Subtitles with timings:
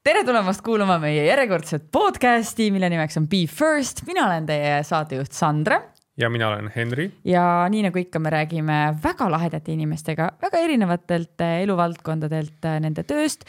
[0.00, 4.00] tere tulemast kuulama meie järjekordset podcasti, mille nimeks on Be First.
[4.08, 5.76] mina olen teie saatejuht Sandra.
[6.16, 7.10] ja mina olen Henri.
[7.24, 13.04] ja nii nagu ikka, me räägime väga lahedate inimestega väga erinevatelt eh, eluvaldkondadelt, eh, nende
[13.04, 13.44] tööst,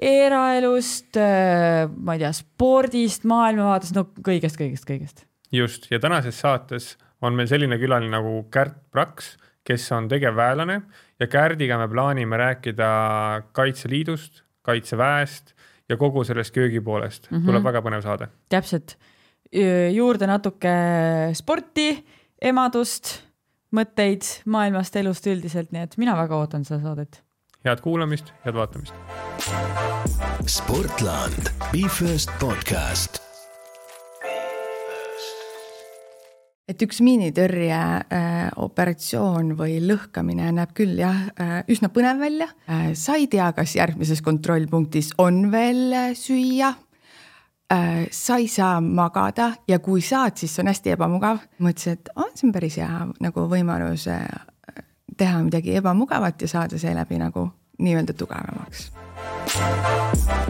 [0.00, 5.26] eraelust, eh, ma ei tea, spordist, maailmavaatest, no kõigest, kõigest, kõigest.
[5.52, 9.34] just ja tänases saates on meil selline külaline nagu Kärt Praks,
[9.68, 10.80] kes on tegevväelane
[11.20, 12.88] ja Kärdiga me plaanime rääkida
[13.52, 15.53] Kaitseliidust, Kaitseväest
[15.88, 17.46] ja kogu sellest köögipoolest mm -hmm.
[17.46, 18.28] tuleb väga põnev saade.
[18.48, 18.96] täpselt,
[19.92, 20.74] juurde natuke
[21.32, 22.04] sporti,
[22.42, 23.20] emadust,
[23.74, 27.22] mõtteid maailmast, elust üldiselt, nii et mina väga ootan seda saadet.
[27.64, 28.94] head kuulamist, head vaatamist.
[30.46, 33.23] sportland, Be First podcast
[36.68, 42.92] et üks miinitõrje äh, operatsioon või lõhkamine näeb küll jah äh, üsna põnev välja äh,.
[42.96, 46.74] sa ei tea, kas järgmises kontrollpunktis on veel süüa
[48.12, 51.40] sa ei saa magada ja kui saad, siis see on hästi ebamugav.
[51.64, 54.04] mõtlesin, et oh, see on päris hea nagu võimalus
[55.16, 58.92] teha midagi ebamugavat ja saada seeläbi nagu nii-öelda tugevamaks.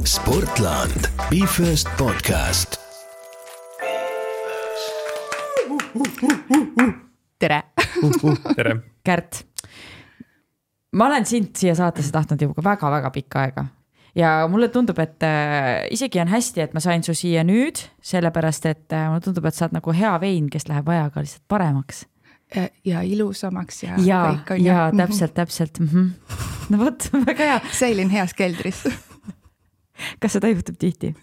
[0.05, 2.83] sportland, Be First podcast
[7.39, 7.63] tere
[8.57, 8.77] tere.
[9.05, 9.45] Kärt,
[10.97, 13.67] ma olen sind siia saatesse tahtnud juba väga-väga pikka aega
[14.15, 18.69] ja mulle tundub, et äh, isegi on hästi, et ma sain su siia nüüd, sellepärast
[18.71, 22.05] et äh, mulle tundub, et sa oled nagu hea vein, kes läheb ajaga lihtsalt paremaks.
[22.85, 23.97] ja ilusamaks ja.
[23.99, 24.21] ja,
[24.61, 25.89] ja täpselt, täpselt mm.
[25.89, 26.37] -hmm.
[26.71, 27.61] no vot, väga hea.
[27.73, 28.85] säilin heas keldris
[30.21, 31.15] kas seda juhtub tihti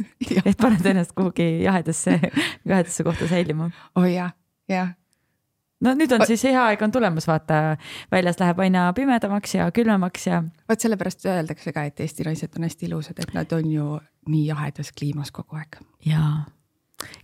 [0.46, 2.20] et paned ennast kuhugi jahedasse,
[2.66, 3.70] jahedasse kohta säilima?
[3.96, 4.32] oh jaa
[4.72, 4.94] jah.
[5.82, 7.62] no nüüd on siis hea aeg on tulemas, vaata,
[8.12, 10.42] väljas läheb aina pimedamaks ja külmemaks ja.
[10.70, 13.92] vot sellepärast öeldakse ka, et Eesti naised on hästi ilusad, et nad on ju
[14.30, 15.82] nii jahedas kliimas kogu aeg.
[16.06, 16.44] jaa,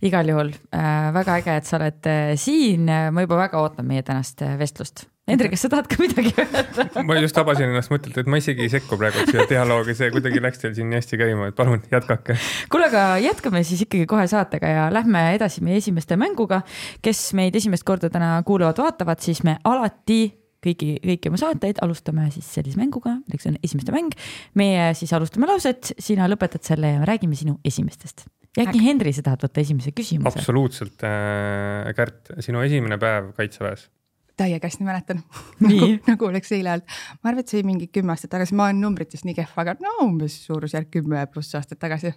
[0.02, 4.02] igal juhul äh, väga äge, et sa oled äh, siin, ma juba väga ootan meie
[4.06, 8.16] tänast äh, vestlust Hendrik, kas sa tahad ka midagi öelda ma just tabasin ennast mõttelt,
[8.16, 11.20] et ma isegi ei sekku praegu siia dialoogi, see kuidagi läks teil siin nii hästi
[11.20, 12.38] käima, et palun jätkake.
[12.72, 16.62] kuule, aga jätkame siis ikkagi kohe saatega ja lähme edasi meie esimeste mänguga.
[17.04, 20.22] kes meid esimest korda täna kuulavad-vaatavad, siis me alati
[20.64, 24.16] kõiki, kõiki oma saateid alustame siis sellise mänguga, milleks on esimeste mäng.
[24.58, 28.24] meie siis alustame lauset, sina lõpetad selle ja me räägime sinu esimestest.
[28.56, 30.40] ja äkki Henri, sa tahad võtta esimese küsimuse?
[30.40, 33.90] absoluutselt äh,, Kärt, sinu esimene päev kaitseväes
[34.38, 35.22] täiega hästi mäletan.
[35.64, 36.98] Nagu, nagu oleks eile olnud.
[37.22, 39.76] ma arvan, et see oli mingi kümme aastat tagasi, ma olen numbrites nii kehv, aga
[39.82, 42.14] no umbes suurusjärk kümme pluss aastat tagasi.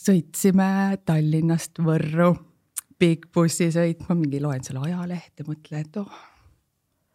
[0.00, 2.32] sõitsime Tallinnast Võrru,
[3.00, 6.20] pikk bussisõit, ma mingi loen selle ajalehte, mõtlen, et oh,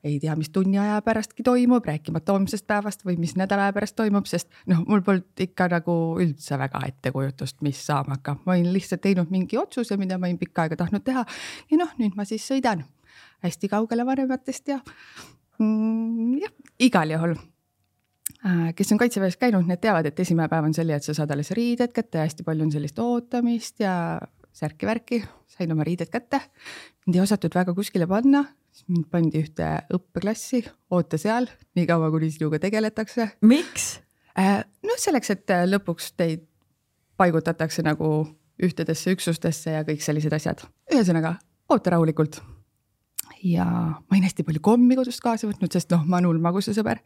[0.05, 3.95] ei tea, mis tunni aja pärastki toimub, rääkimata homsest päevast või mis nädala aja pärast
[3.97, 8.69] toimub, sest noh, mul polnud ikka nagu üldse väga ettekujutust, mis saama hakkab, ma olin
[8.73, 11.25] lihtsalt teinud mingi otsuse, mida ma olin pikka aega tahtnud teha.
[11.73, 12.85] Ja noh, nüüd ma siis sõidan
[13.45, 14.79] hästi kaugele vanematest ja
[15.59, 17.35] mm, jah, igal juhul
[18.45, 21.33] äh, kes on kaitseväes käinud, need teavad, et esimene päev on selline, et sa saad
[21.35, 23.95] alles riided kätte ja hästi palju on sellist ootamist ja
[24.55, 26.39] särki-värki, sain oma riided kätte.
[27.05, 32.31] mind ei osatud väga kuskile panna, siis mind pandi ühte õppeklassi, oota seal, niikaua kuni
[32.31, 33.29] sinuga tegeletakse.
[33.41, 33.99] miks?
[34.39, 36.47] Äh, noh, selleks, et äh, lõpuks teid
[37.17, 38.25] paigutatakse nagu
[38.63, 40.63] ühtedesse üksustesse ja kõik sellised asjad.
[40.91, 41.35] ühesõnaga,
[41.69, 42.41] oota rahulikult
[43.43, 47.01] ja ma olin hästi palju kommi kodust kaasa võtnud, sest noh, ma olen hull magusasõber.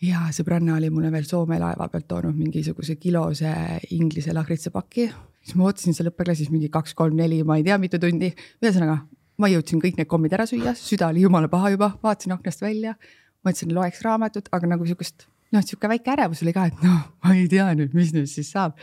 [0.00, 3.52] ja sõbranna oli mulle veel Soome laeva pealt toonud mingisuguse kilose
[3.96, 5.10] inglise lahritsapaki.
[5.42, 8.32] siis ma ootasin seal õppeklassis mingi kaks, kolm, neli, ma ei tea, mitu tundi.
[8.62, 9.00] ühesõnaga,
[9.38, 12.96] ma jõudsin kõik need kommid ära süüa, süda oli jumala paha juba, vaatasin aknast välja.
[13.44, 17.34] mõtlesin, loeks raamatut, aga nagu sihukest, noh, sihuke väike ärevus oli ka, et noh, ma
[17.34, 18.76] ei tea nüüd, mis nüüd siis saab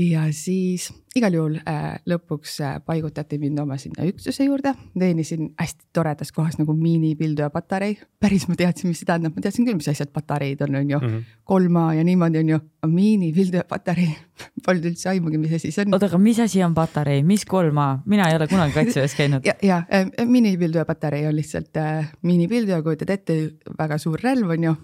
[0.00, 5.90] ja siis igal juhul äh, lõpuks äh, paigutati mind oma sinna üksuse juurde, teenisin hästi
[5.96, 7.98] toredas kohas nagu miinipilduja patarei.
[8.20, 10.98] päris ma teadsin, mis see tähendab, ma teadsin küll, mis asjad patareid on, on ju.
[10.98, 11.36] Mm, -hmm.
[11.44, 14.08] kolma ja niimoodi on ju, miinipilduja patarei
[14.66, 15.94] polnud üldse aimugi, mis asi see on.
[15.94, 19.46] oota, aga mis asi on patarei, mis kolma, mina ei ole kunagi kaitseväes käinud.
[19.50, 23.40] ja, ja äh, miinipilduja patarei on lihtsalt äh, miinipilduja, kujutad ette,
[23.78, 24.76] väga suur relv on ju.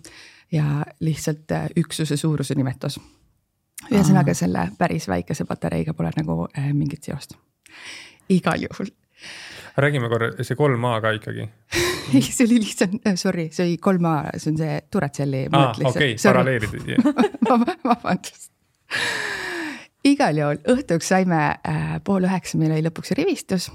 [0.52, 3.00] Ja lihtsalt äh, üksuse suuruse nimetus
[3.90, 7.36] ühesõnaga selle päris väikese patareiga pole nagu äh, mingit seost.
[8.28, 8.90] igal juhul.
[9.76, 11.48] räägime korra, see kolm A ka ikkagi.
[12.14, 15.46] Ei, see oli lihtsalt, äh, sorry, see oli kolm A, see on see Duratselli.
[15.52, 16.76] aa, okei, paralleelid
[17.90, 18.52] vabandust.
[20.06, 23.70] Igal juhul õhtuks saime äh, pool üheksa, meil oli lõpuks rivistus.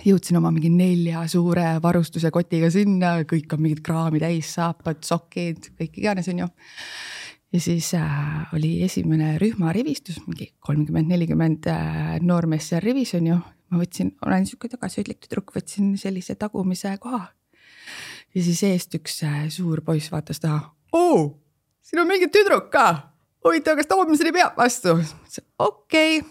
[0.00, 5.68] Jõudsin oma mingi nelja suure varustuse kotiga sinna, kõik on mingid kraami täis, saapad, sokid,
[5.76, 6.48] kõik iganes, onju
[7.52, 13.38] ja siis äh, oli esimene rühmarivistus, mingi kolmkümmend, nelikümmend äh, noormeest seal rivis on ju.
[13.72, 17.26] ma võtsin, olen sihuke tagasihoidlik tüdruk, võtsin sellise tagumise koha.
[18.34, 20.72] ja siis eest üks äh, suur poiss vaatas taha.
[20.92, 21.26] oo,
[21.84, 22.86] siin on mingi tüdruk ka.
[23.44, 24.96] huvitav, kas ta homseni peab vastu?
[25.58, 26.30] okei okay.,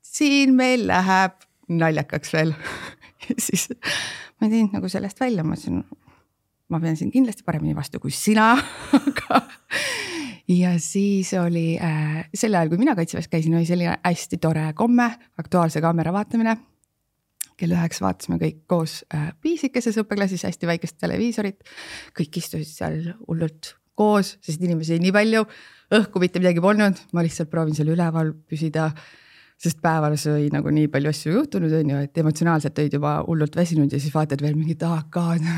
[0.00, 1.36] siin meil läheb
[1.68, 2.54] naljakaks veel
[3.46, 3.68] siis
[4.38, 5.84] ma ei teinud nagu sellest välja, ma mõtlesin,
[6.72, 8.54] ma pean siin kindlasti paremini vastu kui sina
[9.02, 9.44] aga
[10.48, 15.10] ja siis oli äh, sel ajal, kui mina kaitseväes käisin, oli selline hästi tore komme,
[15.38, 16.56] Aktuaalse kaamera vaatamine.
[17.58, 21.64] kell üheksa vaatasime kõik koos äh, piisikeses õppeklassis hästi väikest televiisorit.
[22.18, 25.44] kõik istusid seal hullult koos, sest inimesi oli nii palju,
[25.98, 28.92] õhku mitte midagi polnud, ma lihtsalt proovin seal üleval püsida
[29.58, 33.58] sest päeval sai nagu nii palju asju juhtunud, on ju, et emotsionaalselt olid juba hullult
[33.58, 35.50] väsinud ja siis vaatad veel mingit AK-d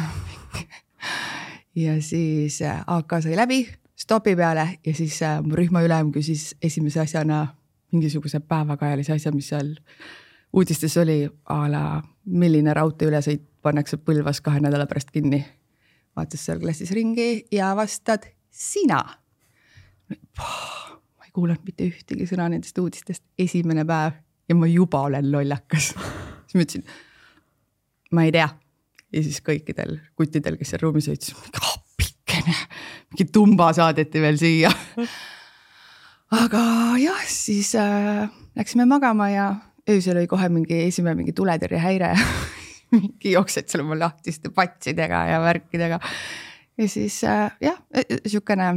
[1.85, 3.61] ja siis äh, AK sai läbi
[4.01, 7.47] stopi peale ja siis äh, mu rühmaülem küsis esimese asjana
[7.93, 9.75] mingisuguse päevakajalise asja, mis seal
[10.53, 11.85] uudistes oli a la
[12.25, 15.45] milline raudteeülesõit pannakse Põlvas kahe nädala pärast kinni.
[16.17, 19.03] vaatas seal klassis ringi ja vastad sina
[20.11, 24.17] ei kuulanud mitte ühtegi sõna nendest uudistest, esimene päev
[24.49, 25.93] ja ma juba olen lollakas
[26.51, 26.87] siis ma ütlesin,
[28.11, 28.49] ma ei tea.
[29.13, 31.70] ja siis kõikidel kuttidel, kes seal ruumis olid, siis
[32.41, 32.69] appikene,
[33.13, 34.71] mingi tumba saadeti veel siia.
[36.31, 36.63] aga
[37.01, 39.55] jah, siis äh, läksime magama ja
[39.91, 42.13] öösel oli kohe mingi esimene mingi tuletõrjehäire
[42.95, 46.01] mingi jooksed seal oma lahtiste patsidega ja värkidega.
[46.79, 47.79] ja siis äh, jah,
[48.27, 48.73] sihukene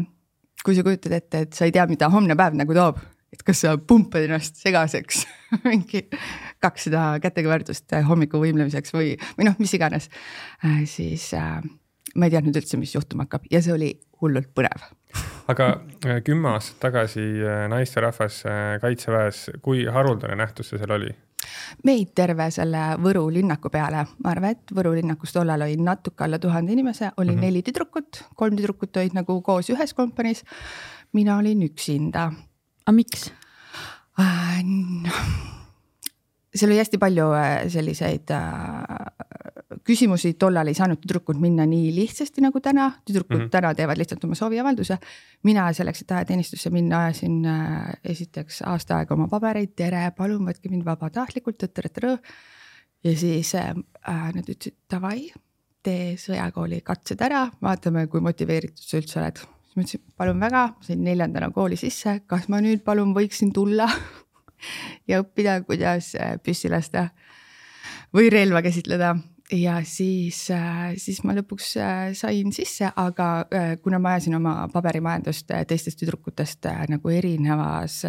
[0.63, 3.01] kui sa kujutad ette, et sa ei tea, mida homne päev nagu toob,
[3.33, 5.25] et kas sa pumpad ennast segaseks
[5.68, 6.06] mingi
[6.63, 10.10] kakssada kätekõverdust hommiku võimlemiseks või, või noh, mis iganes
[10.63, 11.60] äh,, siis äh,
[12.13, 14.86] ma ei teadnud üldse, mis juhtuma hakkab ja see oli hullult põnev.
[15.51, 15.68] aga
[16.06, 21.12] äh, kümme aastat tagasi äh, naisterahvas äh, kaitseväes, kui haruldane nähtus see seal oli?
[21.83, 26.39] meid terve selle Võru linnaku peale, ma arvan, et Võru linnakus tollal oli natuke alla
[26.39, 27.45] tuhande inimese, oli mm -hmm.
[27.48, 30.44] neli tüdrukut, kolm tüdrukut olid nagu koos ühes kompaniis.
[31.13, 32.31] mina olin üksinda.
[32.86, 33.31] aga miks
[34.19, 34.63] äh,?
[34.63, 35.12] No,
[36.56, 37.25] seal oli hästi palju
[37.68, 39.13] selliseid äh,
[39.88, 43.54] küsimusi, tollal ei saanud tüdrukud minna nii lihtsasti nagu täna, tüdrukud mm -hmm.
[43.54, 44.98] täna teevad lihtsalt oma sooviavalduse.
[45.44, 50.70] mina selleks, et ajateenistusse minna, ajasin äh, esiteks aasta aega oma pabereid, tere, palun võtke
[50.70, 51.64] mind vabatahtlikult,
[53.04, 53.74] ja siis äh,
[54.08, 55.31] nad ütlesid davai,
[55.84, 59.38] tee sõjakooli katsed ära, vaatame, kui motiveeritud sa üldse oled.
[59.38, 63.90] siis ma ütlesin, palun väga, sain neljandana kooli sisse, kas ma nüüd palun võiksin tulla
[65.10, 67.10] ja õppida, kuidas äh, püssi lasta
[68.14, 69.16] või relva käsitleda
[69.54, 73.30] ja siis, äh, siis ma lõpuks äh, sain sisse, aga
[73.84, 78.02] kuna ma ajasin oma paberimajandust teistest tüdrukutest nagu erinevas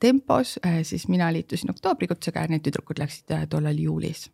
[0.00, 4.28] tempos, siis mina liitusin oktoobrikutsega ja need tüdrukud läksid tollal juulis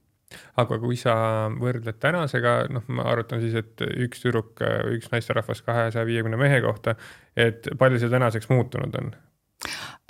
[0.61, 1.15] aga kui sa
[1.57, 4.61] võrdled tänasega, noh, ma arvutan siis, et üks tüdruk,
[4.93, 6.99] üks naisterahvas kahesaja viiekümne mehe kohta,
[7.37, 9.15] et palju see tänaseks muutunud on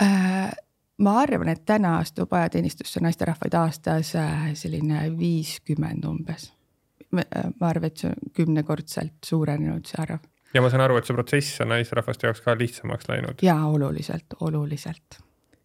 [0.03, 0.51] äh,?
[1.05, 6.51] Ma arvan, et täna astub ajateenistusse naisterahvaid aastas äh, selline viiskümmend umbes.
[7.15, 10.27] Äh, ma arvan, et see on kümnekordselt suurenenud, see arv.
[10.55, 13.43] ja ma saan aru, et see protsess on naisterahvaste jaoks ka lihtsamaks läinud.
[13.43, 15.21] ja oluliselt, oluliselt.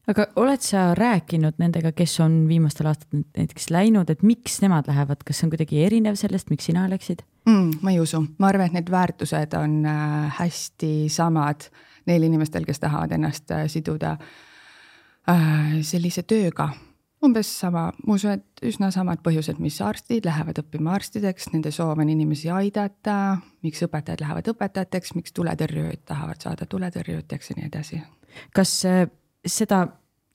[0.08, 5.26] aga oled sa rääkinud nendega, kes on viimastel aastatel näiteks läinud, et miks nemad lähevad,
[5.26, 7.82] kas see on kuidagi erinev sellest, miks sina läksid mm,?
[7.82, 11.70] ma ei usu, ma arvan, et need väärtused on äh, hästi samad
[12.06, 14.53] neil inimestel, kes tahavad ennast siduda Äh,
[15.84, 16.74] sellise tööga.
[17.24, 22.02] umbes sama, ma usun, et üsna samad põhjused, mis arstid lähevad õppima arstideks, nende soov
[22.04, 28.02] on inimesi aidata, miks õpetajad lähevad õpetajateks, miks tuletõrjujad tahavad saada tuletõrjujateks ja nii edasi.
[28.52, 29.06] kas äh,
[29.40, 29.86] seda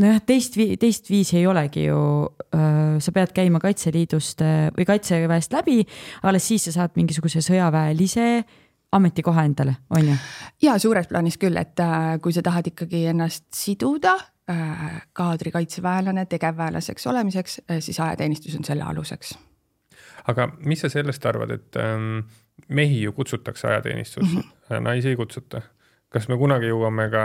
[0.01, 2.01] nojah, teist, teist viisi ei olegi ju,
[2.57, 4.41] äh, sa pead käima Kaitseliidust
[4.79, 5.83] või Kaitseväest läbi,
[6.23, 8.31] alles siis sa saad mingisuguse sõjaväelise
[8.97, 10.17] ametikoha endale, on ju?
[10.65, 11.77] ja suures plaanis küll, et
[12.25, 14.38] kui sa tahad ikkagi ennast siduda Äh,
[15.13, 19.39] kaadrikaitseväelane tegevväelaseks olemiseks, äh, siis ajateenistus on selle aluseks.
[20.29, 22.29] aga mis sa sellest arvad, et ähm,
[22.69, 24.81] mehi ju kutsutakse ajateenistusse mm, -hmm.
[24.81, 25.63] naisi ei kutsuta?
[26.09, 27.23] kas me kunagi jõuame ka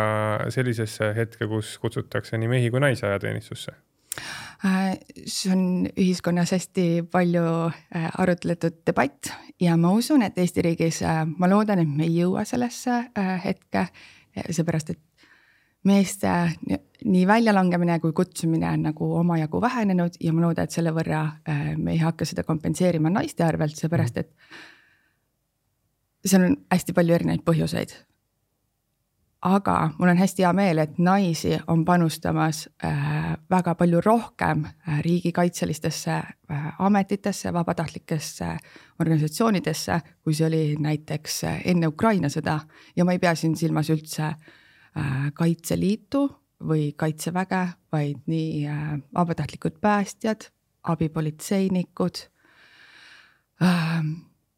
[0.49, 3.71] sellisesse hetke, kus kutsutakse nii mehi kui naisi ajateenistusse?
[5.25, 7.43] see on ühiskonnas hästi palju
[8.17, 11.01] arutletud debatt ja ma usun, et Eesti riigis,
[11.37, 13.03] ma loodan, et me ei jõua sellesse
[13.43, 13.87] hetke,
[14.49, 14.99] seepärast et
[15.83, 16.27] meeste
[17.05, 21.73] nii väljalangemine kui kutsumine on nagu omajagu vähenenud ja ma loodan, et selle võrra äh,
[21.77, 24.31] me ei hakka seda kompenseerima naiste arvelt, seepärast et
[26.25, 27.95] seal on hästi palju erinevaid põhjuseid.
[29.43, 35.01] aga mul on hästi hea meel, et naisi on panustamas äh, väga palju rohkem äh,
[35.03, 38.57] riigikaitselistesse äh, ametitesse, vabatahtlikesse
[38.99, 42.61] organisatsioonidesse, kui see oli näiteks äh, enne Ukraina sõda
[42.95, 44.62] ja ma ei pea siin silmas üldse äh,
[45.33, 46.27] Kaitseliitu
[46.63, 50.49] või Kaitseväge, vaid nii äh, vabatahtlikud päästjad,
[50.83, 52.21] abipolitseinikud
[53.63, 54.05] äh,,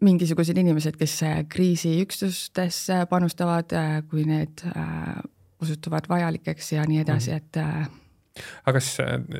[0.04, 5.15] mingisugused inimesed, kes äh, kriisiüksustesse panustavad, äh, kui need äh,
[5.62, 8.89] osutuvad vajalikeks ja nii edasi, et aga kas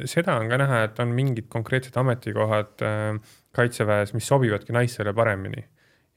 [0.08, 2.80] seda on ka näha, et on mingid konkreetsed ametikohad
[3.56, 5.66] kaitseväes, mis sobivadki naistele paremini?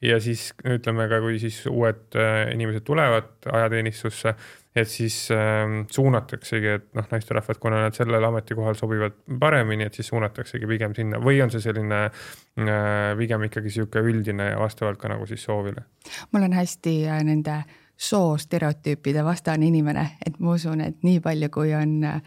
[0.01, 2.15] ja siis ütleme ka, kui siis uued
[2.53, 4.31] inimesed tulevad ajateenistusse,
[4.79, 10.09] et siis äh, suunataksegi, et noh, naisterahvad, kuna nad sellel ametikohal sobivad paremini, et siis
[10.11, 15.11] suunataksegi pigem sinna või on see selline äh, pigem ikkagi sihuke üldine ja vastavalt ka
[15.11, 15.85] nagu siis soovile?
[16.31, 17.61] ma olen hästi äh, nende
[17.99, 22.21] soostereotüüpide vastane inimene, et ma usun, et nii palju, kui on äh,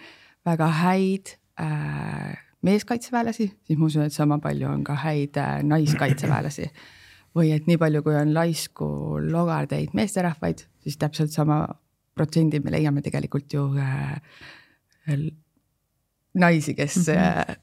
[0.46, 2.32] väga häid äh,
[2.62, 6.68] meeskaitseväelasi, siis ma usun, et sama palju on ka häid äh, naiskaitseväelasi.
[7.32, 8.86] või et nii palju, kui on laisku
[9.24, 11.64] logardeid meesterahvaid, siis täpselt sama
[12.14, 14.20] protsendi me leiame tegelikult ju äh,
[16.34, 17.56] naisi, kes mm -hmm.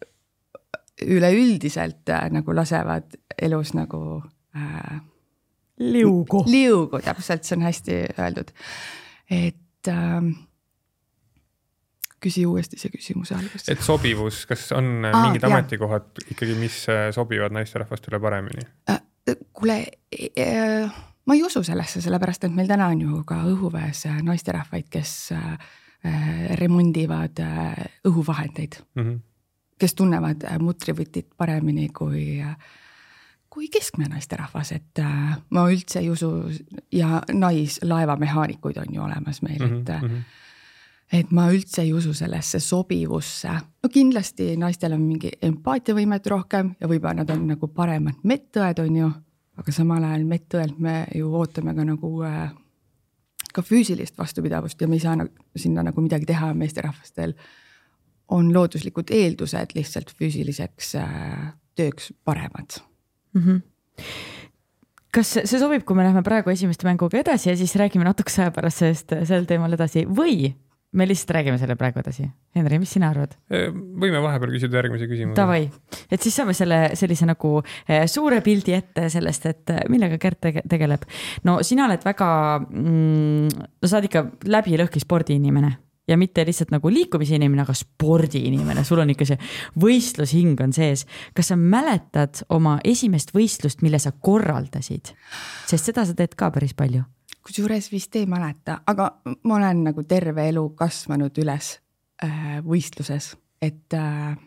[1.05, 4.23] üleüldiselt äh, nagu lasevad elus nagu
[4.55, 4.99] äh,.
[5.77, 6.43] liugu.
[6.47, 8.51] liugu, täpselt, see on hästi öeldud.
[9.29, 10.23] et äh,
[12.19, 13.69] küsi uuesti see küsimuse algus.
[13.69, 15.51] et sobivus, kas on Aa, mingid jah.
[15.51, 19.01] ametikohad ikkagi, mis äh, sobivad naisterahvastele paremini äh,?
[19.53, 19.85] kuule
[20.37, 20.91] äh,
[21.29, 25.13] ma ei usu sellesse, sellepärast et meil täna on ju ka õhuväes äh, naisterahvaid, kes
[25.37, 25.51] äh,
[26.09, 27.37] äh, remondivad
[28.09, 29.03] õhuvahendeid mm.
[29.03, 29.19] -hmm.
[29.77, 32.41] kes tunnevad mutrivõtit paremini kui,
[33.49, 35.03] kui keskmine naisterahvas, et
[35.49, 36.31] ma üldse ei usu
[36.91, 39.81] ja naislaevamehaanikuid on ju olemas meil -hmm.
[39.81, 40.07] et mm.
[40.09, 40.47] -hmm
[41.11, 43.49] et ma üldse ei usu sellesse sobivusse.
[43.83, 48.95] no kindlasti naistel on mingi empaatiavõimet rohkem ja võib-olla nad on nagu paremad medõed, on
[48.95, 49.11] ju
[49.59, 52.49] aga samal ajal medõelt me ju ootame ka nagu äh,
[53.53, 57.35] ka füüsilist vastupidavust ja me ei saa nagu, sinna nagu midagi teha, meesterahvastel
[58.35, 62.81] on looduslikud eeldused lihtsalt füüsiliseks äh, tööks paremad
[63.33, 63.41] mm.
[63.41, 63.63] -hmm
[65.15, 68.51] kas see sobib, kui me läheme praegu esimeste mänguga edasi ja siis räägime natukese aja
[68.53, 70.51] pärast sellest, sel teemal edasi või
[70.91, 72.25] me lihtsalt räägime selle praegu edasi.
[72.55, 73.35] Henri, mis sina arvad?
[73.49, 75.37] võime vahepeal küsida järgmise küsimuse.
[75.37, 75.67] Davai,
[76.09, 80.63] et siis saame selle sellise nagu eh, suure pildi ette sellest, et eh, millega tege
[80.69, 81.05] tegeleb.
[81.45, 82.31] no sina oled väga
[82.63, 85.75] mm,, no sa oled ikka läbi lõhki spordiinimene
[86.09, 89.37] ja mitte lihtsalt nagu liikumise inimene, aga spordiinimene, sul on ikka see
[89.77, 91.05] võistlushing on sees.
[91.37, 95.13] kas sa mäletad oma esimest võistlust, mille sa korraldasid?
[95.69, 97.05] sest seda sa teed ka päris palju
[97.49, 99.09] kusjuures vist ei mäleta, aga
[99.43, 101.71] ma olen nagu terve elu kasvanud üles
[102.23, 104.37] äh, võistluses, et äh,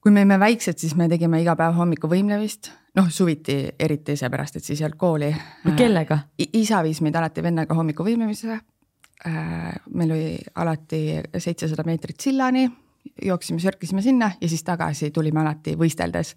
[0.00, 4.64] kui me olime väiksed, siis me tegime iga päev hommikuvõimlemist, noh suviti eriti seepärast, et
[4.64, 5.30] siis ei olnud kooli.
[5.76, 6.50] kellega äh,?
[6.62, 8.58] isa viis meid alati vennaga hommikuvõimlemisele
[9.28, 9.80] äh,.
[9.92, 11.02] meil oli alati
[11.36, 12.70] seitsesada meetrit sillani
[13.22, 16.34] jooksime, sörkisime sinna ja siis tagasi tulime alati võisteldes.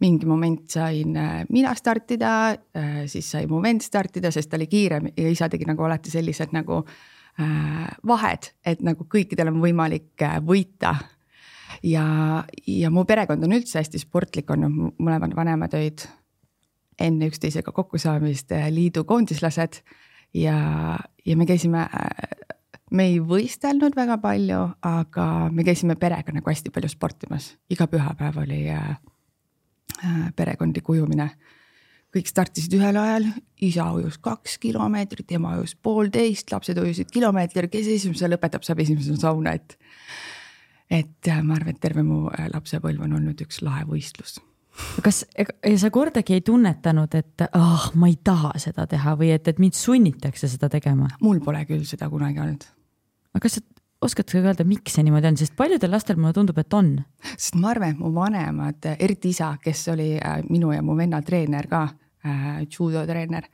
[0.00, 2.32] mingi moment sain äh, mina startida,
[2.76, 6.10] äh, siis sai mu vend startida, sest ta oli kiirem ja isa tegi nagu alati
[6.10, 10.94] sellised nagu äh, vahed, et nagu kõikidel on võimalik võita.
[11.82, 16.06] ja, ja mu perekond on üldse hästi sportlik olnud, mõlemad vanemad olid
[17.00, 19.80] enne üksteisega kokkusaamist liidu koondislased
[20.34, 21.86] ja, ja me käisime
[22.96, 28.40] me ei võistelnud väga palju, aga me käisime perega nagu hästi palju sportimas, iga pühapäev
[28.42, 28.90] oli äh,
[30.04, 31.30] äh, perekondlik ujumine.
[32.10, 33.28] kõik startisid ühel ajal,
[33.62, 39.16] isa ujus kaks kilomeetrit, ema ujus poolteist, lapsed ujusid kilomeetri, kes esimese lõpetab, saab esimesena
[39.16, 39.78] sauna, et.
[40.90, 44.40] et äh, ma arvan, et terve mu äh, lapsepõlv on olnud üks lahe võistlus
[45.02, 45.24] kas
[45.82, 49.58] sa kordagi ei tunnetanud, et ah oh,, ma ei taha seda teha või et, et
[49.58, 51.10] mind sunnitakse seda tegema?
[51.20, 52.66] mul pole küll seda kunagi olnud
[53.34, 53.66] aga kas sa
[54.00, 56.94] oskad sa öelda, miks see niimoodi on, sest paljudel lastel mulle tundub, et on.
[57.36, 61.20] sest ma arvan, et mu vanemad, eriti isa, kes oli äh, minu ja mu venna
[61.22, 61.82] treener ka
[62.24, 63.48] äh,, judo treener,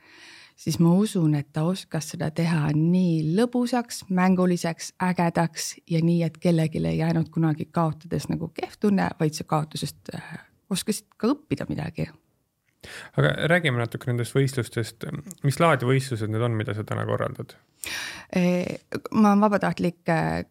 [0.57, 6.39] siis ma usun, et ta oskas seda teha nii lõbusaks, mänguliseks, ägedaks ja nii, et
[6.41, 10.31] kellelegi ei jäänud kunagi kaotades nagu kehv tunne, vaid sa kaotusest äh,
[10.71, 12.07] oskasid ka õppida midagi
[13.17, 15.07] aga räägime natuke nendest võistlustest,
[15.43, 17.57] mis laadi võistlused need on, mida sa täna korraldad?
[18.35, 20.43] ma olen vabatahtlik äh,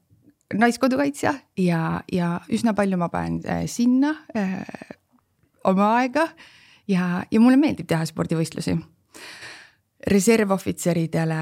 [0.56, 1.80] naiskodukaitsja ja,
[2.12, 4.14] ja üsna palju ma panen äh, sinna
[5.66, 6.28] oma aega
[6.88, 8.76] ja, ja mulle meeldib teha spordivõistlusi.
[10.06, 11.40] Reservohvitseridele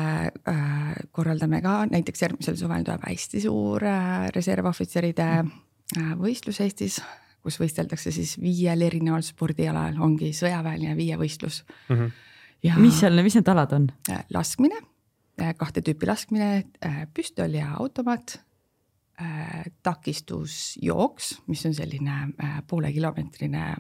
[0.49, 7.01] äh, korraldame ka, näiteks järgmisel suvel tuleb hästi suur äh, reservohvitseride äh, võistlus Eestis,
[7.45, 11.95] kus võisteldakse siis viiel erineval spordialal, ongi sõjaväeline viievõistlus mm.
[11.97, 12.11] -hmm.
[12.65, 13.89] ja mis seal, mis need alad on?
[14.11, 14.81] äh, laskmine,
[15.59, 16.51] kahte tüüpi laskmine,
[17.15, 18.39] püstol ja automaat,
[19.83, 23.75] takistusjooks, mis on selline äh, poolekilomeetrine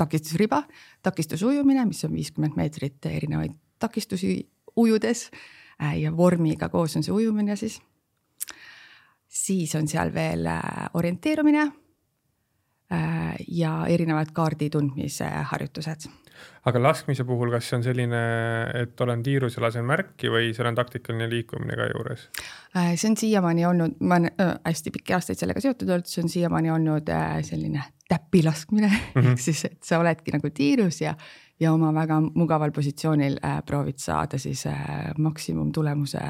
[0.00, 0.62] takistusriba,
[1.02, 4.38] takistusujumine, mis on viiskümmend meetrit erinevaid takistusi
[4.76, 5.28] ujudes
[5.82, 7.80] äh, ja vormiga koos on see ujumine siis.
[9.28, 11.72] siis on seal veel äh, orienteerumine äh,
[13.48, 16.08] ja erinevad kaardi tundmise harjutused
[16.68, 18.20] aga laskmise puhul, kas see on selline,
[18.82, 22.26] et olen tiirus ja lasen märki või seal on taktikaline liikumine ka juures?
[22.76, 26.24] Äh, see on siiamaani olnud, ma olen äh, hästi pikki aastaid sellega seotud olnud, see
[26.24, 29.26] on siiamaani olnud äh, selline täpilaskmine mm, Mhm.
[29.26, 29.30] -hmm.
[29.32, 31.14] ehk siis, et sa oledki nagu tiirus ja,
[31.60, 36.20] ja oma väga mugaval positsioonil äh, proovid saada siis äh, maksimumtulemuse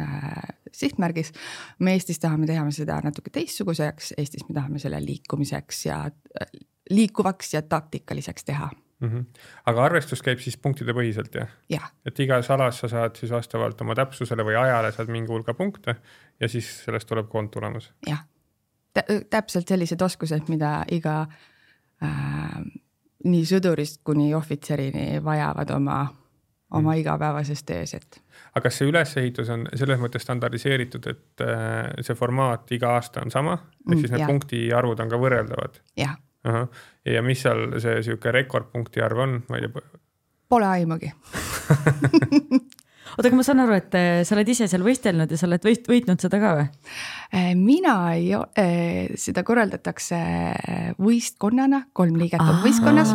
[0.00, 0.42] äh,
[0.72, 1.32] sihtmärgis.
[1.78, 6.52] me Eestis tahame teha seda natuke teistsuguseks, Eestis me tahame selle liikumiseks ja äh,
[6.90, 9.40] liikuvaks ja taktikaliseks teha, Mm -hmm.
[9.66, 11.48] aga arvestus käib siis punktide põhiselt jah?
[11.70, 15.54] jah et igas alas sa saad siis vastavalt oma täpsusele või ajale saad mingi hulga
[15.54, 15.94] punkte
[16.40, 17.92] ja siis sellest tuleb koondtulemus.
[18.06, 18.26] jah,
[19.30, 21.26] täpselt sellised oskused, mida iga
[22.02, 22.60] äh,
[23.24, 25.98] nii sõdurist kuni ohvitserini vajavad oma,
[26.70, 32.18] oma igapäevases töös, et aga kas see ülesehitus on selles mõttes standardiseeritud, et äh, see
[32.18, 34.30] formaat iga aasta on sama, ehk Mm, siis need jah.
[34.30, 35.80] punktiarvud on ka võrreldavad?
[35.98, 36.16] jah,
[37.04, 39.88] ja mis seal see sihuke rekordpunkti arv on, ma ei tea,
[40.50, 41.12] pole aimugi.
[43.14, 45.64] oota, aga ma saan aru, et äh, sa oled ise seal võistelnud ja sa oled
[45.66, 46.66] võit-, võitnud seda ka või?
[47.34, 48.30] Äh, mina ei,
[49.20, 50.18] seda korraldatakse
[50.98, 53.14] võistkonnana, kolm liiget on võistkonnas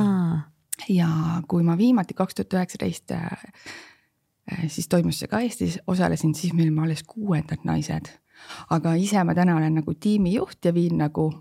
[0.89, 1.08] ja
[1.48, 3.12] kui ma viimati kaks tuhat üheksateist
[4.67, 8.12] siis toimus see ka Eestis, osalesin, siis me olime alles kuuendad naised.
[8.70, 11.32] aga ise ma täna olen nagu tiimijuht ja viin nagu,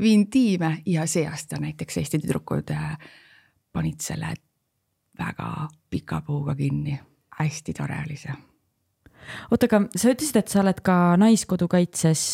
[0.00, 2.96] viin tiime ja see aasta näiteks Eesti tüdrukud äh,
[3.72, 4.34] panid selle
[5.18, 7.00] väga pika puuga kinni.
[7.38, 8.51] hästi tore oli see.
[9.50, 12.24] oota, aga sa ütlesid, et sa oled ka Naiskodukaitses,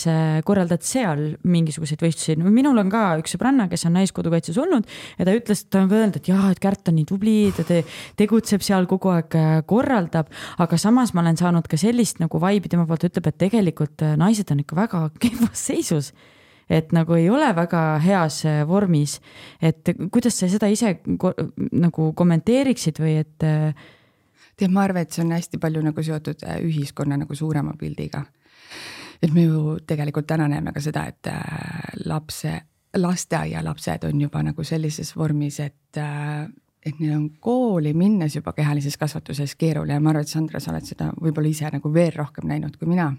[0.49, 5.29] korraldad seal mingisuguseid võistlusi, no minul on ka üks sõbranna, kes on Naiskodukaitses olnud ja
[5.29, 7.83] ta ütles, ta on öelnud, et jaa, et Kärt on nii tubli, ta te,
[8.19, 9.37] tegutseb seal kogu aeg,
[9.69, 14.05] korraldab, aga samas ma olen saanud ka sellist nagu vibe'i tema poolt, ütleb, et tegelikult
[14.05, 16.13] äh, naised on ikka väga kehvas seisus.
[16.69, 19.19] Et nagu ei ole väga heas äh, vormis,
[19.65, 23.87] et kuidas sa seda ise nagu kommenteeriksid või et äh,
[24.59, 28.25] tead, ma arvan, et see on hästi palju nagu seotud äh, ühiskonna nagu suurema pildiga.
[29.23, 32.53] et me ju tegelikult täna näeme ka seda, et äh, lapse,
[32.97, 35.99] lasteaialapsed on juba nagu sellises vormis, et,
[36.87, 40.73] et neil on kooli minnes juba kehalises kasvatuses keeruline ja ma arvan, et Sandra, sa
[40.73, 43.13] oled seda võib-olla ise nagu veel rohkem näinud kui mina.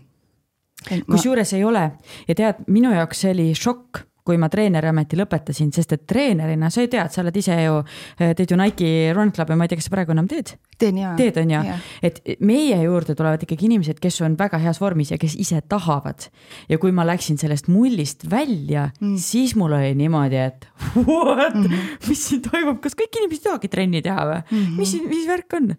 [1.12, 1.91] kusjuures ei ole
[2.28, 6.84] ja tead, minu jaoks see oli šokk, kui ma treeneriameti lõpetasin, sest et treenerina sa
[6.84, 7.80] ju tead, sa oled ise ju,
[8.20, 10.54] teed ju Nike Run Clubi, ma ei tea, kas sa praegu enam teed?
[10.80, 11.10] teen ja.
[11.18, 11.62] teed on ju,
[12.08, 16.30] et meie juurde tulevad ikkagi inimesed, kes on väga heas vormis ja kes ise tahavad.
[16.70, 21.65] ja kui ma läksin sellest mullist välja mm., siis mul oli niimoodi, et what mm,
[21.65, 21.96] -hmm.
[22.08, 24.78] mis siin toimub, kas kõik inimesed tahagi trenni teha või mm, -hmm.
[24.78, 25.74] mis, mis värk on?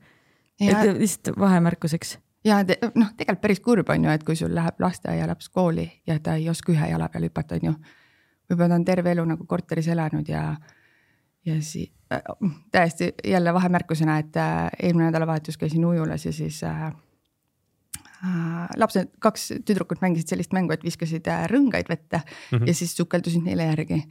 [0.60, 4.80] Et lihtsalt vahemärkuseks ja te, noh, tegelikult päris kurb on ju, et kui sul läheb
[4.80, 7.74] lasteaialaps kooli ja ta ei oska ühe jala peal hüpata, on ju.
[8.50, 10.44] Võib-olla ta on terve elu nagu korteris elanud ja,
[11.46, 12.22] ja siis äh,
[12.72, 16.86] täiesti jälle vahemärkusena, et äh, eelmine nädalavahetus käisin ujulas ja siis äh,
[18.24, 22.58] äh, lapsed, kaks tüdrukut mängisid sellist mängu, et viskasid äh, rõngaid vette mm.
[22.58, 22.66] -hmm.
[22.66, 24.04] ja siis sukeldusid neile järgi.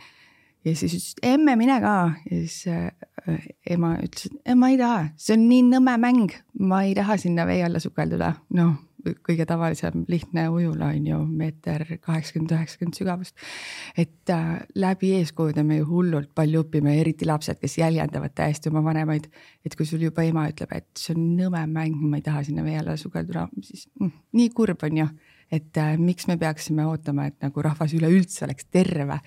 [0.66, 1.96] Ja siis ütlesid, emme, mine ka
[2.30, 2.92] ja siis äh,
[3.70, 7.48] ema ütles, et ma ei taha, see on nii nõme mäng, ma ei taha sinna
[7.50, 8.34] vee alla sukelduda.
[8.58, 8.78] noh,
[9.24, 13.36] kõige tavalisem lihtne ujula on ju meeter kaheksakümmend, üheksakümmend sügavust.
[13.98, 18.84] et äh, läbi eeskujude me ju hullult palju õpime, eriti lapsed, kes jäljendavad täiesti oma
[18.84, 19.30] vanemaid.
[19.66, 22.64] et kui sul juba ema ütleb, et see on nõme mäng, ma ei taha sinna
[22.64, 25.10] vee alla sukelduda, siis mm, nii kurb on ju.
[25.52, 29.22] et äh, miks me peaksime ootama, et nagu rahvas üleüldse oleks terve,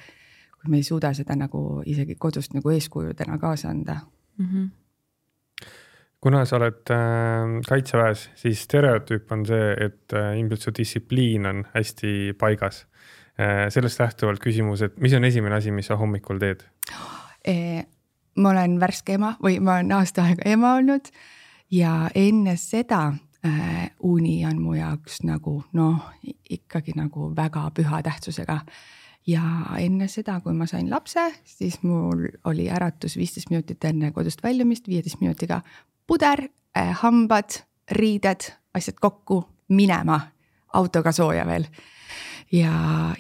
[0.63, 3.97] kui me ei suuda seda nagu isegi kodust nagu eeskujudena kaasa anda
[4.39, 4.47] mm.
[4.47, 4.69] -hmm.
[6.21, 11.65] kuna sa oled äh, kaitseväes, siis stereotüüp on see, et äh, ilmselt su distsipliin on
[11.75, 12.87] hästi paigas
[13.41, 13.69] äh,.
[13.69, 16.63] sellest lähtuvalt küsimus, et mis on esimene asi, mis sa hommikul teed?
[17.45, 17.85] Eh,
[18.37, 21.11] ma olen värske ema või ma olen aasta aega ema olnud
[21.71, 23.13] ja enne seda
[23.45, 26.11] äh, uni on mu jaoks nagu noh,
[26.51, 28.61] ikkagi nagu väga püha tähtsusega.
[29.27, 29.43] Ja
[29.79, 34.89] enne seda, kui ma sain lapse, siis mul oli äratus viisteist minutit enne kodust väljumist,
[34.91, 35.63] viieteist minutiga
[36.07, 40.21] puder äh, hambad, riided, asjad kokku, minema,
[40.75, 41.67] autoga sooja veel.
[42.53, 42.73] ja,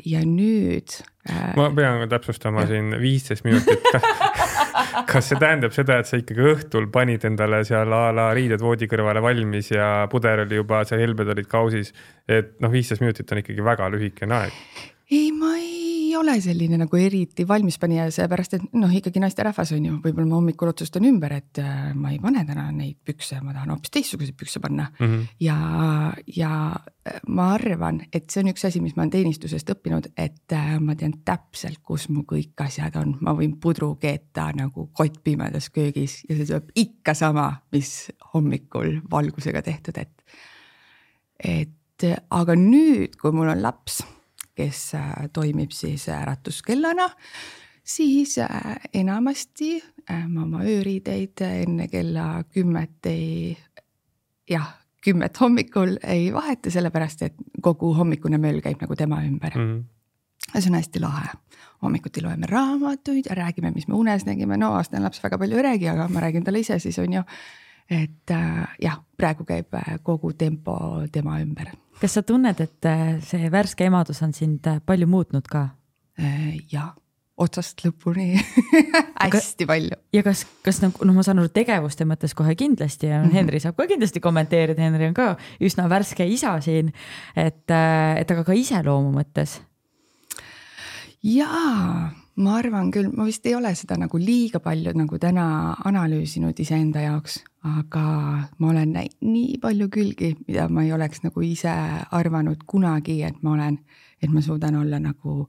[0.04, 0.92] ja nüüd
[1.30, 3.86] äh, ma pean täpsustama siin viisteist minutit.
[5.12, 8.88] kas see tähendab seda, et sa ikkagi õhtul panid endale seal a la riided voodi
[8.90, 11.94] kõrvale valmis ja puder oli juba, seal helbed olid kausis,
[12.28, 14.58] et noh, viisteist minutit on ikkagi väga lühikene aeg.
[15.12, 15.81] ei, ma ei
[16.16, 20.70] ole selline nagu eriti valmispanija, sellepärast et noh, ikkagi naisterahvas on ju, võib-olla ma hommikul
[20.72, 24.62] otsustan ümber, et äh, ma ei pane täna neid pükse, ma tahan hoopis teistsuguseid pükse
[24.62, 25.06] panna mm.
[25.06, 25.26] -hmm.
[25.40, 25.56] ja,
[26.36, 26.52] ja
[27.08, 30.78] äh, ma arvan, et see on üks asi, mis ma olen teenistusest õppinud, et äh,
[30.80, 35.70] ma tean täpselt, kus mu kõik asjad on, ma võin pudru keeta nagu kott pimedas
[35.70, 40.10] köögis ja see tuleb ikka sama, mis hommikul valgusega tehtud, et
[41.42, 44.02] et aga nüüd, kui mul on laps,
[44.62, 47.08] kes äh, toimib siis äratuskellana,
[47.84, 49.74] siis äh, enamasti
[50.10, 53.56] äh, ma oma ööriideid enne kella kümmet ei,
[54.50, 54.70] jah,
[55.04, 59.82] kümmet hommikul ei vaheta, sellepärast et kogu hommikune möll käib nagu tema ümber mm..
[60.52, 61.28] Ja see on hästi lahe.
[61.82, 65.62] hommikuti loeme raamatuid ja räägime, mis me unes nägime, no aastane laps väga palju ei
[65.62, 67.22] räägi, aga ma räägin talle ise siis on ju.
[67.90, 70.76] et äh, jah, praegu käib äh, kogu tempo
[71.12, 71.70] tema ümber
[72.02, 75.68] kas sa tunned, et äh, see värske emadus on sind äh, palju muutnud ka?
[76.18, 76.90] Äh, ja
[77.42, 78.34] otsast lõpuni
[79.22, 79.98] hästi palju.
[80.14, 83.38] ja kas, kas nagu noh, ma saan aru tegevuste mõttes kohe kindlasti ja mm -hmm.
[83.38, 86.92] Henri saab ka kindlasti kommenteerida, Henri on ka üsna värske isa siin.
[87.36, 87.70] et,
[88.18, 89.60] et aga ka iseloomu mõttes.
[91.22, 96.60] jaa, ma arvan küll, ma vist ei ole seda nagu liiga palju nagu täna analüüsinud
[96.60, 98.04] iseenda jaoks, aga
[98.58, 101.72] ma olen näinud nii palju külgi, mida ma ei oleks nagu ise
[102.10, 103.78] arvanud kunagi, et ma olen,
[104.22, 105.46] et ma suudan olla nagu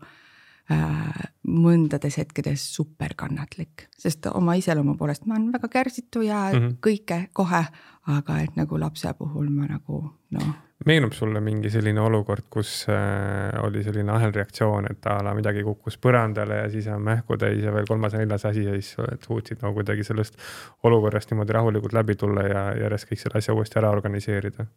[0.72, 6.60] äh, mõndades hetkedes superkannatlik, sest oma iseloomu poolest ma olen väga kärsitu ja mm.
[6.60, 6.78] -hmm.
[6.86, 7.66] kõike kohe,
[8.08, 10.54] aga et nagu lapse puhul ma nagu noh
[10.86, 16.00] meenub sulle mingi selline olukord, kus äh, oli selline ahelreaktsioon, et a la midagi kukkus
[16.02, 19.64] põrandale ja siis on mähku täis ja veel kolmas ja neljas asi ja siis suutsid
[19.64, 20.40] nagu kuidagi sellest
[20.84, 24.68] olukorrast niimoodi rahulikult läbi tulla ja järjest kõik selle asja uuesti ära organiseerida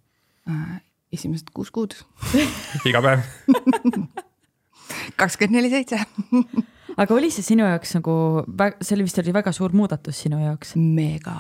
[0.51, 0.77] äh,
[1.13, 1.95] esimesed kuus kuud,
[2.89, 3.23] iga päev.
[5.21, 6.01] kakskümmend neli seitse.
[7.01, 8.17] aga oli see sinu jaoks nagu,
[8.81, 10.77] see oli vist oli väga suur muudatus sinu jaoks?
[10.77, 11.39] mega.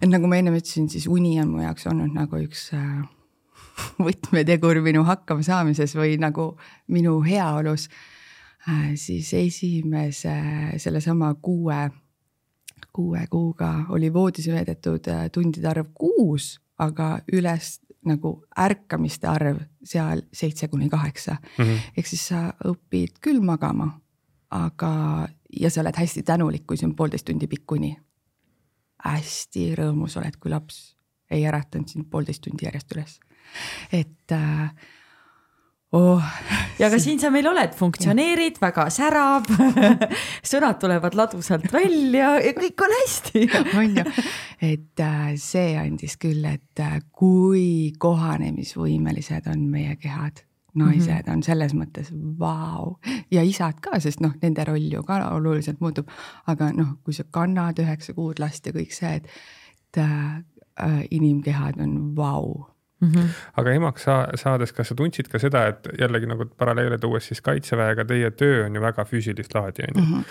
[0.00, 3.00] et nagu ma ennem ütlesin, siis uni on mu jaoks olnud nagu üks äh,
[4.06, 6.52] võtmetegur minu hakkamasaamises või nagu
[6.88, 7.88] minu heaolus
[8.68, 8.92] äh,.
[8.94, 10.34] siis esimese
[10.76, 11.90] sellesama kuue,
[12.92, 20.22] kuue kuuga oli voodis veedetud äh, tundide arv kuus, aga üles nagu ärkamiste arv seal
[20.32, 23.90] seitse kuni kaheksa ehk siis sa õpid küll magama,
[24.50, 25.28] aga,
[25.60, 27.96] ja sa oled hästi tänulik, kui see on poolteist tundi pikk uni.
[29.04, 30.96] hästi rõõmus oled, kui laps
[31.30, 33.18] ei äratanud sind poolteist tundi järjest üles.
[33.92, 34.70] Et äh,
[35.92, 36.22] oh,
[36.78, 39.48] ja ka siin sa meil oled, funktsioneerid, väga särab,
[40.52, 43.46] sõnad tulevad ladusalt välja ja kõik on hästi.
[43.80, 44.06] on ju,
[44.72, 51.32] et äh, see andis küll, et äh, kui kohanemisvõimelised on meie kehad naised mm -hmm.
[51.32, 52.98] on selles mõttes vau
[53.30, 56.08] ja isad ka, sest noh, nende roll ju ka oluliselt muutub.
[56.46, 60.42] aga noh, kui sa kannad üheksa kuud last ja kõik see, et, et äh,
[61.10, 62.66] inimkehad on vau.
[63.56, 67.40] Aga emaks sa saades, kas sa tundsid ka seda, et jällegi nagu paralleele tuues siis
[67.40, 70.22] kaitseväega, teie töö on ju väga füüsilist laadi on ju.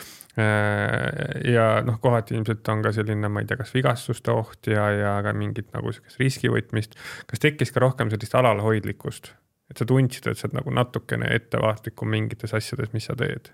[1.54, 5.16] ja noh, kohati ilmselt on ka selline, ma ei tea, kas vigastuste oht ja, ja
[5.26, 6.96] ka mingit nagu sihukest riskivõtmist.
[7.28, 9.34] kas tekkis ka rohkem sellist alalhoidlikkust,
[9.72, 13.52] et sa tundsid, et sa oled nagu natukene ettevaatlikum mingites asjades, mis sa teed?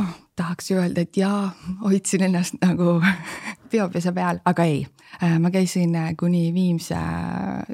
[0.00, 0.16] oh,.
[0.36, 1.50] tahaks öelda, et jaa,
[1.84, 3.00] hoidsin ennast nagu
[3.70, 4.84] peopesa peal, aga ei.
[5.42, 6.98] ma käisin äh, kuni Viimse,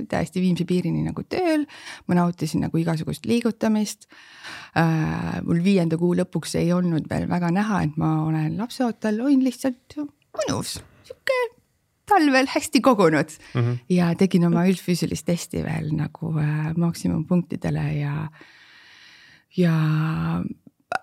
[0.08, 1.66] täiesti Viimsi piirini nagu tööl,
[2.08, 4.06] ma nautisin nagu igasugust liigutamist.
[5.44, 9.98] mul viienda kuu lõpuks ei olnud veel väga näha, et ma olen lapseootel, olin lihtsalt
[10.36, 11.38] mõnus, sihuke
[12.06, 13.78] talvel hästi kogunud mm -hmm.
[13.88, 18.28] ja tegin oma üldfüüsilist testi veel nagu äh, maksimumpunktidele ja,
[19.56, 19.74] ja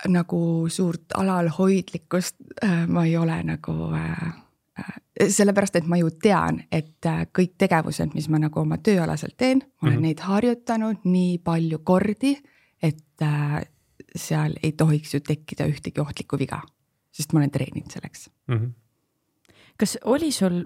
[0.07, 4.33] nagu suurt alalhoidlikkust äh, ma ei ole nagu äh, äh,
[5.29, 9.61] sellepärast, et ma ju tean, et äh, kõik tegevused, mis ma nagu oma tööalaselt teen,
[9.81, 10.07] ma olen mm -hmm.
[10.07, 12.33] neid harjutanud nii palju kordi,
[12.81, 13.61] et äh,
[14.15, 16.61] seal ei tohiks ju tekkida ühtegi ohtlikku viga,
[17.11, 18.57] sest ma olen treeninud selleks mm.
[18.57, 18.71] -hmm.
[19.77, 20.65] kas oli sul,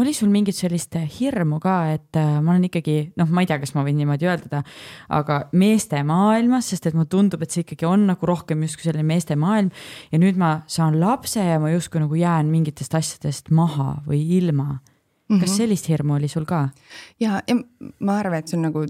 [0.00, 3.60] oli sul mingit sellist hirmu ka, et äh, ma olen ikkagi noh, ma ei tea,
[3.62, 4.62] kas ma võin niimoodi öelda,
[5.16, 9.06] aga meeste maailmas, sest et mulle tundub, et see ikkagi on nagu rohkem justkui selline
[9.06, 9.72] meeste maailm
[10.12, 14.78] ja nüüd ma saan lapse ja ma justkui nagu jään mingitest asjadest maha või ilma.
[15.28, 15.40] -hmm.
[15.40, 16.68] kas sellist hirmu oli sul ka?
[17.20, 17.56] ja, ja
[17.98, 18.86] ma arvan, et see on nagu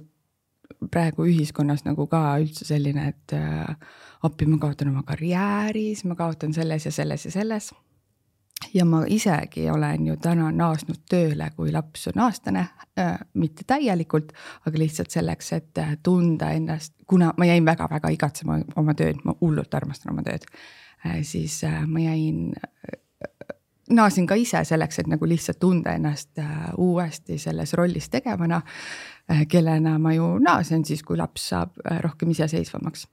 [0.92, 3.76] praegu ühiskonnas nagu ka üldse selline, et äh,
[4.26, 7.72] appi, ma kaotan oma karjääris, ma kaotan selles ja selles ja selles.
[8.74, 12.66] Ja ma isegi olen ju täna naasnud tööle, kui laps on aastane
[12.98, 14.32] äh,, mitte täielikult,
[14.66, 19.36] aga lihtsalt selleks, et äh, tunda ennast, kuna ma jäin väga-väga igatsema oma tööd, ma
[19.40, 20.46] hullult armastan oma tööd
[21.04, 23.00] äh,, siis äh, ma jäin äh,
[23.90, 28.60] naasin ka ise selleks, et nagu lihtsalt tunda ennast äh, uuesti selles rollis tegevana,
[29.30, 33.06] äh, kellena ma ju naasen siis, kui laps saab äh, rohkem iseseisvamaks.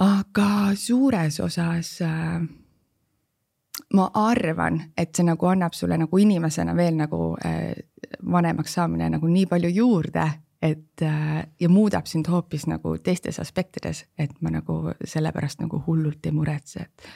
[0.00, 1.98] aga suures osas
[3.94, 7.34] ma arvan, et see nagu annab sulle nagu inimesena veel nagu
[8.32, 10.26] vanemaks saamine nagu nii palju juurde,
[10.62, 11.02] et
[11.60, 16.86] ja muudab sind hoopis nagu teistes aspektides, et ma nagu sellepärast nagu hullult ei muretse,
[16.86, 17.10] et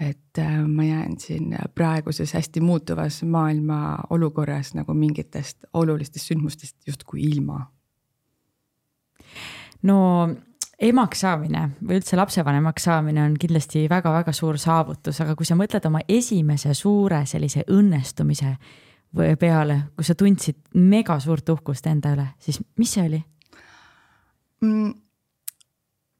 [0.00, 7.22] et äh, ma jään siin praeguses hästi muutuvas maailma olukorras nagu mingitest olulistest sündmustest justkui
[7.22, 7.72] ilma.
[9.82, 10.28] no
[10.78, 15.86] emaks saamine või üldse lapsevanemaks saamine on kindlasti väga-väga suur saavutus, aga kui sa mõtled
[15.88, 18.54] oma esimese suure sellise õnnestumise
[19.40, 23.22] peale, kus sa tundsid mega suurt uhkust enda üle, siis mis see oli
[24.62, 24.92] mm,?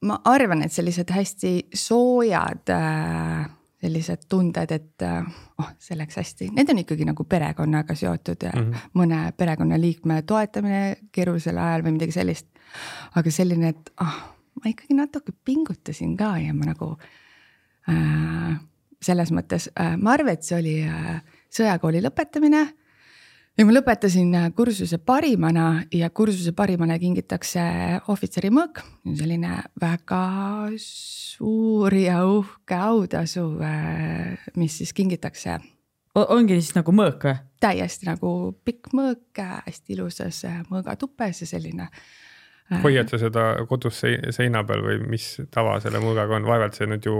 [0.09, 3.47] ma arvan, et sellised hästi soojad äh,
[3.79, 8.65] sellised tunded, et oh, see läks hästi, need on ikkagi nagu perekonnaga seotud ja mm
[8.65, 8.91] -hmm.
[8.99, 12.47] mõne perekonnaliikme toetamine keerulisel ajal või midagi sellist.
[13.15, 16.93] aga selline, et ah oh,, ma ikkagi natuke pingutasin ka ja ma nagu
[17.89, 18.59] äh,
[19.03, 21.23] selles mõttes äh,, ma arvan, et see oli äh,
[21.55, 22.67] sõjakooli lõpetamine
[23.59, 27.63] ja ma lõpetasin äh, kursuse parimana ja kursuse parimana kingitakse
[28.09, 28.83] ohvitseri mõõk,
[29.19, 30.23] selline väga
[30.83, 35.59] suur ja uhke autasu, äh, mis siis kingitakse.
[36.15, 37.37] ongi siis nagu mõõk või?
[37.61, 42.28] täiesti nagu pikk mõõk hästi ilusas äh, mõõgatupes ja selline Äh.
[42.83, 44.03] Hoiad sa seda kodus
[44.35, 47.15] seina peal või mis tava selle mõõgaga on, vaevalt see nüüd ju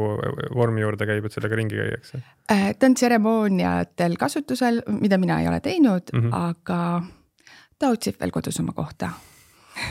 [0.55, 2.21] vormi juurde käib, et sellega ringi käiakse?
[2.53, 6.37] Äh, ta on tseremooniatel kasutusel, mida mina ei ole teinud mm, -hmm.
[6.51, 7.03] aga
[7.79, 9.11] ta otsib veel kodus oma kohta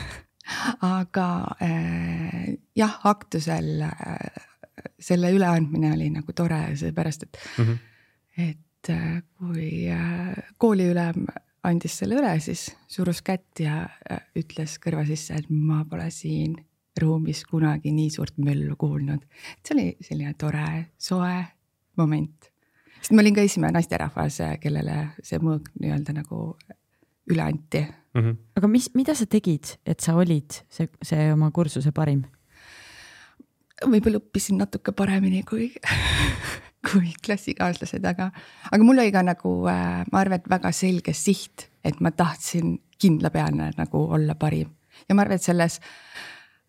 [0.98, 1.28] aga
[1.62, 4.46] äh, jah, aktusel äh,
[5.00, 7.78] selle üleandmine oli nagu tore, seepärast et mm, -hmm.
[8.48, 11.26] et äh, kui äh, kooliülem
[11.68, 13.82] andis selle üle, siis surus kätt ja
[14.38, 16.56] ütles kõrva sisse, et ma pole siin
[16.98, 19.22] ruumis kunagi nii suurt möllu kuulnud.
[19.62, 21.44] see oli selline tore, soe
[21.96, 22.50] moment.
[23.00, 26.56] sest ma olin ka esimene naisterahvas, kellele see mõõk nii-öelda nagu
[27.30, 28.20] üle anti mm.
[28.20, 28.36] -hmm.
[28.56, 32.24] aga mis, mida sa tegid, et sa olid see, see oma kursuse parim?
[33.78, 35.70] võib-olla õppisin natuke paremini kui
[36.86, 38.30] kui klassikaaslased, aga,
[38.70, 42.76] aga mul oli ka nagu äh, ma arvan, et väga selge siht, et ma tahtsin
[43.02, 44.70] kindlapealne nagu olla parim.
[45.08, 45.80] Ja ma arvan, et selles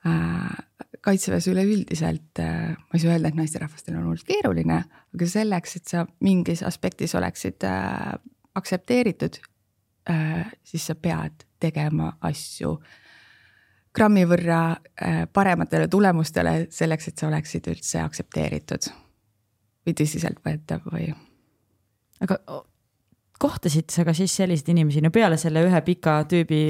[0.07, 0.57] äh,
[1.05, 4.81] kaitseväes üleüldiselt äh, ma ei saa öelda, et naisterahvastel on olnud keeruline,
[5.15, 8.15] aga selleks, et sa mingis aspektis oleksid äh,
[8.59, 9.39] aktsepteeritud
[10.09, 12.75] äh,, siis sa pead tegema asju
[13.95, 18.89] grammi võrra äh, parematele tulemustele selleks, et sa oleksid üldse aktsepteeritud
[19.89, 21.09] või tõsiseltvõetav või.
[22.23, 22.39] aga
[23.39, 26.61] kohtasid sa ka siis selliseid inimesi, no peale selle ühe pika tüübi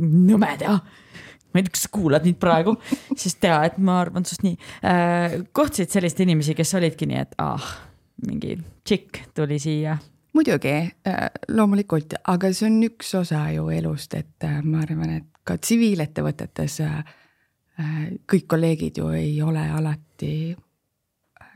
[0.00, 2.76] nõmeda, ma ei tea, kas sa kuulad mind praegu,
[3.14, 5.38] siis tea, et ma arvan sinust nii äh,.
[5.56, 7.70] kohtasid selliseid inimesi, kes olidki nii, et ah,
[8.26, 9.98] mingi tšikk tuli siia
[10.36, 10.74] muidugi,
[11.08, 11.22] äh,
[11.56, 16.80] loomulikult, aga see on üks osa ju elust, et äh, ma arvan, et ka tsiviilettevõtetes
[17.76, 20.56] kõik kolleegid ju ei ole alati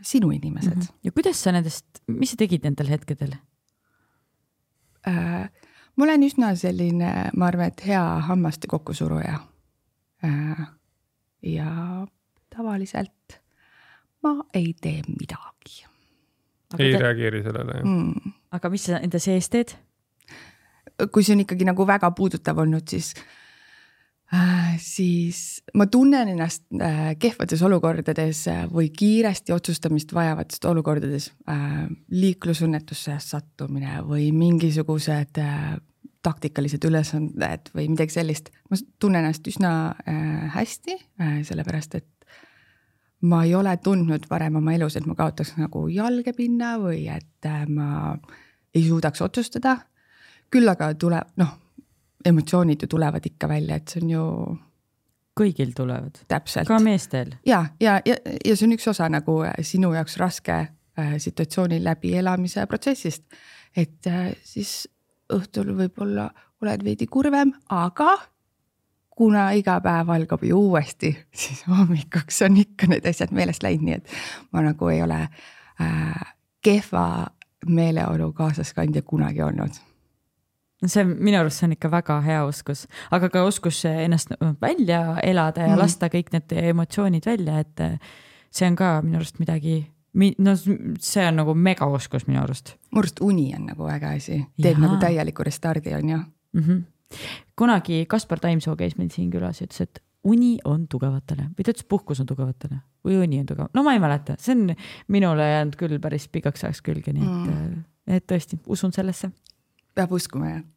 [0.03, 0.81] sinu inimesed mm.
[0.81, 0.99] -hmm.
[1.05, 3.35] ja kuidas sa nendest, mis sa tegid nendel hetkedel
[5.07, 5.51] äh,?
[5.97, 9.41] ma olen üsna selline, ma arvan, et hea hammaste kokkusuruja
[10.25, 10.67] äh,.
[11.43, 12.07] ja
[12.57, 13.41] tavaliselt
[14.23, 15.85] ma ei tee midagi.
[16.79, 16.99] ei te...
[16.99, 18.33] reageeri sellele, jah mm.?
[18.51, 19.77] aga mis sa enda sees teed?
[21.13, 23.40] kui see on ikkagi nagu väga puudutav olnud, siis Äh,
[24.79, 31.31] siis ma tunnen ennast äh, kehvades olukordades äh, või kiiresti otsustamist vajavates olukordades,
[32.11, 35.41] liiklusõnnetusse sattumine või mingisugused
[36.23, 38.51] taktikalised ülesanded või midagi sellist.
[38.71, 39.71] ma tunnen ennast üsna
[40.55, 40.99] hästi,
[41.49, 42.09] sellepärast et
[43.27, 48.19] ma ei ole tundnud varem oma elus, et ma kaotaks nagu jalgepinna või et ma
[48.75, 49.79] ei suudaks otsustada.
[50.51, 51.57] küll aga tuleb, noh
[52.25, 54.25] emotsioonid ju tulevad ikka välja, et see on ju.
[55.41, 56.19] kõigil tulevad.
[56.69, 57.35] ka meestel.
[57.47, 60.57] ja, ja, ja, ja see on üks osa nagu äh, sinu jaoks raske
[60.99, 63.25] äh, situatsiooni läbielamise protsessist.
[63.77, 64.89] et äh, siis
[65.33, 66.31] õhtul võib-olla
[66.61, 68.19] oled veidi kurvem, aga
[69.21, 74.01] kuna iga päev algab ju uuesti, siis hommikuks on ikka need asjad meelest läinud, nii
[74.01, 74.17] et
[74.53, 75.23] ma nagu ei ole
[75.81, 77.31] äh, kehva
[77.67, 79.77] meeleolu kaasaskandja kunagi olnud
[80.89, 85.67] see minu arust see on ikka väga hea oskus, aga ka oskus ennast välja elada
[85.67, 85.81] ja mm.
[85.81, 87.83] lasta kõik need emotsioonid välja, et
[88.51, 89.83] see on ka minu arust midagi,
[90.17, 92.77] no see on nagu megaoskus minu arust.
[92.91, 96.63] mu arust uni on nagu äge asi, teeb nagu täieliku restardi on ju mm.
[96.63, 96.85] -hmm.
[97.57, 101.73] kunagi Kaspar Taimsoo käis meil siin külas ja ütles, et uni on tugevatele või ta
[101.73, 104.75] ütles, puhkus on tugevatele või uni on tugev, no ma ei mäleta, see on
[105.09, 109.31] minule jäänud küll päris pikaks ajaks külge, nii et mm., et tõesti usun sellesse
[109.95, 110.69] peab uskuma, jah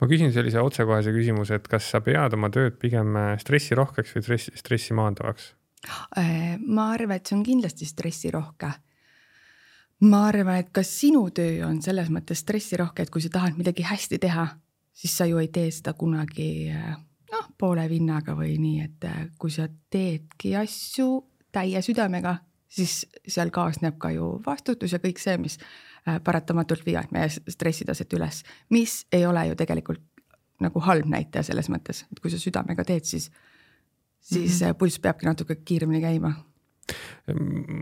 [0.00, 4.24] ma küsin sellise otsekohese küsimuse, et kas sa pead oma tööd pigem äh, stressirohkeks või
[4.24, 5.50] stressi, stressi maandavaks?
[6.20, 8.72] Äh, ma arvan, et see on kindlasti stressirohke.
[10.06, 13.84] ma arvan, et ka sinu töö on selles mõttes stressirohke, et kui sa tahad midagi
[13.84, 14.46] hästi teha,
[14.92, 16.94] siis sa ju ei tee seda kunagi äh,
[17.32, 21.10] noh, poole vinnaga või nii, et kui sa teedki asju
[21.52, 22.38] täie südamega,
[22.70, 25.58] siis seal kaasneb ka ju vastutus ja kõik see, mis
[26.24, 30.02] paratamatult viivad meie stressitaset üles, mis ei ole ju tegelikult
[30.60, 33.30] nagu halb näitaja selles mõttes, et kui sa südamega teed, siis,
[34.20, 34.78] siis mm -hmm.
[34.78, 36.34] pulss peabki natuke kiiremini käima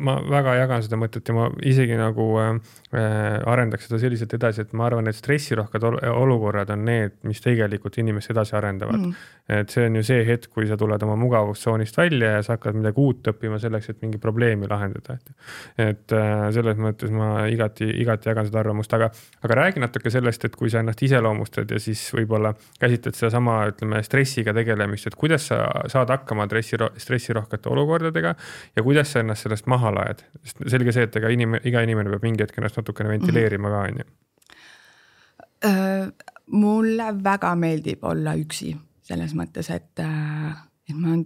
[0.09, 2.51] ma väga jagan seda mõtet ja ma isegi nagu äh,
[2.92, 7.99] äh, arendaks seda selliselt edasi, et ma arvan, et stressirohked olukorrad on need, mis tegelikult
[8.03, 9.29] inimest edasi arendavad mm.
[9.61, 12.79] et see on ju see hetk, kui sa tuled oma mugavustsoonist välja ja sa hakkad
[12.79, 15.33] midagi uut õppima selleks, et mingi probleemi lahendada, et.
[15.88, 19.11] et äh, selles mõttes ma igati, igati jagan seda arvamust, aga,
[19.44, 24.03] aga räägi natuke sellest, et kui sa ennast iseloomustad ja siis võib-olla käsitled sedasama, ütleme
[24.07, 28.35] stressiga tegelemist, et kuidas sa saad hakkama stressi, stressirohkete olukordadega
[28.77, 32.11] ja kuidas sa ennast sellest maha laed, sest selge see, et ega inimene, iga inimene
[32.11, 34.08] peab mingi hetk ennast natukene ventileerima ka, on ju.
[36.50, 38.74] mulle väga meeldib olla üksi
[39.08, 40.58] selles mõttes, et, äh,
[40.88, 41.24] et ma olen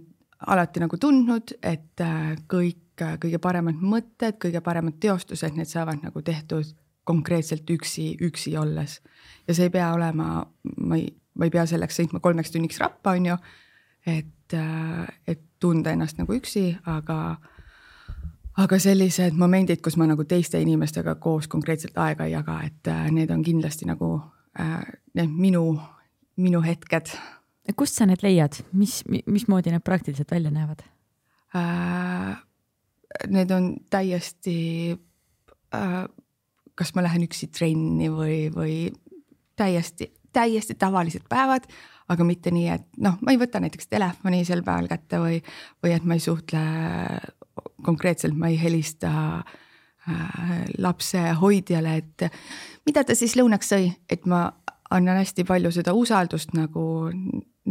[0.53, 6.03] alati nagu tundnud, et äh, kõik äh, kõige paremad mõtted, kõige paremad teostused, need saavad
[6.03, 9.01] nagu tehtud konkreetselt üksi, üksi olles.
[9.47, 10.45] ja see ei pea olema,
[10.77, 13.37] ma ei, ma ei pea selleks sõitma kolmeks tunniks rappa, on ju.
[14.07, 14.55] et,
[15.27, 17.35] et tunda ennast nagu üksi, aga
[18.61, 23.05] aga sellised momendid, kus ma nagu teiste inimestega koos konkreetselt aega ei jaga, et äh,
[23.13, 24.15] need on kindlasti nagu
[24.59, 24.81] äh,
[25.17, 25.65] need minu,
[26.37, 27.13] minu hetked.
[27.75, 30.83] kust sa need leiad, mis, mismoodi need praktiliselt välja näevad
[31.55, 32.41] äh,?
[33.29, 34.97] Need on täiesti
[35.75, 36.03] äh,,
[36.75, 38.77] kas ma lähen üksi trenni või, või
[39.55, 41.67] täiesti, täiesti tavalised päevad,
[42.09, 45.37] aga mitte nii, et noh, ma ei võta näiteks telefoni sel päeval kätte või,
[45.85, 46.63] või et ma ei suhtle
[47.83, 52.27] konkreetselt ma ei helista äh, lapse hoidjale, et
[52.85, 54.45] mida ta siis lõunaks sõi, et ma
[54.93, 56.85] annan hästi palju seda usaldust nagu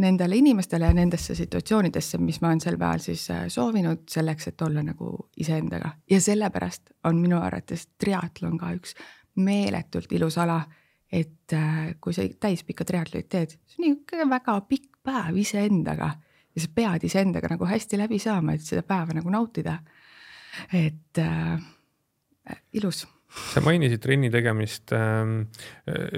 [0.03, 4.61] nendele inimestele ja nendesse situatsioonidesse, mis ma olen sel päeval siis äh, soovinud selleks, et
[4.65, 5.93] olla nagu iseendaga.
[6.09, 8.95] ja sellepärast on minu arvates triatlon ka üks
[9.35, 10.63] meeletult ilus ala.
[11.11, 16.15] et äh, kui sa täispikka triatlonit teed, see on ikka väga pikk päev iseendaga
[16.55, 19.79] ja sa pead iseendaga nagu hästi läbi saama, et seda päeva nagu nautida
[20.73, 21.57] et äh,
[22.77, 24.91] ilus sa mainisid trenni tegemist.
[24.93, 25.47] Ähm,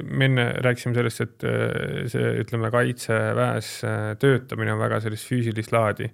[0.04, 5.72] me enne rääkisime sellest, et äh, see, ütleme, kaitseväes äh, töötamine on väga sellist füüsilist
[5.72, 6.10] laadi.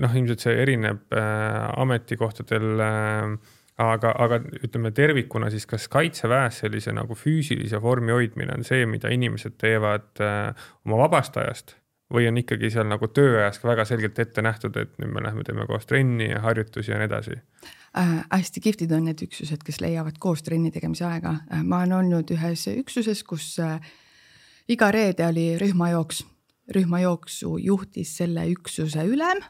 [0.00, 1.12] noh, ilmselt see erineb
[1.76, 2.82] ametikohtadel.
[3.74, 9.10] aga, aga ütleme tervikuna siis, kas kaitseväes sellise nagu füüsilise vormi hoidmine on see, mida
[9.12, 11.74] inimesed teevad oma vabast ajast
[12.12, 15.44] või on ikkagi seal nagu tööajas ka väga selgelt ette nähtud, et nüüd me lähme
[15.46, 17.38] teeme koos trenni ja harjutusi ja nii edasi
[17.98, 18.14] äh,?
[18.30, 21.62] hästi kihvtid on need üksused, kes leiavad koos trenni tegemise aega äh,.
[21.62, 23.80] ma olen olnud ühes üksuses, kus äh,
[24.68, 26.24] iga reede oli rühmajooks.
[26.74, 29.42] rühmajooksu juhtis selle üksuse ülem,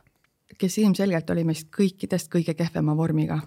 [0.59, 3.39] kes ilmselgelt oli meist kõikidest kõige kehvema vormiga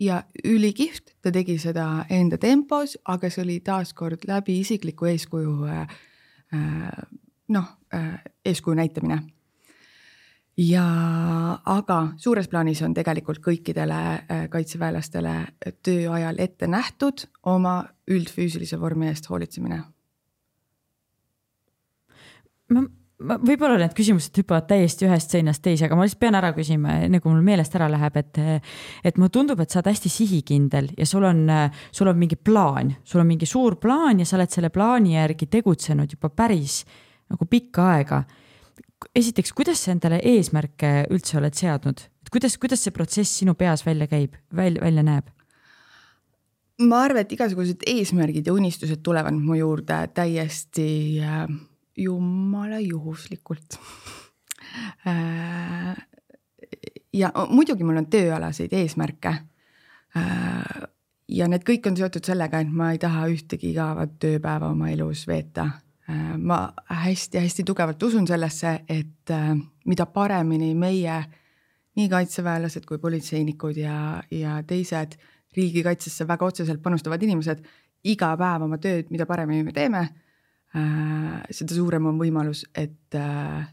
[0.00, 5.96] ja ülikihvt, ta tegi seda enda tempos, aga see oli taaskord läbi isikliku eeskuju äh,
[6.54, 9.22] äh noh, äh, eeskuju näitamine.
[10.58, 10.84] ja
[11.64, 15.34] aga suures plaanis on tegelikult kõikidele äh, kaitseväelastele
[15.82, 19.82] töö ajal ette nähtud oma üldfüüsilise vormi eest hoolitsemine.
[22.68, 22.82] ma
[23.22, 26.98] ma, võib-olla need küsimused hüppavad täiesti ühest seinast teise, aga ma lihtsalt pean ära küsima,
[27.06, 28.40] enne kui mul meelest ära läheb, et,
[29.04, 31.44] et mulle tundub, et sa oled hästi sihikindel ja sul on,
[31.94, 35.50] sul on mingi plaan, sul on mingi suur plaan ja sa oled selle plaani järgi
[35.58, 36.82] tegutsenud juba päris
[37.30, 38.24] nagu pikka aega.
[39.14, 43.86] esiteks, kuidas sa endale eesmärke üldse oled seadnud, et kuidas, kuidas see protsess sinu peas
[43.86, 45.28] välja käib, välja, välja näeb?
[46.78, 51.48] ma arvan, et igasugused eesmärgid ja unistused tulevad mu juurde täiesti äh,
[51.98, 53.78] jumala juhuslikult
[55.06, 55.96] äh,.
[57.12, 59.34] ja muidugi mul on tööalaseid eesmärke
[60.16, 60.86] äh,.
[61.28, 65.26] ja need kõik on seotud sellega, et ma ei taha ühtegi igavat tööpäeva oma elus
[65.28, 65.68] veeta.
[66.08, 69.50] Ma hästi-hästi tugevalt usun sellesse, et äh,
[69.86, 71.18] mida paremini meie,
[71.98, 75.18] nii kaitseväelased kui politseinikud ja, ja teised
[75.56, 77.60] riigikaitsesse väga otseselt panustavad inimesed
[78.08, 83.66] iga päev oma tööd, mida paremini me teeme äh,, seda suurem on võimalus, et äh,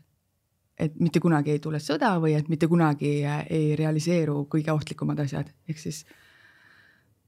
[0.75, 5.23] et mitte kunagi ei tule sõda või et mitte kunagi äh, ei realiseeru kõige ohtlikumad
[5.23, 6.03] asjad, ehk siis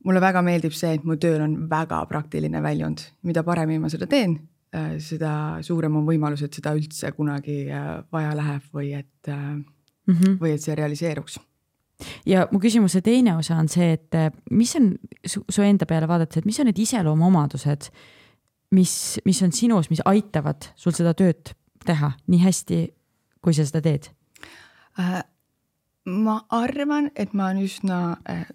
[0.03, 4.09] mulle väga meeldib see, et mu tööl on väga praktiline väljund, mida paremini ma seda
[4.09, 4.56] teen, äh,
[5.03, 5.32] seda
[5.65, 9.63] suurem on võimalus, et seda üldse kunagi äh, vaja läheb või et mm,
[10.07, 10.39] -hmm.
[10.41, 11.39] või et see realiseeruks
[12.25, 14.15] ja mu küsimuse teine osa on see, et
[14.51, 14.91] mis on
[15.25, 17.89] su, su enda peale vaadates, et mis on need iseloomuomadused,
[18.71, 18.93] mis,
[19.25, 21.53] mis on sinus, mis aitavad sul seda tööd
[21.86, 22.84] teha nii hästi,
[23.41, 24.11] kui sa seda teed
[24.99, 25.23] äh,?
[26.07, 27.97] ma arvan, et ma olen üsna
[28.30, 28.45] äh,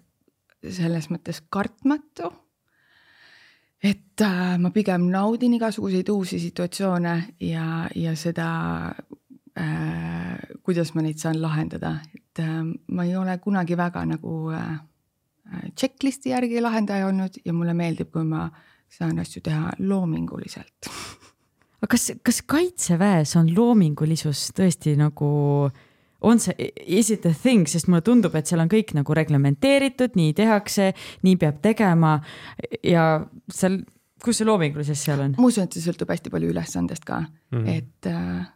[0.63, 2.31] selles mõttes kartmatu.
[3.83, 8.47] Et äh, ma pigem naudin igasuguseid uusi situatsioone ja, ja seda
[9.59, 14.77] äh,, kuidas ma neid saan lahendada, et äh, ma ei ole kunagi väga nagu äh,
[15.75, 18.47] checklist'i järgi lahendaja olnud ja mulle meeldib, kui ma
[18.93, 20.89] saan asju teha loominguliselt.
[21.83, 25.27] Aga kas, kas kaitseväes on loomingulisus tõesti nagu,
[26.23, 30.15] on see, is it a thing, sest mulle tundub, et seal on kõik nagu reglementeeritud,
[30.19, 30.91] nii tehakse,
[31.27, 32.15] nii peab tegema
[32.87, 33.07] ja
[33.51, 33.81] seal,
[34.23, 35.37] kus see loomingulisus seal on?
[35.37, 37.77] ma usun, et see sõltub hästi palju ülesandest ka mm, -hmm.
[37.77, 38.47] et, äh,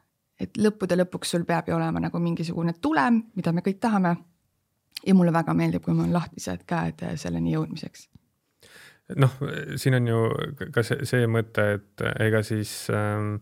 [0.47, 4.15] et lõppude lõpuks sul peab ju olema nagu mingisugune tulem, mida me kõik tahame.
[5.05, 8.07] ja mulle väga meeldib, kui mul on lahtised käed selleni jõudmiseks
[9.15, 9.31] noh,
[9.75, 10.23] siin on ju
[10.73, 13.37] ka see, see mõte, et ega siis ähm,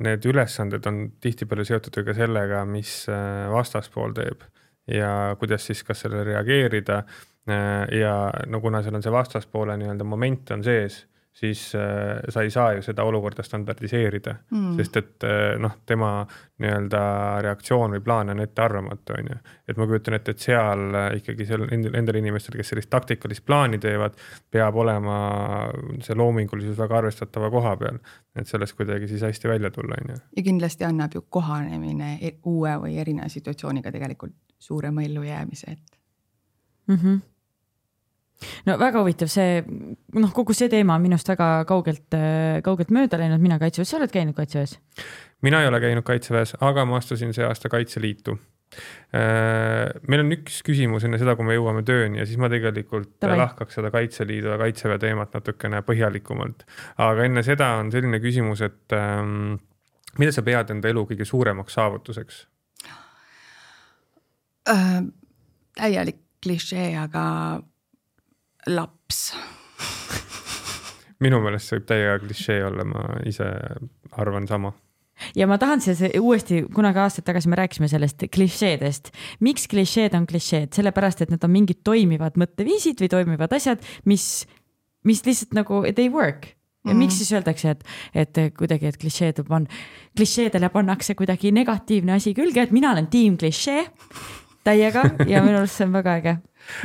[0.00, 4.44] need ülesanded on tihtipeale seotud ju ka sellega, mis äh, vastaspool teeb
[4.90, 7.02] ja kuidas siis kas sellele reageerida.
[7.48, 8.14] Äh, ja
[8.46, 11.02] no kuna seal on see vastaspoole nii-öelda moment on sees
[11.34, 16.10] siis äh, sa ei saa ju seda olukorda standardiseerida mm., sest et äh, noh, tema
[16.62, 17.00] nii-öelda
[17.42, 19.38] reaktsioon või plaan on ettearvamatu, on ju.
[19.68, 23.44] et ma kujutan ette, et seal äh, ikkagi seal nendel, nendel inimestel, kes sellist taktikalist
[23.46, 24.14] plaani teevad,
[24.54, 25.18] peab olema
[26.06, 27.98] see loomingulisus väga arvestatava koha peal,
[28.38, 30.22] et sellest kuidagi siis hästi välja tulla, on ju.
[30.36, 35.98] ja kindlasti annab ju kohanemine e-, uue või erineva situatsiooniga tegelikult suurema ellujäämise, et
[36.88, 36.96] mm.
[36.96, 37.22] -hmm
[38.68, 39.60] no väga huvitav see,
[40.14, 42.16] noh, kogu see teema on minust väga kaugelt,
[42.64, 44.78] kaugelt mööda läinud, mina kaitseväes, sa oled käinud kaitseväes?
[45.44, 48.36] mina ei ole käinud kaitseväes, aga ma astusin see aasta Kaitseliitu.
[49.14, 53.12] Äh, meil on üks küsimus enne seda, kui me jõuame tööni ja siis ma tegelikult
[53.22, 53.36] Tavai.
[53.38, 56.64] lahkaks seda Kaitseliidu ja Kaitseväe teemat natukene põhjalikumalt.
[56.98, 59.60] aga enne seda on selline küsimus, et ähm,
[60.18, 62.40] mida sa pead enda elu kõige suuremaks saavutuseks
[64.74, 64.98] äh,?
[65.78, 67.24] täielik klišee, aga
[68.66, 69.34] laps.
[71.22, 73.46] Minu meelest see võib täiega klišee olla, ma ise
[74.20, 74.72] arvan sama.
[75.38, 79.12] Ja ma tahan siis uuesti, kunagi aastaid tagasi me rääkisime sellest klišeedest.
[79.40, 84.46] miks klišeed on klišeed, sellepärast et need on mingid toimivad mõtteviisid või toimivad asjad, mis,
[85.06, 86.50] mis lihtsalt nagu they work.
[86.84, 86.98] Ja mm -hmm.
[86.98, 87.84] miks siis öeldakse, et,
[88.14, 89.66] et kuidagi, et klišeed on,
[90.16, 93.86] klišeedele pannakse kuidagi negatiivne asi külge, et mina olen tiim klišee
[94.64, 96.36] täiega ja minu arust see on väga äge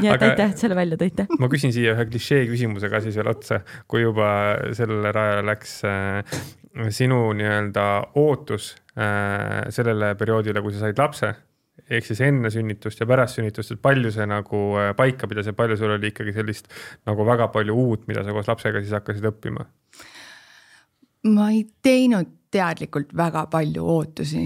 [0.04, 1.28] ja Aga aitäh, et selle välja tõite.
[1.40, 4.30] ma küsin siia ühe klišee küsimuse ka siis veel otsa, kui juba
[4.78, 6.40] sellele rajale läks äh,
[6.96, 7.86] sinu nii-öelda
[8.20, 11.34] ootus äh, sellele perioodile, kui sa said lapse
[11.90, 15.56] ehk siis enne sünnitust ja pärast sünnitust, et palju see nagu äh, paika pidas ja
[15.58, 16.70] palju sul oli ikkagi sellist
[17.10, 19.66] nagu väga palju uut, mida sa koos lapsega siis hakkasid õppima?
[21.30, 24.46] ma ei teinud teadlikult väga palju ootusi,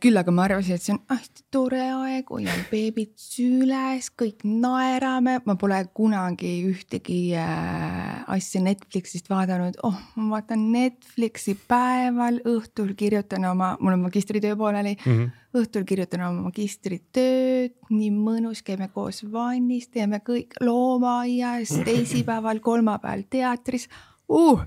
[0.00, 5.36] küll aga ma arvasin, et see on hästi tore aeg, hoian beebit süles, kõik naerame,
[5.44, 13.44] ma pole kunagi ühtegi äh, asja Netflixist vaadanud, oh, ma vaatan Netflixi päeval, õhtul kirjutan
[13.50, 15.60] oma, mul on magistritöö pooleli mm, -hmm.
[15.60, 23.90] õhtul kirjutan oma magistritööd, nii mõnus, käime koos vannis, teeme kõik loomaaias, teisipäeval, kolmapäeval teatris.
[24.28, 24.64] Uh!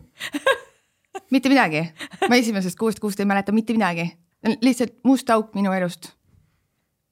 [1.34, 1.88] mitte midagi,
[2.30, 4.12] ma esimesest kuust kuust ei mäleta mitte midagi
[4.44, 6.14] lihtsalt must auk minu elust.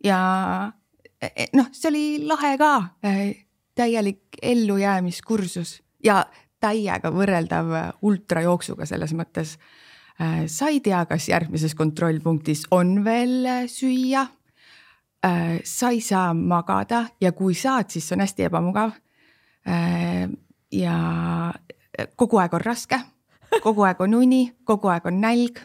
[0.03, 0.19] ja
[1.21, 2.73] e, e, noh, see oli lahe ka,
[3.03, 3.34] e,
[3.78, 6.23] täielik ellujäämiskursus ja
[6.61, 9.57] täiega võrreldav ultrajooksuga selles mõttes.
[10.49, 14.25] sa ei tea, kas järgmises kontrollpunktis on veel süüa.
[15.63, 18.91] sa ei saa magada ja kui saad, siis see on hästi ebamugav.
[20.71, 20.97] ja
[22.15, 22.99] kogu aeg on raske,
[23.61, 25.61] kogu aeg on uni, kogu aeg on nälg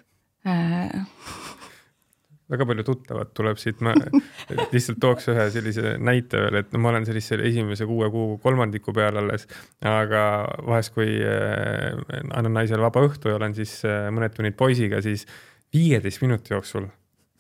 [2.53, 3.95] väga palju tuttavat tuleb siit, ma
[4.75, 9.21] lihtsalt tooks ühe sellise näite veel, et ma olen sellise esimese kuue kuu kolmandiku peal
[9.23, 9.49] alles,
[9.89, 10.25] aga
[10.69, 12.01] vahest, kui äh,
[12.31, 15.27] annan naisele vaba õhtu ja olen siis äh, mõned tunnid poisiga, siis
[15.73, 16.91] viieteist minuti jooksul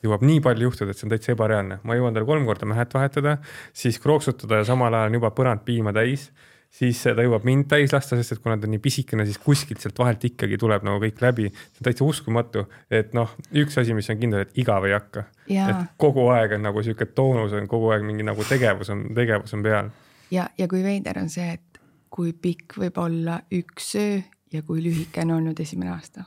[0.02, 2.94] jõuab nii palju juhtuda, et see on täitsa ebareaalne, ma jõuan tal kolm korda mähet
[2.94, 3.36] vahetada,
[3.76, 6.30] siis krooksutada ja samal ajal on juba põrand piima täis
[6.72, 9.82] siis ta jõuab mind täis lasta, sest et kuna ta on nii pisikene, siis kuskilt
[9.82, 11.50] sealt vahelt ikkagi tuleb nagu kõik läbi.
[11.52, 15.26] see on täitsa uskumatu, et noh, üks asi, mis on kindel, et igav ei hakka.
[15.52, 19.54] et kogu aeg on nagu sihuke toonus on kogu aeg mingi nagu tegevus on, tegevus
[19.54, 19.92] on peal.
[20.30, 21.80] ja, ja kui veider on see, et
[22.12, 24.20] kui pikk võib olla üks öö
[24.52, 26.24] ja kui lühike on olnud esimene aasta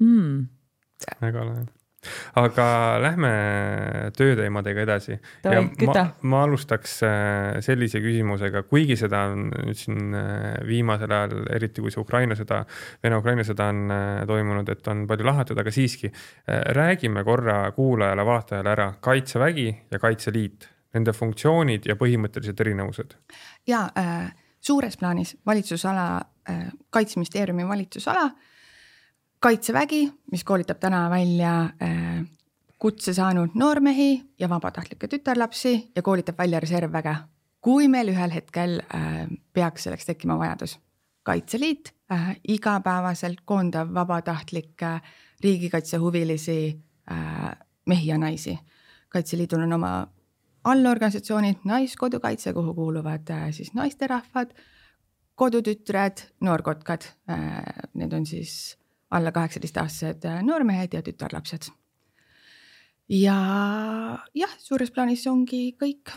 [0.00, 0.46] mm..
[1.20, 1.79] väga lahe
[2.40, 2.66] aga
[3.02, 3.30] lähme
[4.16, 5.16] tööteemadega edasi.
[5.44, 11.84] Ma, ma alustaks äh, sellise küsimusega, kuigi seda on nüüd siin äh, viimasel ajal, eriti
[11.84, 12.62] kui see Ukraina sõda,
[13.04, 16.10] Vene-Ukraina sõda on äh, toimunud, et on palju lahatud, aga siiski
[16.76, 23.16] räägime korra kuulajale-vaatajale ära Kaitsevägi ja Kaitseliit, nende funktsioonid ja põhimõttelised erinevused.
[23.68, 24.30] ja äh,
[24.60, 26.06] suures plaanis valitsusala
[26.48, 28.49] äh,, kaitseministeeriumi valitsusala äh,
[29.40, 32.24] kaitsevägi, mis koolitab täna välja äh,
[32.78, 37.14] kutse saanud noormehi ja vabatahtlikke tütarlapsi ja koolitab välja reservväge.
[37.60, 40.78] kui meil ühel hetkel äh, peaks selleks tekkima vajadus.
[41.22, 45.00] kaitseliit äh, igapäevaselt koondab vabatahtlikke
[45.40, 46.80] riigikaitsehuvilisi
[47.86, 48.58] mehi ja naisi.
[49.08, 50.08] kaitseliidul on oma
[50.64, 54.50] allorganisatsioonid, Naiskodukaitse, kuhu kuuluvad siis naisterahvad,
[55.34, 57.02] kodutütred, noorkotkad.
[57.94, 58.79] Need on siis
[59.10, 61.70] alla kaheksateistaastased noormehed ja tütarlapsed.
[63.08, 63.36] ja
[64.34, 66.12] jah, suures plaanis ongi kõik.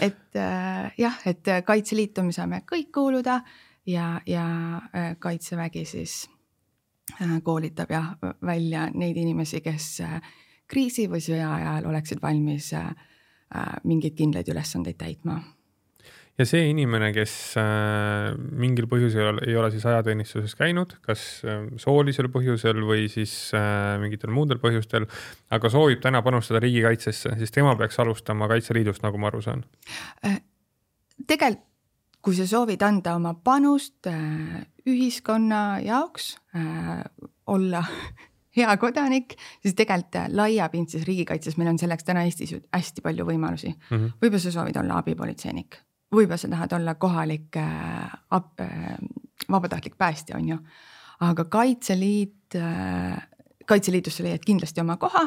[0.00, 3.40] et äh, jah, et Kaitseliitu me saame kõik kuuluda
[3.86, 4.46] ja, ja
[4.94, 6.30] äh, Kaitsevägi siis
[7.20, 10.02] äh, koolitab jah välja neid inimesi, kes
[10.66, 12.74] kriisi või sõja ajal oleksid valmis
[13.82, 15.40] mingeid kindlaid ülesandeid täitma
[16.40, 22.30] ja see inimene, kes äh, mingil põhjusel ei ole siis ajateenistuses käinud, kas äh, soolisel
[22.32, 25.06] põhjusel või siis äh, mingitel muudel põhjustel,
[25.52, 29.66] aga soovib täna panustada riigikaitsesse, siis tema peaks alustama Kaitseliidust, nagu ma aru saan.
[31.26, 31.66] tegelikult,
[32.20, 34.08] kui sa soovid anda oma panust
[34.84, 36.34] ühiskonna jaoks,
[37.48, 37.80] olla
[38.58, 43.72] hea kodanik, siis tegelikult laiapindses riigikaitses meil on selleks täna Eestis hästi palju võimalusi.
[43.72, 44.18] Mm -hmm..
[44.20, 45.80] võib-olla sa soovid olla abipolitseinik
[46.14, 48.96] võib-olla sa tahad olla kohalik äh, äh,
[49.50, 50.58] vabatahtlik päästja, on ju.
[51.20, 53.28] aga Kaitseliit äh,,
[53.66, 55.22] Kaitseliidus sa leiad kindlasti oma koha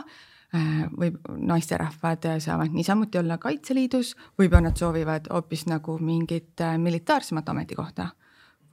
[0.56, 0.84] äh,.
[1.00, 8.08] võib, naisterahvad saavad niisamuti olla Kaitseliidus, võib-olla nad soovivad hoopis nagu mingit äh, militaarsemat ametikohta.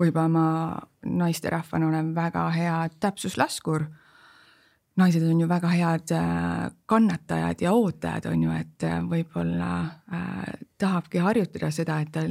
[0.00, 3.86] võib-olla ma naisterahvana olen väga hea täpsuslaskur
[5.00, 9.70] naised on ju väga head äh, kannatajad ja ootajad, on ju, et äh, võib-olla
[10.12, 12.24] äh, tahabki harjutada seda, et ta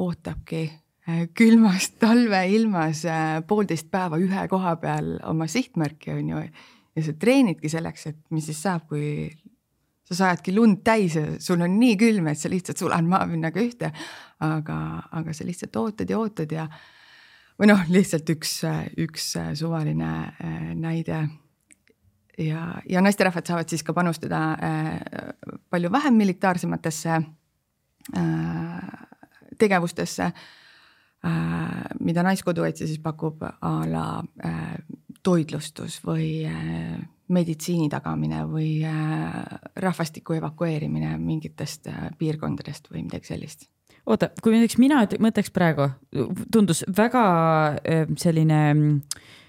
[0.00, 3.04] ootabki äh, külmas talveilmas
[3.48, 6.42] poolteist päeva ühe koha peal oma sihtmärki, on ju.
[6.96, 9.28] ja sa treenidki selleks, et mis siis saab, kui
[10.04, 13.92] sa sajadki lund täis ja sul on nii külm, et sa lihtsalt sulad maapinnaga ühte.
[14.44, 14.76] aga,
[15.12, 16.68] aga sa lihtsalt ootad ja ootad ja
[17.58, 18.58] või noh, lihtsalt üks,
[19.00, 20.10] üks suvaline
[20.74, 21.22] näide
[22.38, 25.00] ja, ja naisterahvad saavad siis ka panustada äh,
[25.70, 27.24] palju vähem militaarsematesse äh,
[29.58, 30.32] tegevustesse äh,,
[32.00, 34.06] mida Naiskodukaitse siis pakub a la
[35.22, 36.44] toitlustus või
[37.32, 38.82] meditsiini tagamine või
[39.80, 43.64] rahvastiku evakueerimine mingitest piirkondadest või midagi sellist.
[44.04, 45.88] Oota, kui näiteks mina mõtleks praegu,
[46.52, 47.24] tundus väga
[48.20, 49.43] selline Äh,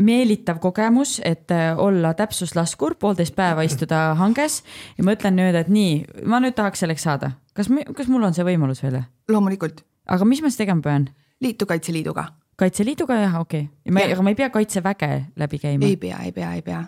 [0.00, 4.62] meelitav kogemus, et äh, olla täpsuslaskur, poolteist päeva istuda hanges
[4.98, 7.34] ja mõtlen nüüd, et nii, ma nüüd tahaks selleks saada.
[7.54, 9.02] kas, kas mul on see võimalus veel?
[9.30, 9.84] loomulikult.
[10.10, 11.06] aga mis ma siis tegema pean?
[11.44, 12.26] liitu Kaitseliiduga.
[12.56, 14.12] kaitseliiduga jah, okei okay..
[14.12, 15.86] aga ma ei pea kaitseväge läbi käima?
[15.86, 16.82] ei pea, ei pea, ei pea.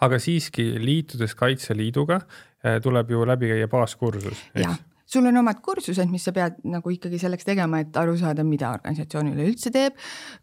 [0.00, 4.38] aga siiski liitudes Kaitseliiduga äh, tuleb ju läbi käia baaskursus.
[4.54, 4.78] jah
[5.12, 8.70] sul on omad kursused, mis sa pead nagu ikkagi selleks tegema, et aru saada, mida
[8.72, 9.98] organisatsioon üleüldse teeb,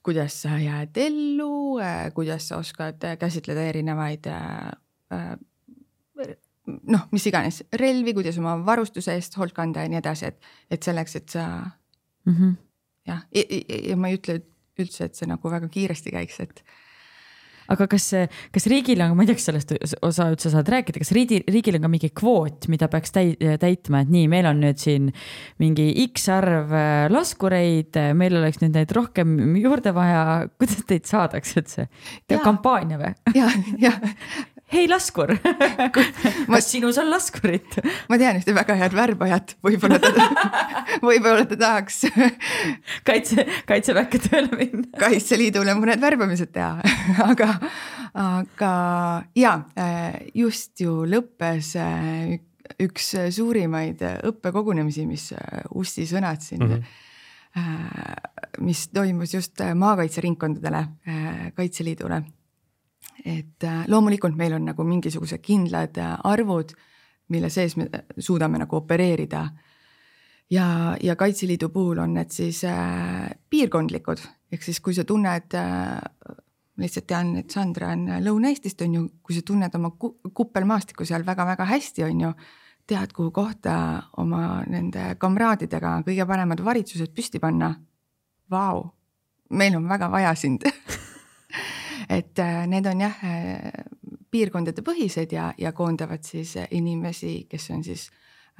[0.05, 5.33] kuidas sa jääd ellu, äh, kuidas sa oskad käsitleda erinevaid äh,
[6.93, 10.85] noh, mis iganes relvi, kuidas oma varustuse eest hoolt kanda ja nii edasi, et, et
[10.85, 11.45] selleks, et sa
[12.25, 12.55] mm -hmm.
[13.07, 13.25] jah,
[13.89, 14.41] ja ma ei ütle
[14.79, 16.63] üldse, et see nagu väga kiiresti käiks, et
[17.73, 18.07] aga kas,
[18.55, 19.73] kas riigil on, ma ei tea, kas sellest
[20.05, 24.03] osa üldse saad rääkida, kas riigi, riigil on ka mingi kvoot, mida peaks täi, täitma,
[24.03, 25.09] et nii, meil on nüüd siin
[25.61, 30.23] mingi X arv äh, laskureid, meil oleks nüüd neid rohkem juurde vaja,
[30.59, 31.89] kuidas teid saadakse üldse?
[32.39, 33.13] kampaania või?
[33.35, 33.49] ja,
[33.81, 33.93] ja
[34.73, 35.33] hei laskur
[36.53, 37.79] kas sinus on laskurit?
[38.09, 40.27] ma tean ühte väga head värbajat, võib-olla ta,
[41.07, 42.03] võib-olla ta tahaks
[43.07, 44.85] kaitse, kaitseväkke tööle minna.
[44.99, 46.77] kaitseliidule mõned värbamised teha
[47.25, 47.51] aga,
[48.13, 48.73] aga
[49.37, 49.55] ja
[50.37, 51.75] just ju lõppes
[52.79, 55.31] üks suurimaid õppekogunemisi, mis
[55.75, 56.73] Ussi sõnad siin mm.
[56.73, 57.05] -hmm
[58.61, 60.83] mis toimus just maakaitseringkondadele,
[61.57, 62.19] Kaitseliidule
[63.25, 66.73] et äh, loomulikult meil on nagu mingisugused kindlad äh, arvud,
[67.29, 69.47] mille sees me suudame nagu opereerida.
[70.49, 75.99] ja, ja Kaitseliidu puhul on need siis äh, piirkondlikud, ehk siis kui sa tunned äh,,
[76.79, 79.91] lihtsalt tean, et Sandra on Lõuna-Eestist, on ju, kui sa tunned oma
[80.33, 82.31] kuppelmaastikku seal väga-väga hästi, on ju,
[82.89, 83.73] tead, kuhu kohta
[84.17, 87.73] oma nende kamraadidega kõige paremad varitsused püsti panna.
[88.49, 88.87] Vau,
[89.53, 90.65] meil on väga vaja sind
[92.09, 93.71] et äh, need on jah äh,
[94.31, 98.09] piirkondade põhised ja, ja koondavad siis inimesi, kes on siis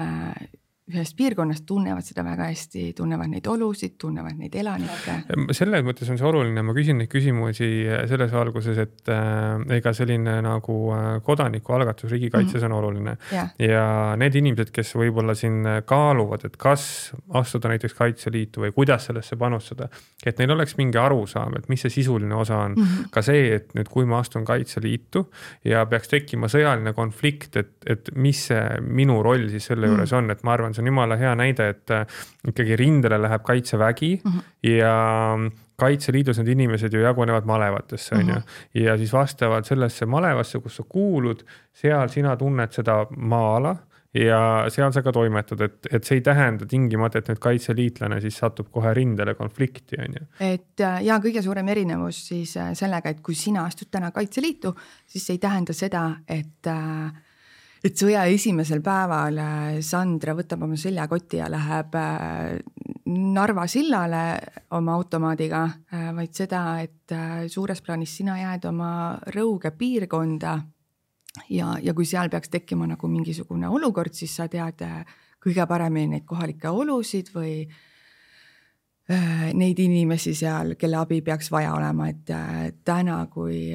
[0.02, 0.50] äh,
[0.89, 5.17] ühest piirkonnast tunnevad seda väga hästi, tunnevad neid olusid, tunnevad neid elanikke.
[5.55, 7.69] selles mõttes on see oluline, ma küsin neid küsimusi
[8.09, 12.73] selles valguses, et äh, ega selline nagu äh, kodanikualgatus riigikaitses mm -hmm.
[12.73, 13.49] on oluline yeah.
[13.59, 19.35] ja need inimesed, kes võib-olla siin kaaluvad, et kas astuda näiteks Kaitseliitu või kuidas sellesse
[19.35, 19.89] panustada,
[20.25, 22.83] et neil oleks mingi arusaam, et mis see sisuline osa on mm.
[22.83, 23.09] -hmm.
[23.11, 25.25] ka see, et nüüd, kui ma astun Kaitseliitu
[25.65, 29.97] ja peaks tekkima sõjaline konflikt, et, et mis see minu roll siis selle mm -hmm.
[29.97, 33.43] juures on, et ma arvan, see on jumala hea näide, et äh, ikkagi rindele läheb
[33.43, 34.69] kaitsevägi mm -hmm.
[34.75, 34.95] ja
[35.80, 38.36] Kaitseliidus need inimesed ju jagunevad malevatesse, on ju.
[38.36, 38.43] Mhm.
[38.73, 43.75] ja siis vastavalt sellesse malevasse, kus sa kuulud, seal sina tunned seda maa-ala
[44.13, 48.39] ja seal sa ka toimetad, et, et see ei tähenda tingimata, et nüüd kaitseliitlane siis
[48.41, 50.27] satub kohe rindele konflikti, on ju.
[50.39, 54.73] et äh, ja kõige suurem erinevus siis äh, sellega, et kui sina astud täna Kaitseliitu,
[55.07, 57.13] siis see ei tähenda seda, et äh,
[57.84, 62.57] et sõja esimesel päeval äh, Sandra võtab oma seljakoti ja läheb äh,
[63.09, 64.23] Narva sillale
[64.77, 65.63] oma automaadiga,
[65.95, 67.15] äh, vaid seda, et
[67.49, 68.91] suures plaanis sina jääd oma
[69.34, 70.59] Rõuge piirkonda.
[71.49, 74.84] ja, ja kui seal peaks tekkima nagu mingisugune olukord, siis sa tead
[75.39, 77.63] kõige paremini neid kohalikke olusid või
[79.09, 82.30] neid inimesi seal, kelle abi peaks vaja olema, et
[82.86, 83.71] täna, kui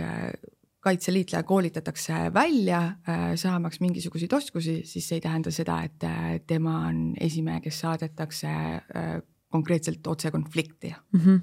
[0.84, 6.80] kaitseliitlaja koolitatakse välja äh, saamaks mingisuguseid oskusi, siis see ei tähenda seda, et äh, tema
[6.90, 9.16] on esimene, kes saadetakse äh,
[9.54, 11.20] konkreetselt otse konflikti mm.
[11.20, 11.42] -hmm.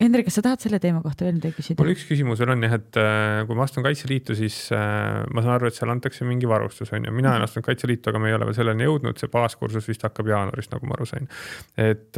[0.00, 1.82] Hendrik, kas sa tahad selle teema kohta veel midagi küsida?
[1.82, 2.98] mul üks küsimus veel on jah, et
[3.46, 7.12] kui ma astun Kaitseliitu, siis ma saan aru, et seal antakse mingi varustus, on ju,
[7.12, 10.32] mina olen astunud Kaitseliitu, aga me ei ole veel selleni jõudnud, see baaskursus vist hakkab
[10.32, 11.28] jaanuaris, nagu ma aru sain.
[11.76, 12.16] et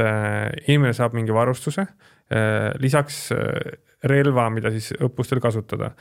[0.69, 1.89] inimene saab mingi varustuse,
[2.87, 3.25] lisaks
[4.09, 5.93] relva, mida siis õppustel kasutada.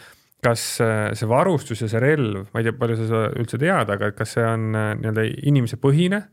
[0.42, 3.92] kas äh, see varustus ja see relv, ma ei tea, palju sa seda üldse tead,
[3.94, 6.24] aga kas see on äh, nii-öelda inimese põhine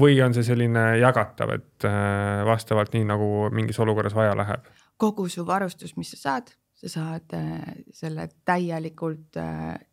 [0.00, 4.64] või on see selline jagatav, et äh, vastavalt nii, nagu mingis olukorras vaja läheb?
[4.96, 7.34] kogu su varustus, mis sa saad, sa saad
[7.92, 9.36] selle täielikult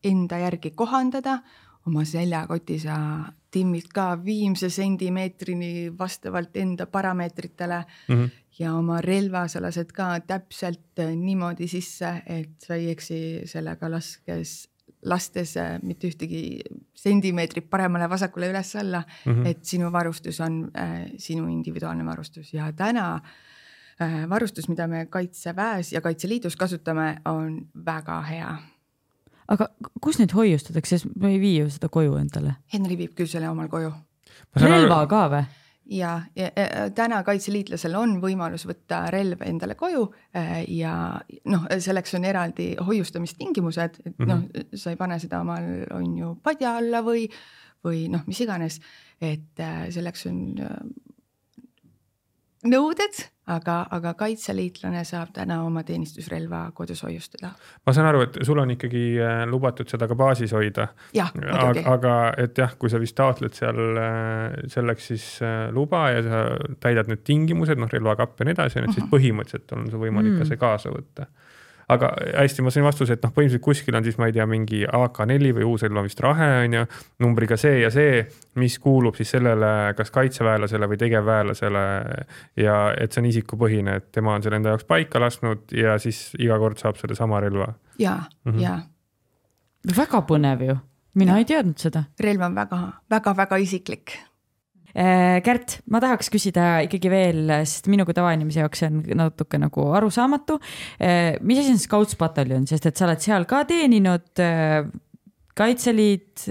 [0.05, 1.39] enda järgi kohandada,
[1.89, 2.95] oma seljakoti sa
[3.51, 8.15] timmid ka viimse sentimeetrini vastavalt enda parameetritele mm.
[8.15, 13.21] -hmm ja oma relva sa lased ka täpselt äh, niimoodi sisse, et sa ei eksi
[13.49, 14.55] sellega laskes,
[15.09, 16.61] lastes äh, mitte ühtegi
[16.97, 19.47] sentimeetrit paremale-vasakule üles-alla mm, -hmm.
[19.47, 23.15] et sinu varustus on äh, sinu individuaalne varustus ja täna
[24.01, 28.57] äh, varustus, mida me Kaitseväes ja Kaitseliidus kasutame, on väga hea
[29.47, 29.67] aga
[30.01, 32.55] kus neid hoiustatakse, sest me ei vii ju seda koju endale?
[32.73, 33.91] Henri viib küll selle omal koju.
[34.55, 35.43] relva ka või?
[35.91, 40.05] Ja, ja, ja täna kaitseliitlasel on võimalus võtta relv endale koju
[40.37, 40.93] äh, ja
[41.51, 44.29] noh, selleks on eraldi hoiustamistingimused, et mm -hmm.
[44.31, 47.27] noh, sa ei pane seda omal on ju padja alla või,
[47.83, 48.79] või noh, mis iganes,
[49.21, 50.81] et äh, selleks on äh,
[52.71, 57.51] nõuded aga, aga kaitseliitlane saab täna oma teenistusrelva kodus hoiustada.
[57.85, 60.87] ma saan aru, et sul on ikkagi äh, lubatud seda ka baasis hoida.
[61.19, 66.25] aga, aga et jah, kui sa vist taotled seal äh, selleks siis äh, luba ja
[66.25, 66.43] sa
[66.83, 69.13] täidad need tingimused, noh relvakapp ja nii edasi, ju, siis mhm.
[69.13, 70.41] põhimõtteliselt on sul võimalik mm.
[70.41, 71.27] ka see kaasa võtta
[71.91, 74.81] aga hästi, ma sain vastuse, et noh, põhimõtteliselt kuskil on siis, ma ei tea, mingi
[74.85, 76.83] AK4 või uus relv on vist Rahe on ju,
[77.23, 78.21] numbriga see ja see,
[78.61, 81.83] mis kuulub siis sellele, kas kaitseväelasele või tegevväelasele.
[82.61, 86.29] ja et see on isikupõhine, et tema on selle enda jaoks paika lasknud ja siis
[86.39, 87.73] iga kord saab sedasama relva.
[87.99, 88.15] ja
[88.45, 88.61] mm, -hmm.
[88.61, 88.79] ja.
[89.97, 90.77] väga põnev ju,
[91.15, 91.37] mina ja.
[91.37, 92.03] ei teadnud seda.
[92.19, 94.19] relv on väga, väga, väga isiklik
[94.91, 99.85] Kärt, ma tahaks küsida ikkagi veel, sest minu kui tavainimese jaoks see on natuke nagu
[99.97, 100.57] arusaamatu.
[100.99, 104.83] Äh, mis asi on Scoutspataljon, sest et sa oled seal ka teeninud äh,
[105.61, 106.45] Kaitseliit,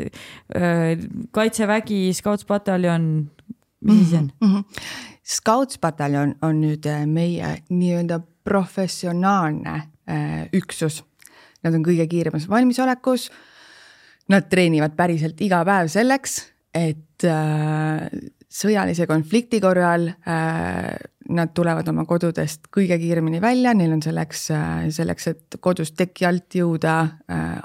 [1.33, 3.07] Kaitsevägi, Scoutspataljon,
[3.89, 4.51] mis asi see on mm?
[4.51, 4.83] -hmm.
[5.25, 9.77] Scoutspataljon on nüüd meie nii-öelda professionaalne
[10.53, 11.01] üksus.
[11.65, 13.31] Nad on kõige kiiremas valmisolekus.
[14.29, 16.99] Nad treenivad päriselt iga päev selleks et
[17.29, 18.07] äh,
[18.51, 20.95] sõjalise konflikti korral äh,
[21.31, 26.27] nad tulevad oma kodudest kõige kiiremini välja, neil on selleks äh,, selleks, et kodust teki
[26.27, 26.97] alt jõuda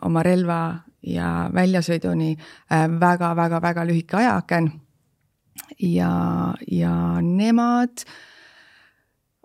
[0.06, 0.60] oma relva
[1.06, 2.36] ja väljasõiduni
[3.00, 4.72] väga-väga-väga lühike ajaaken.
[5.80, 8.06] ja, ja nemad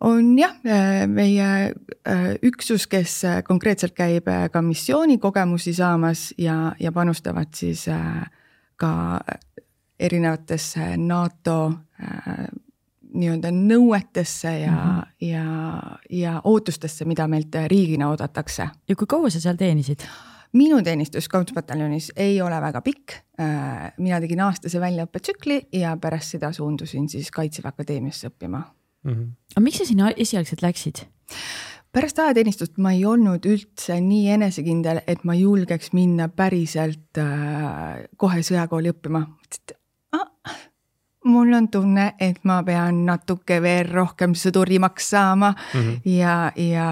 [0.01, 0.57] on jah,
[1.07, 1.75] meie
[2.43, 7.85] üksus, kes konkreetselt käib ka missioonikogemusi saamas ja, ja panustavad siis
[8.81, 8.93] ka
[10.01, 12.49] erinevatesse NATO äh,
[13.15, 15.07] nii-öelda nõuetesse ja mm, -hmm.
[15.27, 15.45] ja,
[16.11, 18.69] ja ootustesse, mida meilt riigina oodatakse.
[18.89, 20.07] ja kui kaua sa seal teenisid?
[20.53, 23.13] minu teenistus Scoutspataljonis ei ole väga pikk.
[23.41, 28.63] Äh, mina tegin aastase väljaõppetsükli ja pärast seda suundusin siis Kaitseväe Akadeemiasse õppima
[29.05, 29.13] mm.
[29.13, 29.27] -hmm.
[29.55, 31.07] aga miks sa sinna esialgselt läksid?
[31.93, 38.43] pärast ajateenistust ma ei olnud üldse nii enesekindel, et ma julgeks minna päriselt äh, kohe
[38.43, 39.27] sõjakooli õppima.
[39.45, 39.80] et
[41.31, 46.01] mul on tunne, et ma pean natuke veel rohkem sõdurimaks saama mm -hmm.
[46.05, 46.91] ja, ja,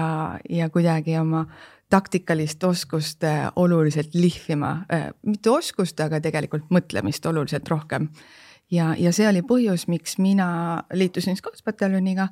[0.49, 1.45] ja kuidagi oma
[1.89, 8.09] taktikalist oskust äh, oluliselt lihvima, äh, mitte oskust, aga tegelikult mõtlemist oluliselt rohkem.
[8.71, 12.27] ja, ja see oli põhjus, miks mina liitusin Scoutspataljooniga.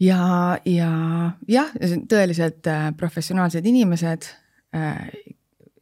[0.00, 0.90] ja, ja
[1.48, 1.70] jah,
[2.08, 4.26] tõeliselt äh, professionaalsed inimesed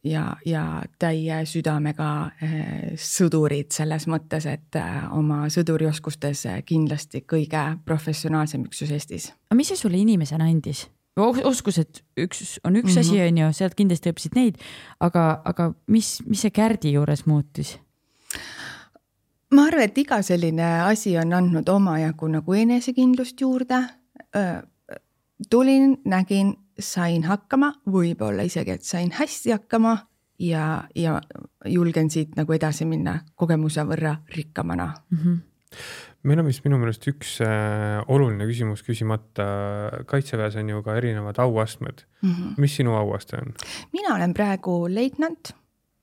[0.03, 0.63] ja, ja
[0.99, 2.09] täie südamega
[2.41, 9.31] eh, sõdurid selles mõttes, et eh, oma sõdurioskustes kindlasti kõige professionaalsem üksus Eestis.
[9.49, 10.87] aga mis see sulle inimesena andis?
[11.19, 12.99] oskused üks on üks mm -hmm.
[12.99, 14.57] asi, on ju, sealt kindlasti õppisid neid,
[14.99, 17.77] aga, aga mis, mis see Kärdi juures muutus?
[19.51, 23.83] ma arvan, et iga selline asi on andnud omajagu nagu enesekindlust juurde.
[25.49, 29.97] tulin, nägin, sain hakkama, võib-olla isegi, et sain hästi hakkama
[30.41, 31.21] ja, ja
[31.65, 35.17] julgen siit nagu edasi minna kogemuse võrra rikkamana mm.
[35.17, 35.39] -hmm
[36.23, 39.45] meil on vist minu meelest üks äh, oluline küsimus küsimata.
[40.05, 42.29] kaitseväes on ju ka erinevad auastmed mm.
[42.29, 42.53] -hmm.
[42.57, 43.53] mis sinu auaste on?
[43.93, 45.55] mina olen praegu leitnant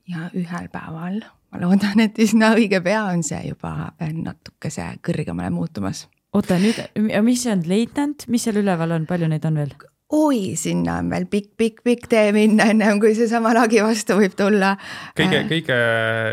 [0.09, 1.21] ja ühel päeval,
[1.53, 6.09] ma loodan, et üsna õige pea on see juba natukese kõrgemale muutumas.
[6.33, 6.81] oota nüüd,
[7.23, 9.75] mis see on leitnant, mis seal üleval on, palju neid on veel?
[10.13, 14.75] Oi, sinna on veel pikk-pikk-pikk tee minna, ennem kui seesama lagi vastu võib tulla.
[15.19, 15.49] kõige, äh.
[15.51, 15.79] kõige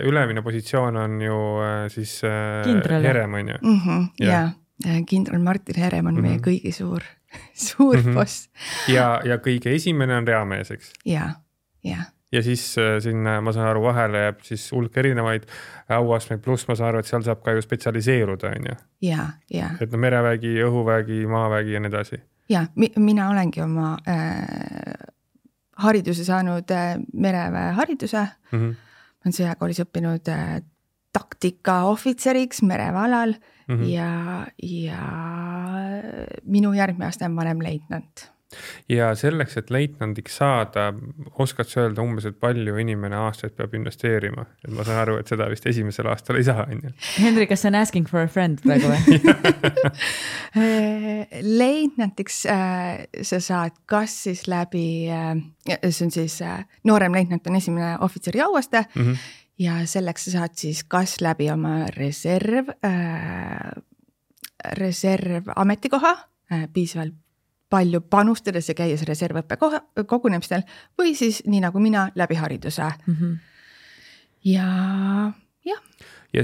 [0.07, 3.03] ülemine positsioon on ju äh, siis äh, kindral.
[3.03, 3.80] Herem on ju mm.
[3.84, 4.41] -hmm, ja,
[4.86, 6.21] ja kindral Martin Herem on mm -hmm.
[6.21, 6.43] meie mhm.
[6.47, 7.03] kõigi suur,
[7.67, 8.13] suur mm -hmm.
[8.13, 8.49] boss.
[8.88, 10.93] ja, ja kõige esimene on reamees, eks?
[11.05, 11.30] ja,
[11.84, 11.97] ja
[12.32, 15.43] ja siis sinna, ma saan aru, vahele jääb siis hulk erinevaid
[15.89, 18.76] auastmeid, pluss ma saan aru, et seal saab ka ju spetsialiseeruda, on ju.
[19.01, 19.69] ja, ja.
[19.80, 22.19] et no merevägi, õhuvägi, maavägi ja nii edasi
[22.50, 24.93] ja mi, mina olengi oma äh,
[25.86, 28.22] hariduse saanud äh, mereväe hariduse
[28.52, 28.60] mm.
[28.60, 28.72] -hmm.
[28.72, 30.62] ma olen sõjakoolis õppinud äh,
[31.14, 33.34] taktikaohvitseriks mereväealal
[33.68, 33.84] mm -hmm.
[33.84, 35.02] ja, ja
[36.43, 38.32] minu järgmine aste on vanemleitnant
[38.89, 40.93] ja selleks, et leitnandiks saada,
[41.39, 45.32] oskad sa öelda umbes, et palju inimene aastaid peab investeerima, et ma saan aru, et
[45.32, 46.89] seda vist esimesel aastal ei saa, on ju.
[47.20, 49.01] Henri, kas see on asking for a friend praegu või
[51.60, 55.34] leitnandiks äh, sa saad kas siis läbi äh,,
[55.89, 59.01] see on siis äh, noorem leitnant on esimene ohvitseri auaste mm.
[59.01, 59.16] -hmm.
[59.60, 63.84] ja selleks sa saad siis kas läbi oma reserv äh,,
[64.80, 66.12] reservametikoha
[66.51, 67.14] äh, piisavalt
[67.76, 69.57] palju panustades ja käies reservõppe
[70.07, 70.65] kogunemistel
[70.99, 73.15] või siis nii nagu mina läbi hariduse mm.
[73.15, 73.38] -hmm.
[74.51, 74.67] ja
[75.65, 75.82] jah.
[76.34, 76.43] ja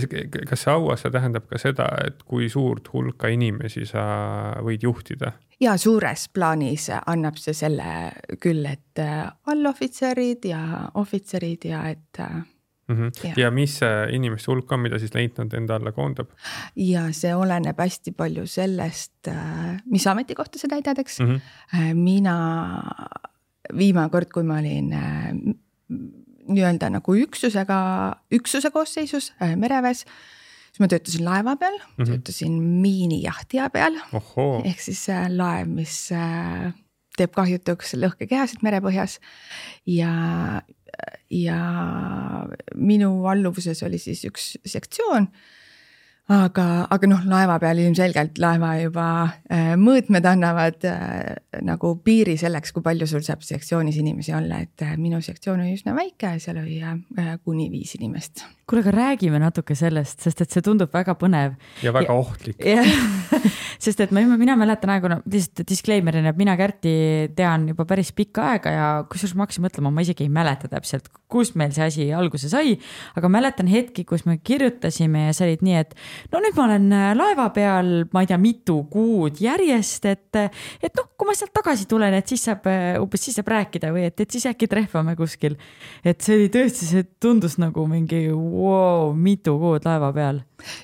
[0.49, 4.03] kas see auaste tähendab ka seda, et kui suurt hulka inimesi sa
[4.65, 5.33] võid juhtida?
[5.61, 7.91] ja suures plaanis annab see selle
[8.41, 12.23] küll, et äh, allohvitserid ja ohvitserid ja et
[12.91, 13.07] mm mm.
[13.07, 13.27] -hmm.
[13.27, 13.37] Jah.
[13.37, 13.79] ja mis
[14.11, 16.29] inimeste hulk on, mida siis leitnant enda alla koondab
[16.75, 19.31] ja see oleneb hästi palju sellest,
[19.85, 21.35] mis ametikohta sa täidad, eks mm?
[21.35, 21.93] -hmm.
[21.93, 22.37] mina
[23.77, 25.55] viimane kord, kui ma olin äh,
[26.51, 27.79] nii-öelda nagu üksusega,
[28.33, 30.05] üksuse koosseisus äh, mereväes,
[30.71, 31.97] siis ma töötasin laeva peal mm.
[31.97, 32.11] -hmm.
[32.11, 33.99] töötasin miinijahtija peal
[34.65, 36.73] ehk siis äh, laev, mis äh,
[37.17, 39.17] teeb kahjutuks lõhkekehasid merepõhjas.
[39.89, 40.11] Ja,
[41.29, 41.59] ja
[42.75, 45.29] minu alluvuses oli siis üks sektsioon
[46.31, 49.05] aga, aga noh, laeva peal ilmselgelt laeva juba
[49.51, 51.35] äh, mõõtmed annavad äh,
[51.67, 55.75] nagu piiri selleks, kui palju sul saab sektsioonis inimesi olla, et äh, minu sektsioon oli
[55.75, 58.45] üsna väike, seal oli äh, kuni viis inimest.
[58.71, 61.57] kuule, aga räägime natuke sellest, sest et see tundub väga põnev.
[61.83, 62.63] ja väga Ja- ohtlik.
[62.63, 62.87] jah,
[63.83, 66.93] sest et ma, mina mäletan aegu, no lihtsalt disclaimer'ina, et mina Kärti
[67.35, 71.09] tean juba päris pikka aega ja kusjuures ma hakkasin mõtlema, ma isegi ei mäleta täpselt,
[71.31, 72.77] kust meil see asi alguse sai.
[73.15, 75.95] aga mäletan hetki, kus me kirjutasime ja sa olid nii, et
[76.31, 80.39] no nüüd ma olen äh, laeva peal, ma ei tea, mitu kuud järjest, et,
[80.81, 83.91] et noh, kui ma sealt tagasi tulen, et siis saab äh, umbes siis saab rääkida
[83.95, 85.57] või et, et siis äkki trehvame kuskil.
[86.05, 90.43] et see oli tõesti, see tundus nagu mingi wow, mitu kuud laeva peal.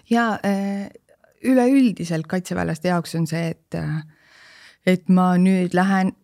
[0.10, 0.88] ja äh,
[1.48, 4.02] üleüldiselt kaitseväelaste jaoks on see, et, äh,
[4.86, 6.16] et ma nüüd lähen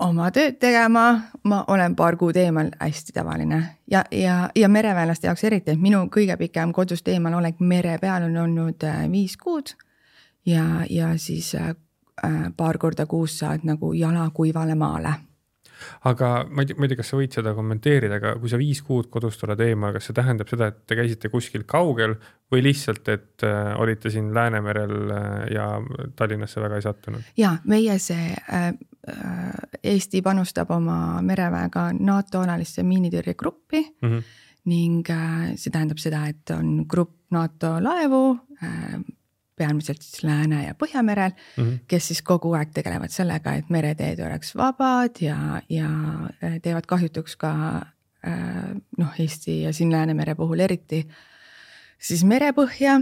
[0.00, 3.60] oma tööd tegema, ma olen paar kuud eemal, hästi tavaline.
[3.90, 8.36] Ja, ja, ja mereväelaste jaoks eriti, et minu kõige pikem kodust eemalolek mere peal on
[8.36, 9.74] olnud äh, viis kuud.
[10.46, 11.74] ja, ja siis äh,
[12.24, 15.14] äh, paar korda kuus saad nagu jala kuivale maale
[16.08, 18.60] aga ma ei tea, ma ei tea, kas sa võid seda kommenteerida, aga kui sa
[18.60, 22.16] viis kuud kodust oled eemal, kas see tähendab seda, et te käisite kuskil kaugel
[22.52, 25.66] või lihtsalt, et äh, olite siin Läänemerel äh, ja
[26.16, 28.68] Tallinnasse väga ei sattunud ja meie see äh,
[29.08, 29.48] äh,
[29.94, 34.08] Eesti panustab oma mereväega NATO alalisse miinitõrjegruppi mm?
[34.08, 34.22] -hmm.
[34.72, 38.24] ning äh, see tähendab seda, et on grupp NATO laevu
[39.60, 41.78] peamiselt siis Lääne- ja Põhjamerel Mm -hmm.
[41.88, 45.90] kes siis kogu aeg tegelevad sellega, et mereteed oleks vabad ja, ja
[46.44, 47.52] äh, teevad kahjutuks ka
[48.26, 51.06] äh, noh, Eesti ja siin Läänemere puhul eriti
[51.98, 53.00] siis merepõhja.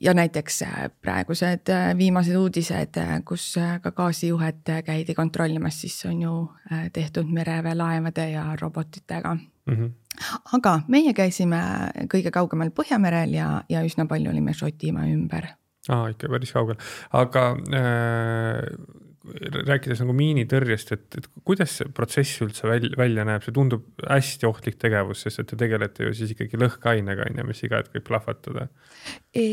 [0.00, 2.94] ja näiteks äh, praegused äh, viimased uudised,
[3.24, 9.36] kus äh, ka gaasijuhet äh, käidi kontrollimas, siis on ju äh, tehtud mereväelaevade ja robotitega
[9.70, 10.36] Mm -hmm.
[10.56, 11.60] aga meie käisime
[12.12, 15.46] kõige kaugemal Põhjamerel ja, ja üsna palju olime Šotimaa ümber
[15.88, 16.76] aa, ikka päris kaugel,
[17.16, 17.44] aga
[17.74, 18.58] äh,
[19.68, 24.48] rääkides nagu miinitõrjest, et, et kuidas see protsess üldse välja, välja näeb, see tundub hästi
[24.48, 27.96] ohtlik tegevus, sest et te tegelete ju siis ikkagi lõhkeainega on ju, mis iga hetk
[27.98, 28.66] võib plahvatada.
[29.36, 29.46] e.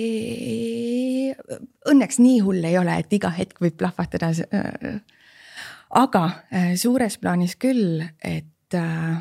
[1.91, 4.32] Õnneks nii hull ei ole, et iga hetk võib plahvatada.
[6.03, 9.20] aga äh, suures plaanis küll, et äh,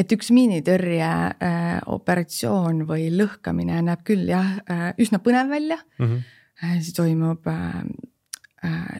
[0.00, 6.06] et üks miinitõrje äh, operatsioon või lõhkamine näeb küll jah äh, üsna põnev välja Mm
[6.06, 6.36] -hmm.
[6.60, 7.46] Äh, see toimub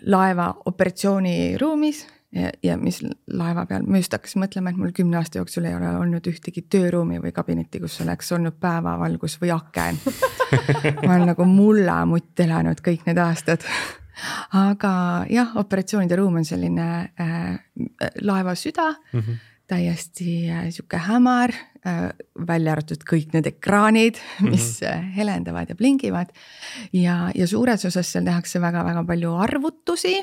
[0.08, 3.00] laeva operatsiooniruumis ja, ja mis
[3.32, 6.62] laeva peal, ma just hakkasin mõtlema, et mul kümne aasta jooksul ei ole olnud ühtegi
[6.70, 10.00] tööruumi või kabinetti, kus oleks olnud päevavalgus või aken
[11.04, 13.66] ma olen nagu mullamutt elanud kõik need aastad.
[14.56, 14.92] aga
[15.30, 16.88] jah, operatsioonide ruum on selline
[17.20, 17.60] äh,
[18.22, 19.46] laeva süda Mm -hmm.
[19.70, 21.52] Täiesti äh, sihuke hämar
[21.86, 22.10] äh,,
[22.46, 25.12] välja arvatud kõik need ekraanid, mis mm -hmm.
[25.16, 26.32] helendavad ja blingivad.
[26.92, 30.18] ja, ja suures osas seal tehakse väga-väga palju arvutusi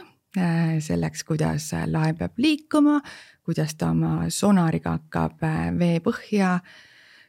[0.79, 2.99] selleks, kuidas laev peab liikuma,
[3.41, 6.59] kuidas ta oma sonariga hakkab äh, veepõhja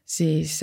[0.08, 0.60] siis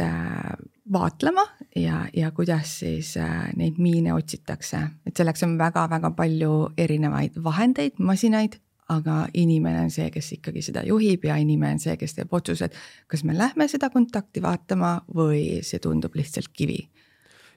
[0.94, 1.44] vaatlema
[1.76, 3.16] ja, ja kuidas siis
[3.56, 8.60] neid miine otsitakse, et selleks on väga-väga palju erinevaid vahendeid, masinaid
[8.94, 12.76] aga inimene on see, kes ikkagi seda juhib ja inimene on see, kes teeb otsused,
[13.10, 16.84] kas me lähme seda kontakti vaatama või see tundub lihtsalt kivi.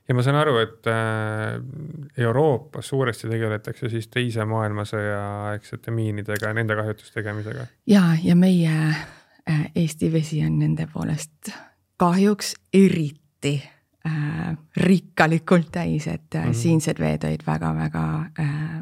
[0.09, 1.59] ja ma saan aru, et äh,
[2.25, 5.21] Euroopas suuresti tegeletakse siis teise maailmasõja
[5.53, 7.67] aegsete miinidega ja nende kahjutuste tegemisega.
[7.87, 11.53] ja, ja meie äh, Eesti vesi on nende poolest
[11.99, 13.59] kahjuks eriti
[14.07, 16.55] äh, rikkalikult täis, et mm -hmm.
[16.55, 18.05] siinsed veed olid väga-väga
[18.41, 18.81] äh,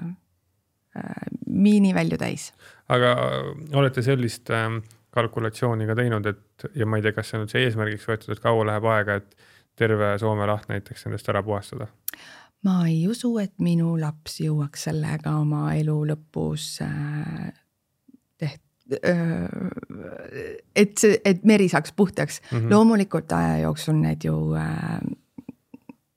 [1.47, 2.53] miinivälju täis.
[2.89, 3.17] aga
[3.75, 4.81] olete sellist ähm,
[5.17, 8.33] kalkulatsiooni ka teinud, et ja ma ei tea, kas see on nüüd see eesmärgiks võetud,
[8.35, 9.37] et kaua läheb aega, et
[9.77, 11.89] terve Soome laht näiteks nendest ära puhastada?
[12.67, 17.53] ma ei usu, et minu laps jõuaks sellega oma elu lõpus äh,
[18.41, 22.59] teht- äh,, et see, et meri saaks puhtaks mm.
[22.59, 22.73] -hmm.
[22.73, 24.99] loomulikult aja jooksul need ju äh,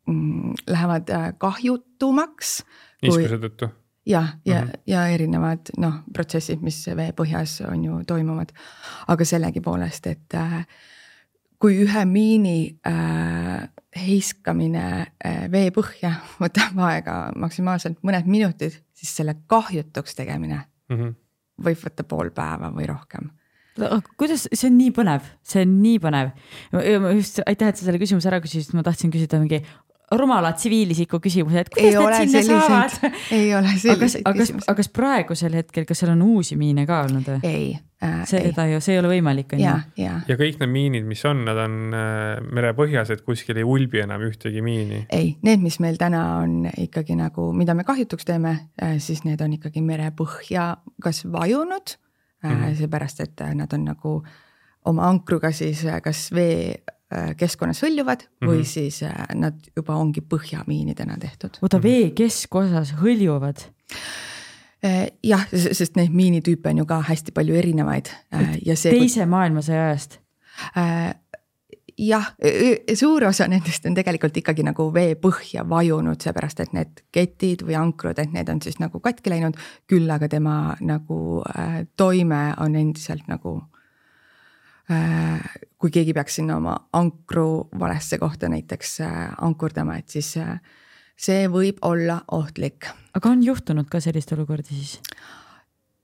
[0.07, 2.63] mm, lähevad äh, kahjutumaks.
[3.03, 3.69] niiskuse tõttu?
[4.09, 4.81] Jah, ja, ja, mm -hmm.
[4.87, 8.51] ja erinevad noh, protsessid, mis vee põhjas on ju toimuvad.
[9.07, 10.65] aga sellegipoolest, et äh,
[11.59, 20.15] kui ühe miini äh, heiskamine äh, veepõhja võtab aega maksimaalselt mõned minutid, siis selle kahjutuks
[20.15, 20.95] tegemine mm.
[20.95, 21.15] -hmm.
[21.65, 23.29] võib võtta pool päeva või rohkem
[24.17, 26.31] kuidas, see on nii põnev, see on nii põnev.
[27.15, 29.61] just aitäh, et sa selle küsimuse ära küsisid, ma tahtsin küsida mingi
[30.11, 33.19] rumala tsiviilisiku küsimuse, et kuidas ei nad sinna selliseid, saavad?
[33.31, 34.67] ei ole selliseid aga küsimusi.
[34.67, 37.39] aga kas praegusel hetkel, kas seal on uusi miine ka olnud või?
[37.43, 37.69] ei
[38.03, 41.07] äh,, ei seda ju, see ei ole võimalik, on ja ju?, ja kõik need miinid,
[41.09, 45.05] mis on, nad on äh, merepõhjas, et kuskil ei ulbi enam ühtegi miini.
[45.13, 48.55] ei, need, mis meil täna on ikkagi nagu, mida me kahjutuks teeme,
[48.97, 52.07] siis need on ikkagi merepõhja kas vajunud mm
[52.43, 52.63] Mhm.
[52.63, 52.75] -hmm.
[52.75, 54.23] seepärast, et äh, nad on nagu
[54.85, 56.95] oma ankruga siis äh, kas vee äh,
[57.37, 58.49] keskkonnas hõljuvad mm -hmm.
[58.51, 58.65] või Mhm.
[58.65, 61.57] siis äh, nad juba ongi põhjamiinidena tehtud.
[61.61, 63.65] oota, vee keskosas hõljuvad?
[64.85, 68.91] Äh, jah, sest neid miinitüüpe on ju ka hästi palju erinevaid äh, ja see.
[68.91, 70.19] teise maailmasõja ajast?
[70.77, 71.15] Äh,
[71.97, 72.29] jah,
[72.95, 78.19] suur osa nendest on tegelikult ikkagi nagu veepõhja vajunud, seepärast et need ketid või ankrud,
[78.19, 79.57] et need on siis nagu katki läinud.
[79.87, 83.78] küll aga tema nagu äh, toime on endiselt nagu äh,.
[84.89, 90.57] Kui keegi peaks sinna oma ankru valesse kohta näiteks äh, ankurdama, et siis äh,
[91.19, 94.99] see võib olla ohtlik aga on juhtunud ka sellist olukorda siis?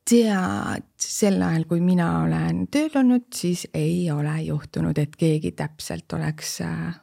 [0.05, 6.13] tead, sel ajal, kui mina olen tööl olnud, siis ei ole juhtunud, et keegi täpselt
[6.13, 6.93] oleks äh,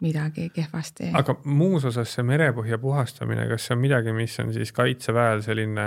[0.00, 1.10] midagi kehvasti.
[1.14, 5.86] aga muus osas see merepõhja puhastamine, kas see on midagi, mis on siis kaitseväel selline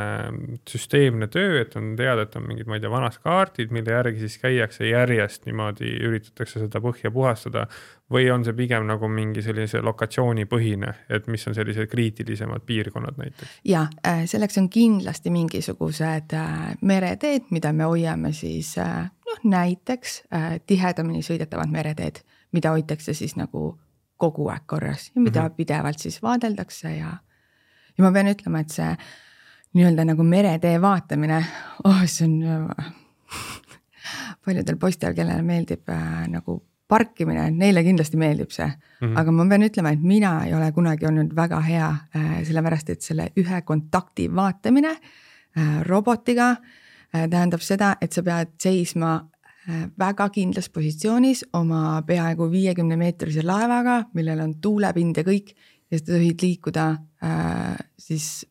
[0.70, 4.22] süsteemne töö, et on teada, et on mingid, ma ei tea, vanad kaardid, mille järgi
[4.26, 7.68] siis käiakse järjest niimoodi, üritatakse seda põhja puhastada.
[8.14, 13.59] või on see pigem nagu mingi sellise lokatsioonipõhine, et mis on sellised kriitilisemad piirkonnad näiteks?
[13.66, 20.24] ja äh, selleks on kindlasti mingisugused äh, mereteed, mida me hoiame siis äh, noh, näiteks
[20.68, 23.74] tihedamini sõidetavad mereteed, mida hoitakse siis nagu
[24.24, 25.55] kogu aeg korras ja mida mm -hmm.
[25.59, 27.13] pidevalt siis vaadeldakse ja.
[27.97, 28.91] ja ma pean ütlema, et see
[29.74, 31.39] nii-öelda nagu meretee vaatamine,
[31.84, 32.69] oh see on
[34.45, 39.07] paljudel poistel, kellele meeldib äh, nagu parkimine, neile kindlasti meeldib see mm.
[39.07, 39.19] -hmm.
[39.19, 43.01] aga ma pean ütlema, et mina ei ole kunagi olnud väga hea äh,, sellepärast et
[43.01, 49.15] selle ühe kontakti vaatamine äh, robotiga äh, tähendab seda, et sa pead seisma
[49.99, 55.53] väga kindlas positsioonis oma peaaegu viiekümne meetrise laevaga, millel on tuulepind ja kõik
[55.91, 56.88] ja sa tohid liikuda
[57.24, 58.45] äh, siis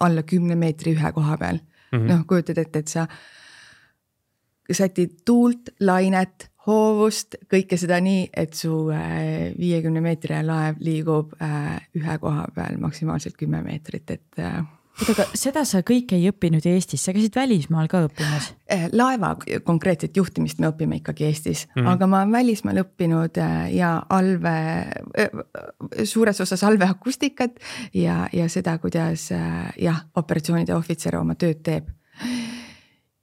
[0.00, 2.08] alla kümne meetri ühe koha peal mm -hmm.
[2.10, 3.06] noh, kujutad ette, et sa
[4.72, 8.72] sätid tuult, lainet, hoovust, kõike seda nii, et su
[9.58, 14.64] viiekümne meetrine laev liigub äh, ühe koha peal maksimaalselt kümme meetrit, et äh,
[15.00, 18.50] oota, aga seda sa kõike ei õppinud Eestis, sa käisid välismaal ka õppimas?
[18.72, 19.34] äh, laeva
[19.64, 21.92] konkreetset juhtimist me õpime ikkagi Eestis mm, -hmm.
[21.92, 23.40] aga ma olen välismaal õppinud
[23.72, 25.04] ja allvee,
[26.04, 27.60] suures osas allveeakustikat
[27.94, 29.30] ja, ja seda, kuidas
[29.76, 31.92] jah, operatsioonide ohvitser oma tööd teeb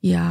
[0.03, 0.24] ja.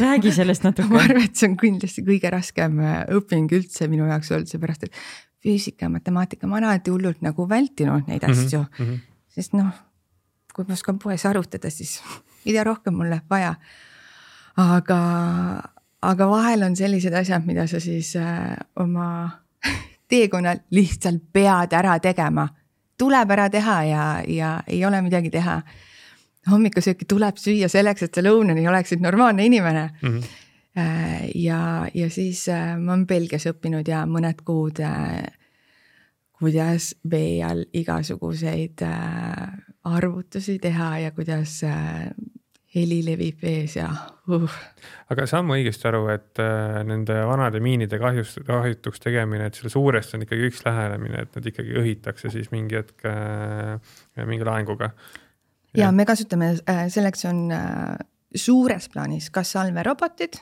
[0.00, 0.88] räägi sellest natuke.
[0.94, 2.80] ma arvan, et see on kindlasti kõige raskem
[3.18, 4.98] õping üldse minu jaoks olnud, seepärast et
[5.42, 9.00] füüsika ja matemaatika, ma olen alati hullult nagu vältinud neid Mhm, asju mm, -hmm.
[9.34, 9.72] sest noh,
[10.52, 12.00] kui ma oskan poes arvutada, siis
[12.46, 13.54] mida rohkem mul läheb vaja.
[14.56, 14.98] aga,
[16.02, 19.30] aga vahel on sellised asjad, mida sa siis äh, oma
[20.10, 22.48] teekonnal lihtsalt pead ära tegema.
[22.98, 25.62] tuleb ära teha ja, ja ei ole midagi teha
[26.50, 30.08] hommikusööki tuleb süüa selleks, et sa lõunani oleksid normaalne inimene mm.
[30.08, 31.28] -hmm.
[31.34, 31.60] ja,
[31.94, 35.22] ja siis äh, ma olen Belgias õppinud ja mõned kuud, äh,
[36.38, 39.52] kuidas vee all igasuguseid äh,
[39.84, 41.60] arvutusi teha ja kuidas
[42.74, 43.88] heli levib vees ja
[44.32, 44.54] uh.
[45.12, 46.40] aga saan ma õigesti aru, et
[46.88, 51.50] nende vanade miinide kahjust, kahjutuks tegemine, et selle suurest on ikkagi üks lähenemine, et nad
[51.52, 53.04] ikkagi õhitakse siis mingi hetk
[54.22, 54.92] mingi laenguga
[55.76, 56.54] ja me kasutame,
[56.92, 57.44] selleks on
[58.34, 60.40] suures plaanis kas salverobotid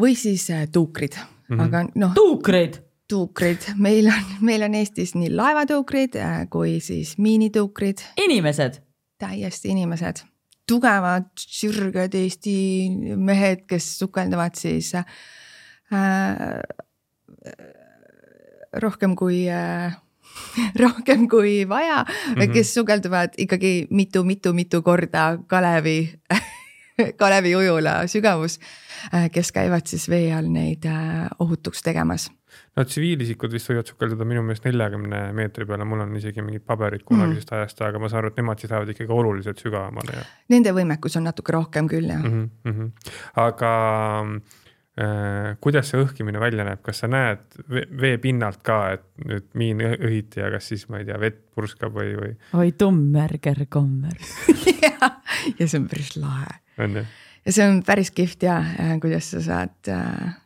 [0.00, 1.64] või siis tuukrid mm, -hmm.
[1.66, 2.14] aga noh.
[2.14, 2.80] tuukreid?
[3.08, 6.16] Tuukrid, meil on, meil on Eestis nii laevatuukrid
[6.50, 7.98] kui siis miinituukrid.
[8.24, 8.80] inimesed?
[9.18, 10.24] täiesti inimesed,
[10.68, 12.56] tugevad, sürged Eesti
[13.16, 15.04] mehed, kes sukelduvad siis äh,
[18.82, 19.94] rohkem kui äh,
[20.82, 22.52] rohkem kui vaja mm, -hmm.
[22.52, 26.14] kes sukelduvad ikkagi mitu-mitu-mitu korda Kalevi
[27.20, 28.60] Kalevi ujula sügavus,
[29.32, 30.86] kes käivad siis vee all neid
[31.38, 32.30] ohutuks tegemas.
[32.74, 37.04] No tsiviilisikud vist võivad sukelduda minu meelest neljakümne meetri peale, mul on isegi mingid paberid
[37.06, 37.60] kunagisest mm.
[37.60, 40.26] ajast, aga ma saan aru, et nemad siis lähevad ikkagi oluliselt sügavamale ja.
[40.54, 42.50] Nende võimekus on natuke rohkem küll jah mm.
[42.66, 42.92] -hmm.
[43.44, 43.72] aga
[44.94, 49.80] kuidas see õhkimine välja näeb, kas sa näed ve- vee pinnalt ka, et nüüd miin
[49.82, 54.14] õhiti ja kas siis ma ei tea, vett purskab või, või oi tummärger kommer.
[54.84, 55.10] ja,
[55.58, 57.04] ja see on päris lahe on ju?
[57.44, 58.60] ja see on päris kihvt ja
[59.02, 60.40] kuidas sa saad äh,.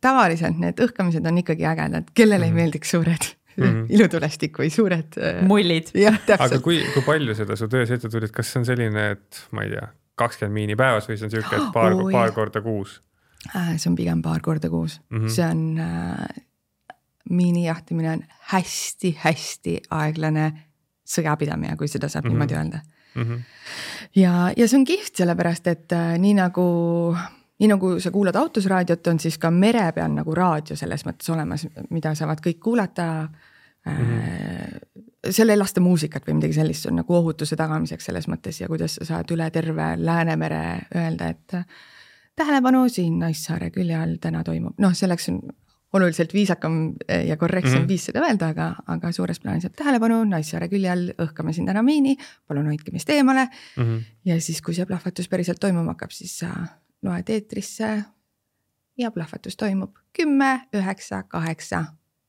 [0.00, 2.60] Tavaliselt need õhkamised on ikkagi ägedad, kellele ei Mhm.
[2.60, 3.64] meeldiks suured mm.
[3.64, 3.86] -hmm.
[3.88, 5.42] ilutulestik või suured äh,.
[5.46, 5.92] mullid.
[6.38, 9.46] aga kui, kui palju seda su töös ette tuli, et kas see on selline, et
[9.52, 12.60] ma ei tea, kakskümmend miini päevas või see on sihuke, et paar Oo,, paar korda
[12.60, 13.00] kuus
[13.50, 15.18] Äh, see on pigem paar korda kuus mm.
[15.18, 15.28] -hmm.
[15.28, 16.44] see on äh,,
[17.30, 18.22] miinijahtimine on
[18.52, 20.52] hästi-hästi aeglane
[21.08, 22.28] sõjapidamine, kui seda saab mm.
[22.28, 22.32] -hmm.
[22.32, 22.80] niimoodi öelda
[23.14, 23.22] mm?
[23.22, 23.40] -hmm.
[24.14, 27.16] ja, ja see on kihvt, sellepärast et äh, nii nagu,
[27.62, 31.30] nii nagu sa kuulad autos raadiot, on siis ka mere peal nagu raadio selles mõttes
[31.30, 33.92] olemas, mida saavad kõik kuulata mm.
[33.92, 35.30] -hmm.
[35.30, 38.68] seal ei lasta muusikat või midagi sellist, see on nagu ohutuse tagamiseks selles mõttes ja
[38.68, 40.64] kuidas sa saad üle terve Läänemere
[40.96, 41.66] öelda, et äh,
[42.36, 45.40] tähelepanu, siin Naissaare külje all täna toimub, noh, selleks on
[45.92, 46.94] oluliselt viisakam
[47.26, 47.84] ja korrektsem mm.
[47.84, 47.88] -hmm.
[47.88, 51.82] viis seda öelda, aga, aga suures plaanis, et tähelepanu, Naissaare külje all õhkame siin täna
[51.82, 52.16] miini,
[52.48, 54.02] palun hoidke meist eemale Mm -hmm.
[54.24, 56.48] ja siis, kui see plahvatus päriselt toimuma hakkab, siis sa
[57.02, 58.04] loed eetrisse
[58.98, 61.84] ja plahvatus toimub kümme, üheksa, kaheksa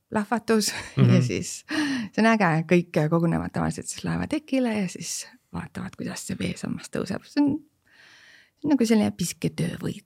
[0.09, 1.09] plahvatus mm Mhm.
[1.09, 1.15] -hmm.
[1.15, 1.65] ja siis
[2.11, 7.23] see on äge, kõik kogunevad tavaliselt siis laevatekile ja siis vaatavad, kuidas see veesammas tõuseb,
[7.25, 7.55] see on
[8.63, 10.05] nagu selline piske töövõit.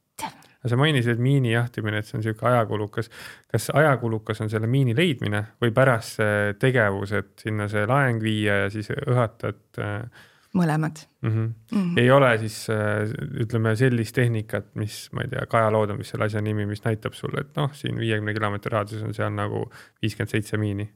[0.68, 3.10] sa mainisid miini jahtimine, et see on sihuke ajakulukas.
[3.52, 8.58] kas ajakulukas on selle miini leidmine või pärast see tegevus, et sinna see laeng viia
[8.64, 10.10] ja siis õhata, et äh,
[10.58, 11.30] mõlemad mm?
[11.30, 11.48] -hmm.
[11.72, 11.78] mm.
[11.78, 12.00] -hmm.
[12.02, 13.06] ei ole siis äh,
[13.44, 16.84] ütleme sellist tehnikat, mis ma ei tea, Kaja Lood on vist selle asja nimi, mis
[16.86, 19.68] näitab sulle, et noh, siin viiekümne kilomeetri raadiuses on seal nagu
[20.02, 20.90] viiskümmend seitse miini.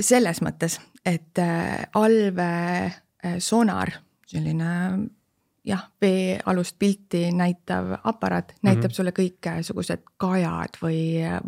[0.00, 3.92] selles mõttes, et äh, allvee äh, sonar,
[4.26, 4.70] selline
[5.64, 8.86] jah, veealust pilti näitav aparaat näitab mm.
[8.88, 8.94] -hmm.
[8.94, 10.98] sulle kõiksugused kajad või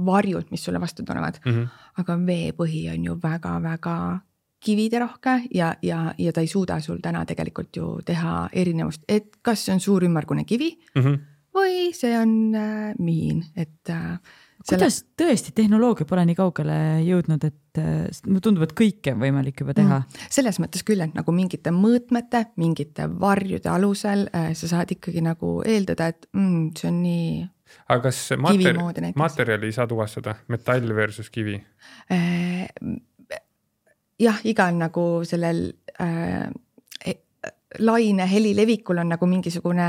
[0.07, 1.69] varjud, mis sulle vastu tulevad, Mm -hmm.
[1.99, 4.21] aga veepõhi on ju väga-väga
[4.65, 9.65] kividerohke ja, ja, ja ta ei suuda sul täna tegelikult ju teha erinevust, et kas
[9.67, 11.19] see on suur ümmargune kivi Mm -hmm.
[11.55, 14.19] või see on äh, miin, et äh,.
[14.69, 19.61] Kuidas tõesti tehnoloogia pole nii kaugele jõudnud, et äh, mulle tundub, et kõike on võimalik
[19.61, 20.29] juba teha mm..
[20.33, 25.59] selles mõttes küll, et nagu mingite mõõtmete, mingite varjude alusel äh, sa saad ikkagi nagu
[25.67, 27.27] eeldada, et mm, see on nii
[27.89, 31.59] aga kas mater- materjali ei saa tuvastada, metall versus kivi?
[32.12, 32.69] äh,.
[34.21, 35.67] jah, igal nagu sellel
[36.01, 36.49] äh,
[37.07, 37.21] he-
[37.79, 39.89] laine heli levikul on nagu mingisugune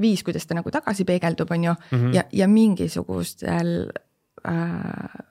[0.00, 1.98] viis, kuidas ta nagu tagasi peegeldub, on ju mm.
[1.98, 2.14] -hmm.
[2.14, 3.90] ja, ja mingisugustel
[4.46, 5.26] äh,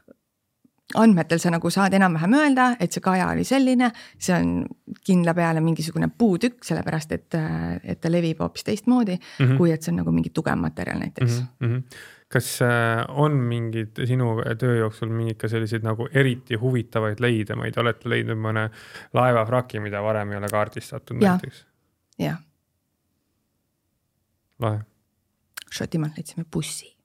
[0.95, 3.89] andmetel sa nagu saad enam-vähem öelda, et see kaja oli selline,
[4.21, 4.51] see on
[5.05, 7.37] kindla peale mingisugune puutükk, sellepärast et,
[7.83, 9.45] et ta levib hoopis teistmoodi mm.
[9.45, 9.57] -hmm.
[9.57, 11.67] kui et see on nagu mingi tugev materjal näiteks mm.
[11.67, 11.73] mm.
[11.73, 11.97] -hmm.
[12.29, 17.65] kas äh, on mingid sinu töö jooksul mingeid ka selliseid nagu eriti huvitavaid leide, ma
[17.65, 18.69] ei tea, olete leidnud mõne
[19.13, 21.31] laevafraki, mida varem ei ole kaardistatud Jaa.
[21.33, 21.65] näiteks?
[22.19, 22.39] jah,
[24.59, 24.79] lahe,
[25.71, 26.95] Šotimaalt leidsime bussi.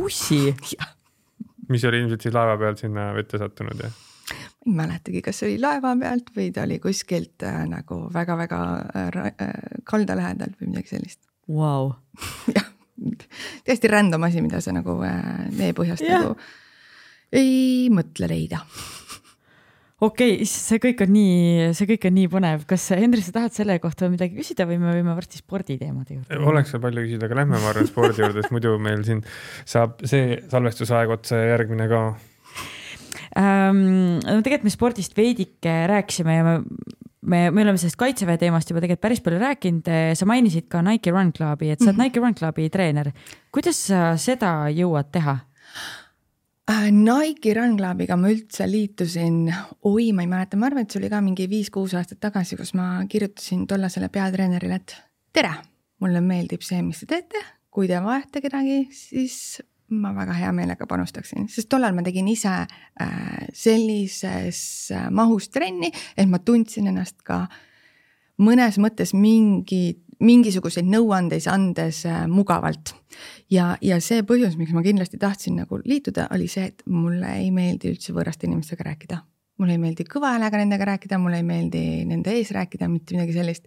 [0.00, 0.96] bussi, jah,
[1.72, 3.90] mis oli ilmselt siis laeva peal sinna vette sattunud ja
[4.66, 8.60] ma ei mäletagi, kas see oli laeva pealt või ta oli kuskilt äh, nagu väga-väga
[9.00, 9.56] äh, äh,
[9.88, 11.20] kalda lähedal või midagi sellist.
[11.48, 11.92] vau.
[12.56, 12.68] jah,
[13.66, 16.22] täiesti random asi, mida sa nagu äh, veepõhjast Jah.
[16.22, 16.36] nagu
[17.32, 18.62] ei mõtle leida.
[20.02, 23.54] Okei okay,, see kõik on nii, see kõik on nii põnev, kas Henri, sa tahad
[23.54, 26.40] selle kohta midagi küsida või me võime varsti sporditeemade juurde?
[26.52, 29.22] oleks veel palju küsida, aga lähme, ma arvan, spordi juurde, sest muidu meil siin
[29.62, 32.02] saab see salvestusaeg otsa ja järgmine ka.
[33.38, 34.18] ähm,.
[34.24, 36.56] no tegelikult me spordist veidike rääkisime ja me,
[37.22, 39.94] me, me oleme sellest kaitseväe teemast juba tegelikult päris palju rääkinud.
[40.18, 42.10] sa mainisid ka Nike Run Clubi, et sa oled mm -hmm.
[42.10, 43.12] Nike Run Clubi treener.
[43.54, 45.38] kuidas sa seda jõuad teha?
[46.72, 49.48] Äh, Nike Run Clubiga ma üldse liitusin,
[49.88, 52.70] oi, ma ei mäleta, ma arvan, et see oli ka mingi viis-kuus aastat tagasi, kus
[52.78, 54.94] ma kirjutasin tollasele peatreenerile, et
[55.36, 55.50] tere,
[56.00, 57.42] mulle meeldib see, mis te teete,
[57.72, 59.36] kui te vajate kedagi, siis
[59.92, 64.62] ma väga hea meelega panustaksin, sest tollal ma tegin ise äh, sellises
[64.94, 67.42] äh, mahus trenni, et ma tundsin ennast ka
[68.40, 72.94] mõnes mõttes mingi, mingisuguseid nõuandeid andes äh, mugavalt.
[73.50, 77.50] ja, ja see põhjus, miks ma kindlasti tahtsin nagu liituda, oli see, et mulle ei
[77.54, 79.22] meeldi üldse võõraste inimestega rääkida.
[79.58, 83.36] mulle ei meeldi kõva häälega nendega rääkida, mulle ei meeldi nende ees rääkida, mitte midagi
[83.36, 83.66] sellist.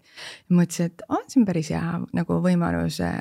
[0.50, 3.20] mõtlesin, et on päris hea nagu võimalus äh,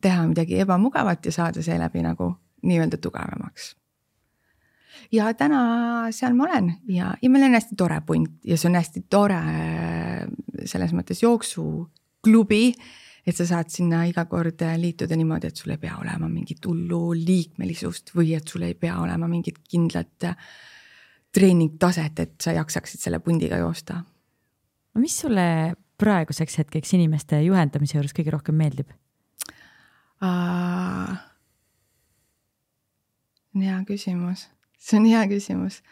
[0.00, 3.74] teha midagi ebamugavat ja saada seeläbi nagu nii-öelda tugevamaks
[5.12, 8.78] ja täna seal ma olen ja, ja meil on hästi tore punt ja see on
[8.78, 10.26] hästi tore äh,
[10.64, 11.86] selles mõttes jooksu
[12.26, 12.62] klubi
[13.26, 16.62] et sa saad sinna iga kord äh, liituda niimoodi, et sul ei pea olema mingit
[16.66, 20.36] hullu liikmelisust või et sul ei pea olema mingit kindlat äh,
[21.34, 23.94] treeningtaset, et sa jaksaksid selle pundiga joosta.
[24.94, 28.88] no mis sulle praeguseks hetkeks inimeste juhendamise juures kõige rohkem meeldib?
[30.22, 31.18] on
[33.60, 34.48] hea küsimus,
[34.78, 35.82] see on hea küsimus.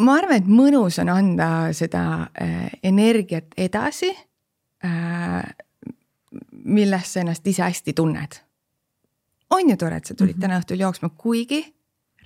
[0.00, 2.02] ma arvan, et mõnus on anda seda
[2.32, 4.16] äh, energiat edasi
[6.64, 8.40] milles sa ennast ise hästi tunned.
[9.50, 10.42] on ju tore, et sa tulid mm -hmm.
[10.42, 11.74] täna õhtul jooksma, kuigi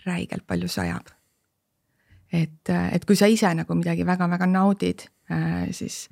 [0.07, 1.07] räigelt palju sajab.
[2.33, 6.09] et, et kui sa ise nagu midagi väga-väga naudid, äh, siis,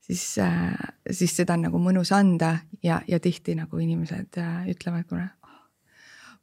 [0.00, 0.74] siis, äh,
[1.10, 5.28] siis seda on nagu mõnus anda ja, ja tihti nagu inimesed äh, ütlevad, kuule.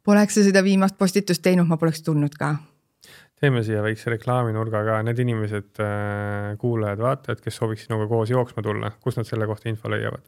[0.04, 2.56] Poleks sa seda viimast postitust teinud, ma poleks tulnud ka
[3.40, 5.82] teeme siia väikse reklaaminurga ka, need inimesed,
[6.62, 10.24] kuulajad-vaatajad, kes sooviks sinuga koos jooksma tulla, kus nad selle kohta info leiavad?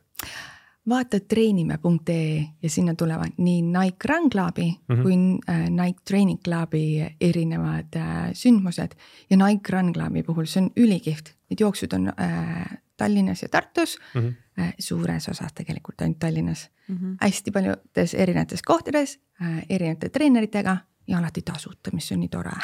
[0.89, 5.01] vaata treenime.ee ja sinna tulevad nii Nike Run Clubi mm -hmm.
[5.01, 5.13] kui
[5.49, 8.91] äh, Nike Training Clubi erinevad äh, sündmused.
[9.29, 13.99] ja Nike Run Clubi puhul see on ülikihvt, need jooksud on äh, Tallinnas ja Tartus
[14.13, 14.61] mm, -hmm.
[14.61, 16.95] äh, suures osas tegelikult ainult Tallinnas mm.
[16.95, 17.17] -hmm.
[17.21, 20.77] hästi paljudes erinevates kohtades äh,, erinevate treeneritega
[21.07, 22.55] ja alati tasuta, mis on nii tore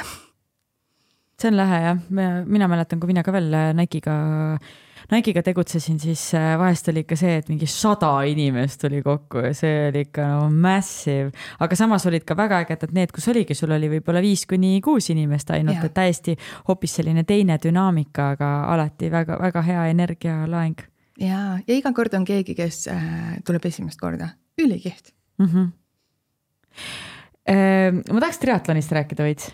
[1.44, 2.00] see on lahe jah,
[2.48, 4.14] mina mäletan, kui mina ka veel äh, Nike'iga,
[5.12, 9.52] Nike'iga tegutsesin, siis äh, vahest oli ikka see, et mingi sada inimest tuli kokku ja
[9.58, 11.32] see oli ikka no massive.
[11.64, 15.10] aga samas olid ka väga ägedad need, kus oligi, sul oli võib-olla viis kuni kuus
[15.14, 16.38] inimest ainult, et täiesti
[16.70, 20.86] hoopis selline teine dünaamika, aga alati väga-väga hea energialaeng.
[21.20, 25.50] ja, ja iga kord on keegi, kes äh, tuleb esimest korda, ülikihvt mm.
[25.50, 25.72] -hmm.
[27.50, 29.50] Ma tahaks triatlonist rääkida veits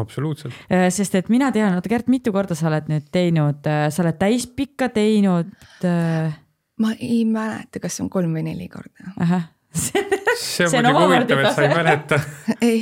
[0.00, 0.54] absoluutselt.
[0.72, 4.04] Äh, sest et mina tean, oota Kärt, mitu korda sa oled nüüd teinud, äh, sa
[4.04, 5.52] oled täispikka teinud?
[6.82, 9.12] Ma ei mäleta, kas see on kolm või neli korda.
[9.72, 12.18] see on muidugi huvitav, et sa ei mäleta
[12.68, 12.80] ei,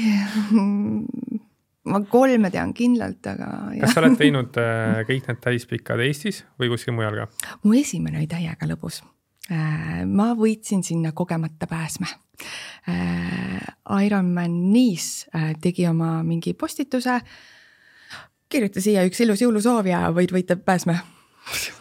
[1.91, 3.51] ma kolme tean kindlalt, aga.
[3.83, 4.61] kas sa oled teinud
[5.11, 7.31] kõik need täispikad Eestis või kuskil mujal ka?
[7.67, 9.03] mu esimene oli täiega lõbus.
[9.51, 12.07] Ma võitsin sinna kogemata pääsma
[12.89, 17.21] äh, Ironman Nice äh, tegi oma mingi postituse.
[18.49, 20.99] kirjuta siia üks ilus jõulusoov ja võid võita pääsme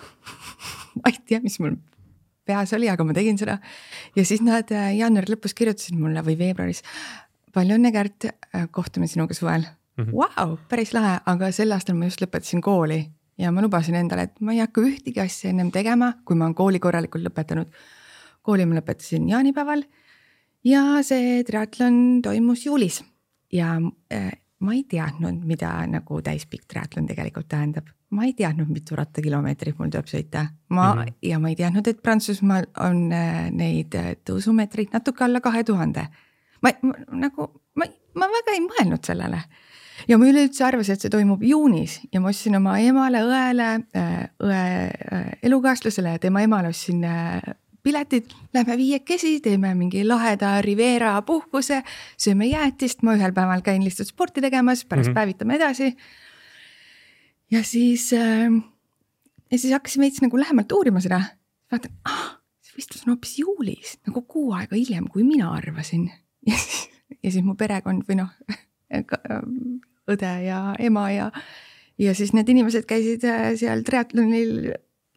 [0.99, 1.77] ma ei tea, mis mul
[2.49, 3.59] peas oli, aga ma tegin seda.
[4.15, 6.83] ja siis nad äh, jaanuari lõpus kirjutasid mulle või veebruaris.
[7.53, 9.67] palju õnne, Kärt, äh, kohtume sinuga suvel.
[9.97, 10.13] -hmm.
[10.13, 13.05] Vau, peris lahe, aga sel aastal ma just lõpetasin kooli
[13.39, 16.57] ja ma lubasin endale, et ma ei hakka ühtegi asja ennem tegema, kui ma olen
[16.57, 17.71] kooli korralikult lõpetanud.
[18.43, 19.83] kooli ma lõpetasin jaanipäeval
[20.65, 23.03] ja see triatlon toimus juulis
[23.53, 23.75] ja
[24.13, 27.87] äh, ma ei teadnud, mida nagu täispikk triatlon tegelikult tähendab.
[28.09, 31.13] ma ei teadnud, mitu rattakilomeetrit mul tuleb sõita, ma mm -hmm.
[31.29, 36.07] ja ma ei teadnud, et Prantsusmaal on äh, neid äh, tõusumeetreid natuke alla kahe tuhande.
[36.61, 37.85] ma, ma nagu, ma,
[38.15, 39.43] ma väga ei mõelnud sellele
[40.07, 43.69] ja ma üleüldse arvasin, et see toimub juunis ja ma ostsin oma emale, õele,
[44.45, 44.63] õe
[45.43, 47.03] elukaaslasele ja tema emale ostsin
[47.83, 51.81] piletid, lähme viiekesi, teeme mingi laheda Rivera puhkuse,
[52.19, 55.15] sööme jäätist, ma ühel päeval käin lihtsalt sporti tegemas, pärast mm -hmm.
[55.15, 55.95] päevitame edasi.
[57.51, 58.51] ja siis äh,,
[59.51, 61.21] ja siis hakkasin veits nagu lähemalt uurima seda,
[61.71, 66.09] vaatan, ah, see võistlus on hoopis juulis, nagu kuu aega hiljem, kui mina arvasin.
[66.49, 66.89] ja siis,
[67.23, 68.33] ja siis mu perekond või noh,
[70.09, 71.31] õde ja ema ja,
[71.99, 74.71] ja siis need inimesed käisid äh, seal triatlonil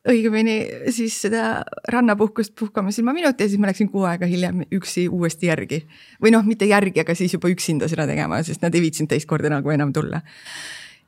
[0.08, 0.56] õigemini
[0.90, 1.62] siis seda
[1.92, 5.84] rannapuhkust puhkamas ilma minuta ja siis ma läksin kuu aega hiljem üksi uuesti järgi.
[6.22, 9.28] või noh, mitte järgi, aga siis juba üksinda seda tegema, sest nad ei viitsinud teist
[9.30, 10.22] korda nagu enam tulla.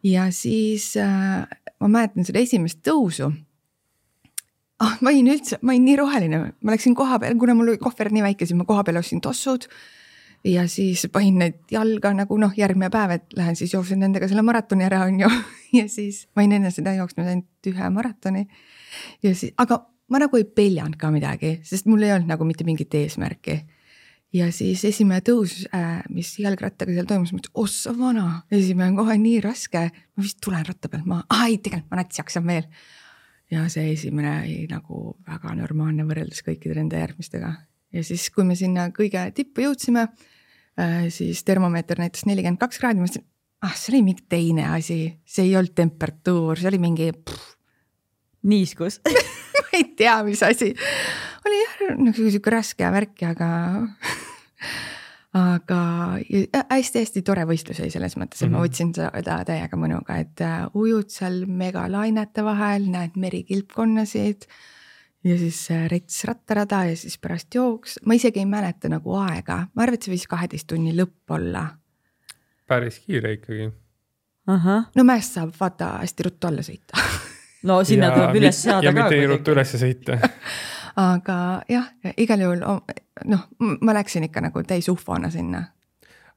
[0.02, 1.42] ja siis äh,
[1.80, 3.32] ma mäletan seda esimest tõusu
[4.78, 4.94] ah,.
[5.00, 8.12] ma olin üldse, ma olin nii roheline, ma läksin koha peale, kuna mul oli kohver
[8.14, 9.66] nii väike, siis ma koha peal ostsin tossud
[10.44, 14.44] ja siis panin need jalga nagu noh, järgmine päev, et lähen siis jooksen nendega selle
[14.44, 15.30] maratoni ära, on ju.
[15.78, 18.44] ja siis ma olin enne seda jooksnud ainult ühe maratoni
[19.24, 19.80] ja siis, aga
[20.12, 23.62] ma nagu ei peljanud ka midagi, sest mul ei olnud nagu mitte mingit eesmärki.
[24.34, 28.98] ja siis esimene tõus äh,, mis jalgrattaga seal toimus, ma mõtlesin, ossa vana, esimene on
[29.00, 32.46] kohe nii raske, ma vist tulen ratta pealt maha, aa ei, tegelikult ma nats jaksan
[32.50, 32.68] veel.
[33.50, 37.54] ja see esimene oli nagu väga normaalne võrreldes kõikide nende järgmistega
[37.94, 40.08] ja siis, kui me sinna kõige tippu jõudsime
[41.14, 43.26] siis termomeeter näitas nelikümmend kaks kraadi, ma mõtlesin,
[43.62, 47.10] ah, see oli mingi teine asi, see ei olnud temperatuur, see oli mingi
[48.50, 49.00] niiskus
[49.60, 50.72] ma ei tea, mis asi,
[51.46, 53.50] oli jah nagu sihuke raske värk, aga
[55.34, 55.78] aga
[56.70, 58.54] hästi-hästi tore võistlus oli selles mõttes, et mm -hmm.
[58.54, 58.66] ma mhm.
[58.66, 64.46] võtsin seda täiega mõnuga, et äh, ujud seal megalainete vahel, näed merikilpkonnasid.
[65.24, 69.64] Ja siis äh, rets rattarada ja siis pärast jooks, ma isegi ei mäleta nagu aega,
[69.74, 71.66] ma arvan, et see võis kaheteist tunni lõpp olla.
[72.68, 73.70] päris kiire ikkagi.
[74.94, 77.00] no mäest saab vaata hästi ruttu alla sõita
[77.68, 80.18] no sinna Ja tuleb üles saada ja ka mitte nii ruttu ülesse sõita
[81.10, 81.38] aga
[81.68, 82.66] jah, igal juhul
[83.24, 85.64] noh, ma läksin ikka nagu täis ufona sinna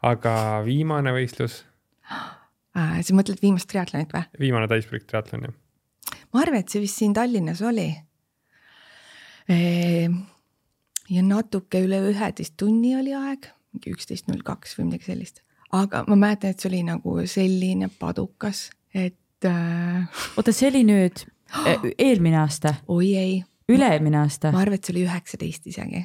[0.06, 0.34] aga
[0.66, 1.62] viimane võistlus,
[2.78, 3.00] äh,.
[3.02, 4.26] sa mõtled viimast triatlonit või?
[4.40, 5.56] viimane täispikk triatlon jah?
[6.34, 7.90] ma arvan, et see vist siin Tallinnas oli.
[9.48, 15.42] Ja natuke üle üheteist tunni oli aeg, mingi üksteist null kaks või midagi sellist,
[15.76, 21.24] aga ma mäletan, et see oli nagu selline padukas, et äh, oota, see oli nüüd
[21.70, 23.40] eh, eelmine aasta, oi ei,
[23.72, 24.52] üle-eelmine aasta?
[24.56, 26.04] Ma arvan, et see oli üheksateist isegi.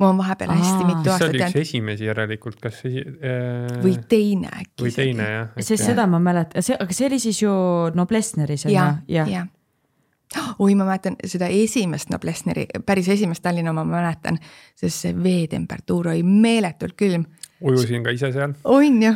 [0.00, 1.60] ma olen vahepeal hästi mitu see aastat oli üks jäänud.
[1.60, 4.86] esimesi järelikult, kas esi- äh, või teine äkki.
[4.86, 5.56] või teine jah?
[5.60, 7.52] sest seda ma mäletan, see, aga see oli siis ju
[7.94, 8.78] Noblessneris on ju?
[8.78, 9.46] Ja, ja, ja.
[10.58, 14.38] oi, ma mäletan seda esimest Noblessneri, päris esimest Tallinna oma ma mäletan,
[14.78, 17.26] sest see veetemperatuur oli meeletult külm.
[17.60, 19.14] ujusin ka ise seal, on ju,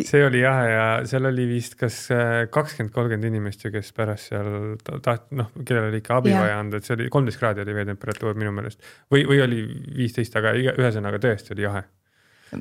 [0.00, 4.32] see oli jah, ja seal oli vist kas äh, kakskümmend, kolmkümmend inimest ju, kes pärast
[4.32, 6.44] seal ta- taht-, noh, kellel oli ikka abi Jah.
[6.44, 8.80] vaja anda, et see oli kolmteist kraadi oli veetemperatuur minu meelest
[9.12, 9.64] või, või oli
[9.96, 11.84] viisteist, aga iga- ühesõnaga tõesti oli jahe.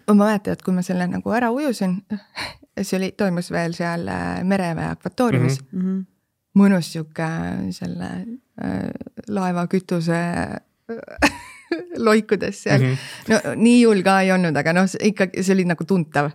[0.07, 1.99] ma mäletan, et kui ma selle nagu ära ujusin,
[2.87, 5.85] see oli, toimus veel seal äh, mereväe akvatooriumis mm, mm.
[5.85, 6.07] -hmm.
[6.57, 7.27] Mõnus sihuke
[7.75, 8.09] selle
[8.61, 8.89] äh,
[9.31, 11.35] laeva kütuse äh,
[12.07, 12.95] loikudes seal mm.
[12.95, 13.29] -hmm.
[13.31, 16.31] no nii hull ka ei olnud, aga noh, ikkagi see oli nagu tuntav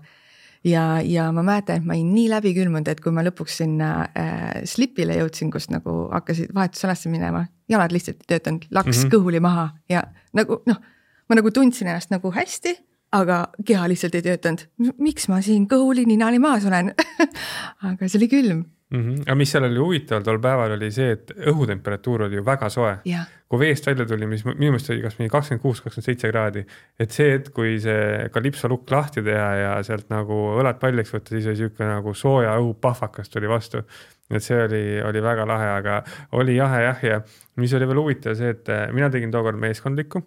[0.65, 3.91] ja, ja ma mäletan, et ma olin nii läbi külmunud, et kui ma lõpuks sinna
[4.17, 9.03] äh, slipile jõudsin, kus nagu hakkasid vahetusalasse minema, jalad lihtsalt ei töötanud, laks mm.
[9.03, 9.15] -hmm.
[9.15, 10.05] kõhuli maha ja
[10.37, 10.81] nagu noh,
[11.29, 12.77] ma nagu tundsin ennast nagu hästi,
[13.17, 14.67] aga keha lihtsalt ei töötanud.
[14.99, 16.93] miks ma siin kõhuli ninani maas olen
[17.89, 19.23] aga see oli külm, Mm -hmm.
[19.23, 22.93] aga mis seal oli huvitav tol päeval oli see, et õhutemperatuur oli ju väga soe.
[23.05, 26.31] jah, kui veest välja tuli, mis minu meelest oli kas mingi kakskümmend kuus, kakskümmend seitse
[26.31, 26.63] kraadi,
[26.99, 31.35] et see hetk, kui see kalipso lukk lahti teha ja sealt nagu õlad paljaks võtta,
[31.35, 33.83] siis oli sihuke nagu sooja õhupahvakas tuli vastu.
[34.31, 35.99] et see oli, oli väga lahe, aga
[36.39, 37.21] oli jahe jah, ja
[37.57, 40.23] mis oli veel huvitav, see, et äh, mina tegin tookord meeskondlikku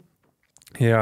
[0.80, 1.02] ja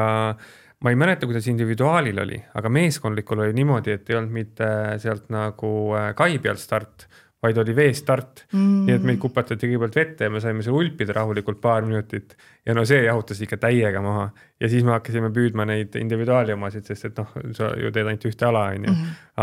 [0.83, 4.67] ma ei mäleta, kuidas individuaalil oli, aga meeskondlikul oli niimoodi, et ei olnud mitte
[5.01, 7.07] sealt nagu äh, kai pealt start,
[7.43, 8.85] vaid oli veestart mm..
[8.87, 12.33] nii et meid kupatati kõigepealt vette ja me saime seal ulpida rahulikult paar minutit
[12.65, 14.27] ja no see jahutas ikka täiega maha
[14.57, 18.25] ja siis me hakkasime püüdma neid individuaali omasid, sest et noh, sa ju teed ainult
[18.25, 18.93] ühte ala, onju.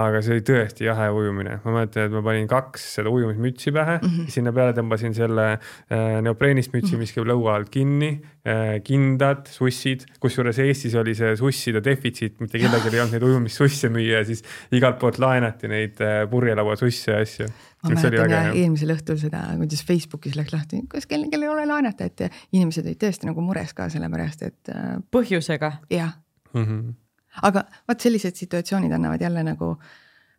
[0.01, 4.01] aga see oli tõesti jahe ujumine, ma mäletan, et ma panin kaks seda ujumismütsi pähe
[4.01, 4.33] mm, -hmm.
[4.35, 8.11] sinna peale tõmbasin selle äh, neopreenist mütsi, mis käib lõua alt kinni
[8.43, 13.93] äh,, kindad, sussid, kusjuures Eestis oli see susside defitsiit, mitte kellelgi ei olnud neid ujumissusse
[13.95, 14.43] müüa ja siis
[14.75, 17.49] igalt poolt laenati neid äh, purjelauasusse ja asju.
[17.85, 22.09] Ma mäletan jah eelmisel õhtul seda, kuidas Facebookis läks lahti, kas kellelgi ei ole laenata,
[22.09, 25.73] et inimesed olid tõesti nagu mures ka sellepärast, et äh, põhjusega.
[25.93, 26.21] jah,
[26.55, 26.95] Mm -hmm.
[27.43, 29.77] aga vot sellised situatsioonid annavad jälle nagu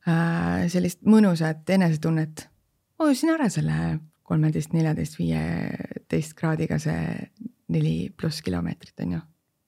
[0.08, 2.50] äh, sellist mõnusat enesetunnet.
[3.00, 7.30] ujusin ära selle kolmeteist, neljateist, viieteist kraadiga see
[7.68, 9.20] neli pluss kilomeetrit on ju.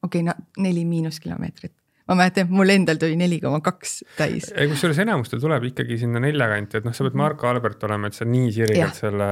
[0.04, 1.74] okei okay,, no neli miinus kilomeetrit,
[2.08, 4.50] ma mäletan, et mul endal tuli neli koma kaks täis.
[4.72, 8.18] kusjuures enamustel tuleb ikkagi sinna nelja kanti, et noh, sa pead Marko Albert olema, et
[8.18, 9.28] sa nii sirgelt selle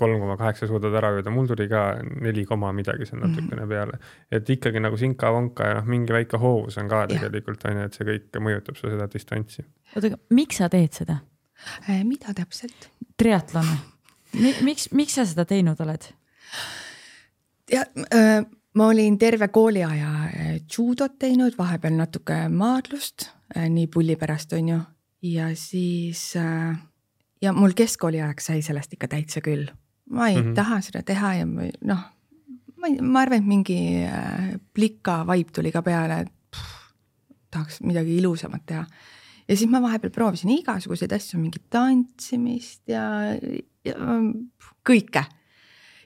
[0.00, 1.84] kolm koma kaheksa suudad ära ujuda, mul tuli ka
[2.22, 3.98] neli koma midagi seal natukene peale.
[4.30, 7.98] et ikkagi nagu sinka-vonka ja noh, mingi väike hoovus on ka tegelikult on ju, et
[7.98, 9.66] see kõik mõjutab su seda distantsi.
[9.96, 11.20] oota, aga miks sa teed seda?
[11.88, 12.88] Äh, mida täpselt?
[13.20, 13.76] triatlone.
[14.64, 16.06] miks, miks sa seda teinud oled?
[17.70, 17.84] ja
[18.14, 24.52] äh, ma olin terve kooliaja äh, judot teinud, vahepeal natuke maadlust äh, nii pulli pärast
[24.56, 24.78] on ju
[25.26, 26.78] ja siis äh,
[27.42, 29.66] ja mul keskkooli ajaks sai sellest ikka täitsa küll.
[30.10, 30.42] ma ei mm.
[30.42, 30.54] -hmm.
[30.54, 32.04] taha seda teha ja noh,
[32.76, 33.78] ma ei, ma arvan, et mingi
[34.74, 36.94] plika vibe tuli ka peale, et pff,
[37.50, 38.86] tahaks midagi ilusamat teha.
[39.48, 43.34] ja siis ma vahepeal proovisin igasuguseid asju, mingit tantsimist ja,
[43.84, 43.94] ja
[44.86, 45.24] kõike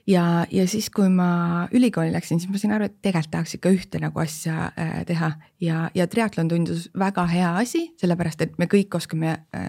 [0.07, 3.73] ja, ja siis, kui ma ülikooli läksin, siis ma sain aru, et tegelikult tahaks ikka
[3.73, 5.31] ühte nagu asja äh, teha
[5.63, 9.67] ja, ja triatlon tundus väga hea asi, sellepärast et me kõik oskame äh,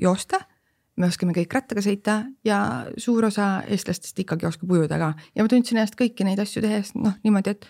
[0.00, 0.40] joosta.
[0.96, 5.48] me oskame kõik rattaga sõita ja suur osa eestlastest ikkagi oskab ujuda ka ja ma
[5.48, 7.66] tundsin ennast kõiki neid asju tehes noh, niimoodi, et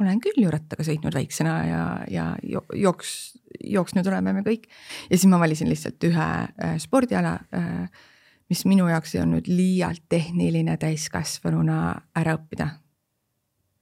[0.00, 4.70] olen küll ju rattaga sõitnud väiksena ja, ja jo- jooks, jooksnud oleme me kõik.
[5.10, 8.06] ja siis ma valisin lihtsalt ühe äh, spordiala äh,
[8.50, 11.78] mis minu jaoks ei olnud liialt tehniline täiskasvanuna
[12.18, 12.68] ära õppida.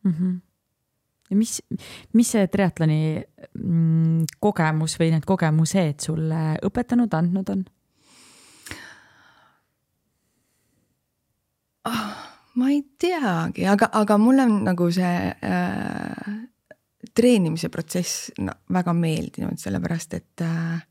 [0.05, 0.13] mm.
[0.13, 0.41] -hmm.
[1.31, 1.63] ja mis,
[2.13, 3.23] mis see triatloni
[3.65, 7.65] mm, kogemus või need kogemused sulle õpetanud, andnud on?
[12.59, 16.39] ma ei teagi, aga, aga mulle on nagu see äh,
[17.15, 20.83] treenimise protsess no, väga meeldinud, sellepärast et äh,,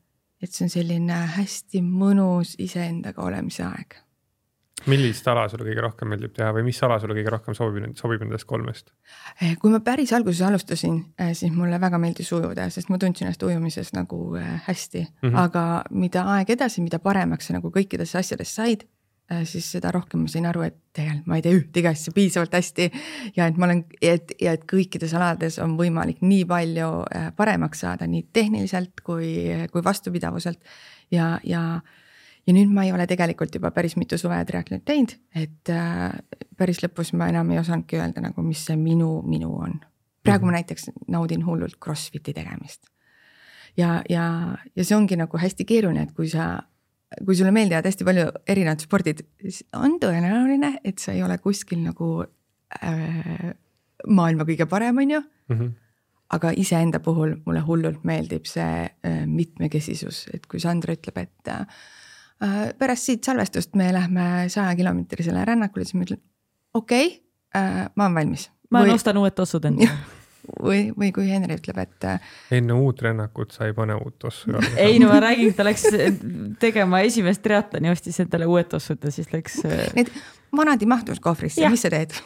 [0.42, 3.96] et see on selline hästi mõnus iseendaga olemise aeg.
[4.86, 8.22] millist ala sulle kõige rohkem meeldib teha või mis ala sulle kõige rohkem sobib, sobib
[8.22, 8.92] nendest kolmest?
[9.42, 13.26] Eh, kui ma päris alguses alustasin, eh, siis mulle väga meeldis ujuda, sest ma tundsin
[13.26, 15.40] ennast ujumises nagu eh, hästi mm, -hmm.
[15.42, 18.86] aga mida aeg edasi, mida paremaks sa nagu kõikidesse asjadesse said,
[19.44, 22.90] siis seda rohkem ma sain aru, et tegelikult ma ei tee ühtegi asja piisavalt hästi
[23.36, 26.90] ja et ma olen, et, ja et kõikides alades on võimalik nii palju
[27.36, 29.30] paremaks saada nii tehniliselt kui,
[29.72, 30.62] kui vastupidavuselt
[31.12, 31.80] ja, ja
[32.48, 36.14] ja nüüd ma ei ole tegelikult juba päris mitu suve triatlonit teinud, et äh,
[36.56, 39.76] päris lõpus ma enam ei osanudki öelda nagu, mis see minu, minu on.
[40.24, 40.56] praegu ma mhm.
[40.56, 42.88] näiteks naudin hullult Crossfiti tegemist.
[43.76, 46.62] ja, ja, ja see ongi nagu hästi keeruline, et kui sa,
[47.24, 51.80] kui sulle meeldivad hästi palju erinevad spordid, siis on tõenäoline, et sa ei ole kuskil
[51.82, 53.52] nagu äh,
[54.06, 55.58] maailma kõige parem, on ju mm.
[55.58, 55.76] -hmm
[56.28, 61.64] aga iseenda puhul mulle hullult meeldib see äh, mitmekesisus, et kui Sandra ütleb, et äh,
[62.78, 66.20] pärast siit salvestust me lähme sajakilomeetrisele rännakule, siis ma ütlen
[66.74, 67.18] okei okay,,
[67.56, 68.50] äh, ma olen valmis.
[68.70, 68.94] ma või...
[68.98, 69.88] ostan uued tossud endale
[70.62, 72.08] või, või kui Henri ütleb, et.
[72.08, 75.66] Äh, enne uut rännakut sa ei pane uut tossu jalga ei no ma räägin, ta
[75.66, 75.86] läks
[76.62, 79.62] tegema esimest triatloni, ostis endale uued tossud ja siis läks.
[79.96, 80.12] Need
[80.56, 82.16] vanad ei mahtunud kohvrisse, mis sa teed?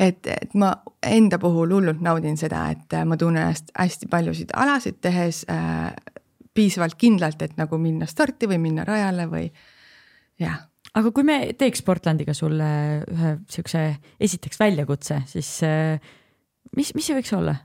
[0.00, 0.72] et, et ma
[1.06, 5.92] enda puhul hullult naudin seda, et ma tunnen ennast hästi paljusid alasid tehes äh,
[6.54, 9.46] piisavalt kindlalt, et nagu minna starti või minna rajale või
[10.40, 10.64] jah.
[10.94, 12.72] aga kui me teeks Portlandiga sulle
[13.08, 13.84] ühe siukse
[14.20, 16.12] esiteks väljakutse, siis äh,
[16.76, 17.56] mis, mis see võiks olla?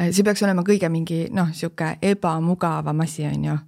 [0.00, 3.60] Äh, see peaks olema kõige mingi noh, sihuke ebamugavam asi, on ju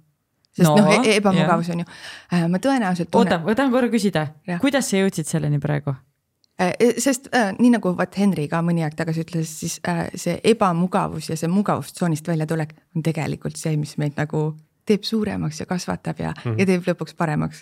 [0.57, 1.87] sest noh no, no, e, ebamugavus on ju,
[2.33, 3.37] äh, ma tõenäoliselt tunnen....
[3.37, 4.27] oota, ma tahan korra küsida,
[4.63, 5.93] kuidas sa jõudsid selleni praegu?
[6.57, 10.39] Äh, sest äh, nii nagu vaat Henri ka mõni aeg tagasi ütles, siis äh, see
[10.51, 14.49] ebamugavus ja see mugavustsoonist väljatulek on tegelikult see, mis meid nagu
[14.87, 16.59] teeb suuremaks ja kasvatab ja mm, -hmm.
[16.59, 17.61] ja teeb lõpuks paremaks.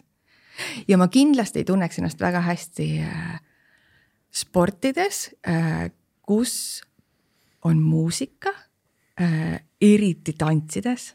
[0.87, 3.41] ja ma kindlasti ei tunneks ennast väga hästi äh,
[4.31, 5.91] sportides äh,,
[6.25, 6.81] kus
[7.65, 8.53] on muusika
[9.21, 11.11] äh,, eriti tantsides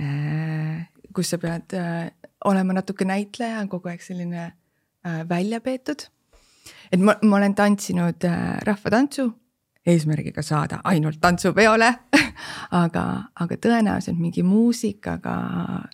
[0.00, 2.10] äh,, kus sa pead äh,
[2.44, 6.08] olema natuke näitleja, kogu aeg selline äh, välja peetud
[6.92, 9.30] et ma, ma olen tantsinud äh, rahvatantsu
[9.86, 11.88] eesmärgiga saada ainult tantsupeole
[12.82, 13.04] aga,
[13.40, 15.36] aga tõenäoliselt mingi muusikaga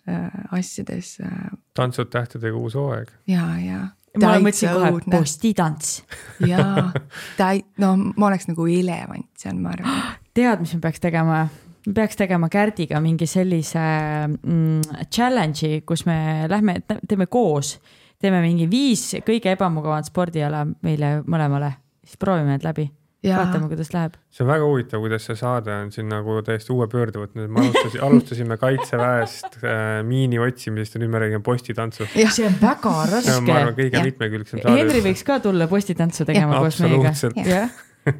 [0.05, 0.27] äh,
[0.57, 1.47] asjades äh,.
[1.73, 3.11] tantsud tähtedega uus hooaeg.
[3.27, 3.87] ja, ja.
[4.17, 6.01] Ma mõtlesin kohe postitants
[6.47, 6.89] jaa,
[7.37, 10.03] ta ei, no ma oleks nagu elevant seal, ma arvan.
[10.37, 11.45] tead, mis me peaks tegema?
[11.85, 13.85] me peaks tegema Kärdiga mingi sellise
[14.27, 16.19] mm, challenge'i, kus me
[16.51, 17.77] lähme, teeme koos
[18.19, 21.73] teeme mingi viis kõige ebamugavat spordiala meile mõlemale,
[22.03, 22.89] siis proovime need läbi.
[23.23, 24.15] Vaatame, kuidas läheb.
[24.31, 27.65] see on väga huvitav, kuidas see saade on siin nagu täiesti uue pöörde võtnud, me
[27.65, 32.15] alustasime, alustasime kaitseväest äh, miini otsimisest ja nüüd me räägime postitantsust.
[32.15, 33.27] see on väga raske.
[33.27, 34.79] see on, ma arvan, kõige mitmekülgsem saade.
[34.79, 37.63] Henri võiks ka tulla postitantsu tegema koos meiega.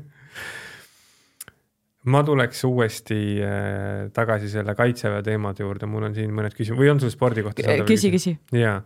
[2.14, 6.92] ma tuleks uuesti äh, tagasi selle kaitseväe teemade juurde, mul on siin mõned küsimused või
[6.96, 7.80] on sul spordi kohta?
[7.88, 8.36] küsi, küsi.
[8.56, 8.82] jaa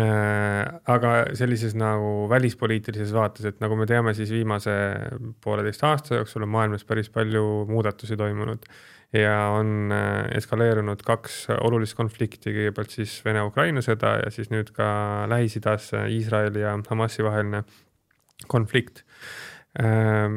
[0.00, 4.74] aga sellises nagu välispoliitilises vaates, et nagu me teame, siis viimase
[5.44, 8.66] pooleteist aasta jooksul on maailmas päris palju muudatusi toimunud.
[9.14, 14.88] Ja on äh, eskaleerunud kaks olulist konflikti, kõigepealt siis Vene-Ukraina sõda ja siis nüüd ka
[15.30, 17.62] Lähis-Idas Iisraeli ja Hamasi vaheline
[18.50, 19.04] konflikt.
[19.78, 20.34] Äh,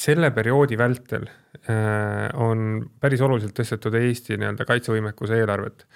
[0.00, 5.86] selle perioodi vältel äh, on päris oluliselt tõstetud Eesti nii-öelda kaitsevõimekuse eelarvet.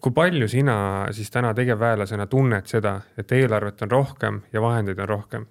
[0.00, 0.74] kui palju sina
[1.14, 5.46] siis täna tegevväelasena tunned seda, et eelarvet on rohkem ja vahendeid on rohkem?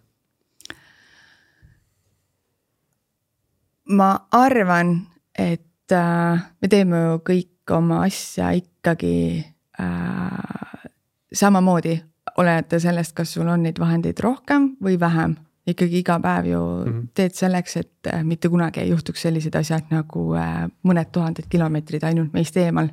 [3.90, 4.96] ma arvan,
[5.38, 9.44] et äh, me teeme ju kõik oma asja ikkagi
[9.82, 10.88] äh,
[11.34, 11.98] samamoodi,
[12.38, 15.36] oleneta sellest, kas sul on neid vahendeid rohkem või vähem
[15.74, 17.08] ikkagi iga päev ju mm -hmm.
[17.14, 22.04] teed selleks, et äh, mitte kunagi ei juhtuks sellised asjad nagu äh, mõned tuhanded kilomeetrid
[22.04, 22.90] ainult meist eemal.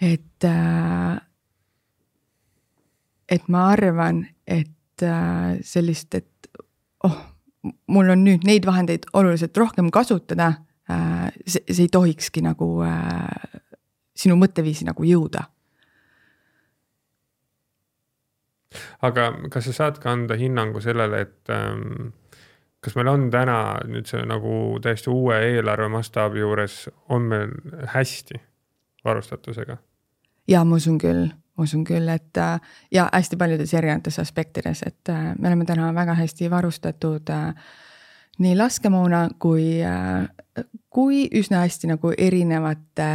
[0.00, 1.20] et, äh,
[3.28, 4.68] et ma arvan, et
[5.62, 6.48] sellist, et
[7.04, 7.16] oh,
[7.86, 10.52] mul on nüüd neid vahendeid oluliselt rohkem kasutada.
[11.46, 12.82] see, see ei tohikski nagu
[14.16, 15.44] sinu mõtteviisi nagu jõuda
[19.02, 22.12] aga kas sa saad ka anda hinnangu sellele, et ähm,
[22.80, 27.54] kas meil on täna nüüd see nagu täiesti uue eelarve mastaabi juures, on meil
[27.94, 28.40] hästi
[29.04, 29.76] varustatusega?
[30.48, 32.60] ja ma usun küll, ma usun küll, et äh,
[32.92, 37.54] ja hästi paljudes erinevates aspektides, et äh, me oleme täna väga hästi varustatud äh,
[38.40, 39.82] nii laskemoona kui,
[40.88, 43.08] kui üsna hästi nagu erinevate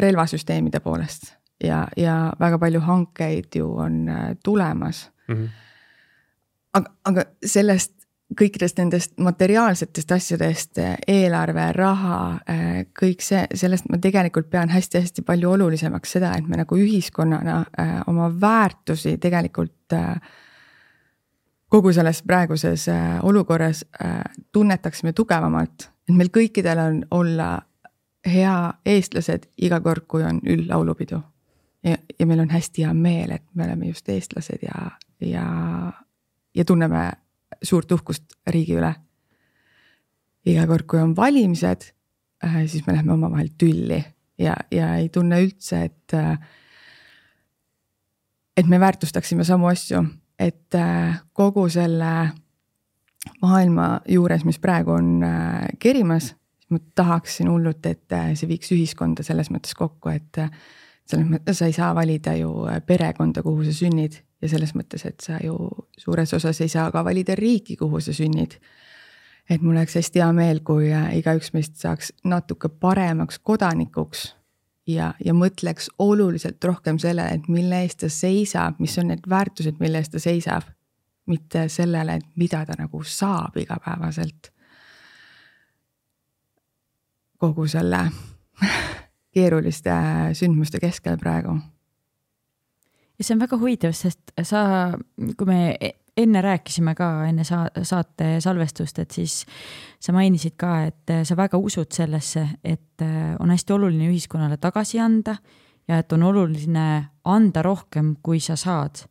[0.00, 4.06] relvasüsteemide poolest ja, ja väga palju hankeid ju on
[4.44, 5.34] tulemas mm.
[5.34, 5.48] -hmm.
[6.72, 7.98] aga, aga sellest
[8.36, 12.18] kõikidest nendest materiaalsetest asjadest, eelarve, raha,
[13.00, 17.94] kõik see, sellest ma tegelikult pean hästi-hästi palju olulisemaks seda, et me nagu ühiskonnana äh,
[18.10, 20.20] oma väärtusi tegelikult äh,
[21.72, 23.84] kogu selles praeguses äh, olukorras
[24.52, 27.50] tunnetaksime tugevamalt, et meil kõikidel on olla
[28.28, 31.22] hea eestlased iga kord, kui on üldlaulupidu.
[31.84, 34.90] Ja, ja meil on hästi hea meel, et me oleme just eestlased ja,
[35.20, 35.46] ja,
[36.54, 37.10] ja tunneme
[37.62, 38.94] suurt uhkust riigi üle.
[40.48, 41.90] iga kord, kui on valimised,
[42.44, 43.98] äh, siis me läheme omavahel tülli
[44.40, 46.14] ja, ja ei tunne üldse, et.
[46.14, 46.38] Äh,
[48.58, 50.00] et me väärtustaksime samu asju,
[50.34, 52.14] et äh, kogu selle
[53.42, 55.20] maailma juures, mis praegu on
[55.78, 56.32] kerimas,
[56.70, 60.40] ma tahaksin hullult, et see viiks ühiskonda selles mõttes kokku, et
[61.08, 62.50] selles mõttes sa ei saa valida ju
[62.86, 65.56] perekonda, kuhu sa sünnid ja selles mõttes, et sa ju
[65.98, 68.58] suures osas ei saa ka valida riiki, kuhu sa sünnid.
[69.50, 74.34] et mul oleks hästi hea meel, kui äh, igaüks meist saaks natuke paremaks kodanikuks
[74.86, 79.80] ja, ja mõtleks oluliselt rohkem selle, et mille eest ta seisab, mis on need väärtused,
[79.80, 80.74] mille eest ta seisab.
[81.28, 84.52] mitte sellele, et mida ta nagu saab igapäevaselt.
[87.38, 88.10] kogu selle
[89.34, 89.94] keeruliste
[90.38, 91.58] sündmuste keskel praegu
[93.18, 94.62] ja see on väga huvitav, sest sa,
[95.36, 99.40] kui me e-, enne rääkisime ka enne sa saate salvestust, et siis
[100.00, 105.02] sa mainisid ka, et sa väga usud sellesse, et äh, on hästi oluline ühiskonnale tagasi
[105.02, 105.38] anda
[105.88, 106.88] ja et on oluline
[107.24, 109.06] anda rohkem, kui sa saad.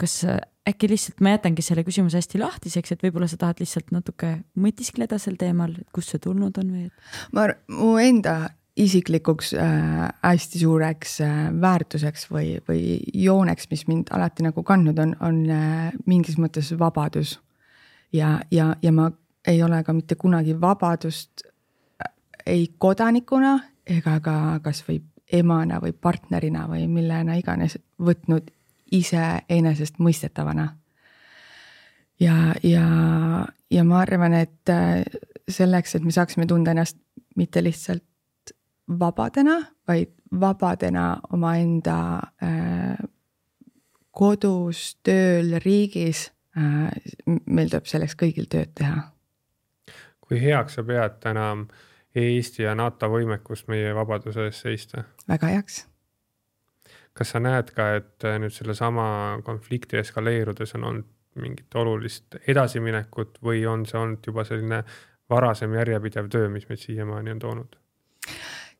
[0.00, 0.22] kas
[0.64, 5.18] äkki lihtsalt ma jätangi selle küsimuse hästi lahtiseks, et võib-olla sa tahad lihtsalt natuke mõtiskleda
[5.20, 6.86] sel teemal, kust see tulnud on või?
[7.36, 8.38] ma, mu enda
[8.80, 15.14] isiklikuks äh, hästi suureks äh, väärtuseks või, või jooneks, mis mind alati nagu kandnud on,
[15.20, 17.38] on äh, mingis mõttes vabadus.
[18.12, 19.10] ja, ja, ja ma
[19.46, 22.12] ei ole ka mitte kunagi vabadust äh,
[22.46, 25.00] ei kodanikuna ega ka kasvõi
[25.32, 28.50] emana või partnerina või millena iganes võtnud
[28.90, 30.68] iseenesestmõistetavana.
[32.20, 32.86] ja, ja,
[33.70, 35.04] ja ma arvan, et äh,
[35.48, 36.96] selleks, et me saaksime tunda ennast
[37.36, 38.04] mitte lihtsalt
[38.98, 41.98] vabadena, vaid vabadena omaenda
[42.42, 42.98] äh,
[44.10, 46.90] kodus, tööl, riigis äh,.
[47.46, 49.10] meil tuleb selleks kõigil tööd teha.
[50.20, 51.52] kui heaks sa pead täna
[52.14, 55.04] Eesti ja NATO võimekust meie vabaduse eest seista?
[55.28, 55.84] väga heaks.
[57.14, 63.62] kas sa näed ka, et nüüd sellesama konflikti eskaleerudes on olnud mingit olulist edasiminekut või
[63.70, 64.82] on see olnud juba selline
[65.30, 67.76] varasem järjepidev töö, mis meid siiamaani on toonud?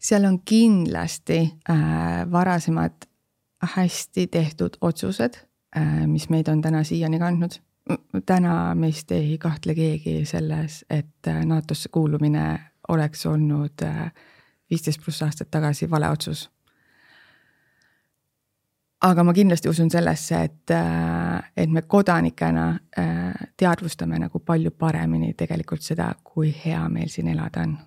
[0.01, 1.39] Seal on kindlasti
[1.71, 1.77] äh,
[2.33, 2.93] varasemad
[3.77, 5.35] hästi tehtud otsused
[5.77, 7.61] äh,, mis meid on täna siiani kandnud.
[8.27, 14.13] täna meist ei kahtle keegi selles, et äh, NATO-sse kuulumine oleks olnud äh,
[14.71, 16.51] viisteist pluss aastat tagasi vale otsus.
[19.01, 22.79] aga ma kindlasti usun sellesse, et, äh, et me kodanikena
[23.57, 27.79] teadvustame nagu palju paremini tegelikult seda, kui hea meil siin elada on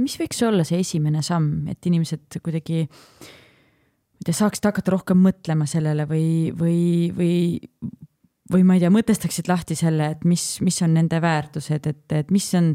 [0.00, 5.20] mis võiks olla see esimene samm, et inimesed kuidagi ma ei tea, saaksid hakata rohkem
[5.24, 7.34] mõtlema sellele või, või, või,
[8.52, 12.32] või ma ei tea, mõtestaksid lahti selle, et mis, mis on nende väärtused, et, et
[12.34, 12.72] mis on,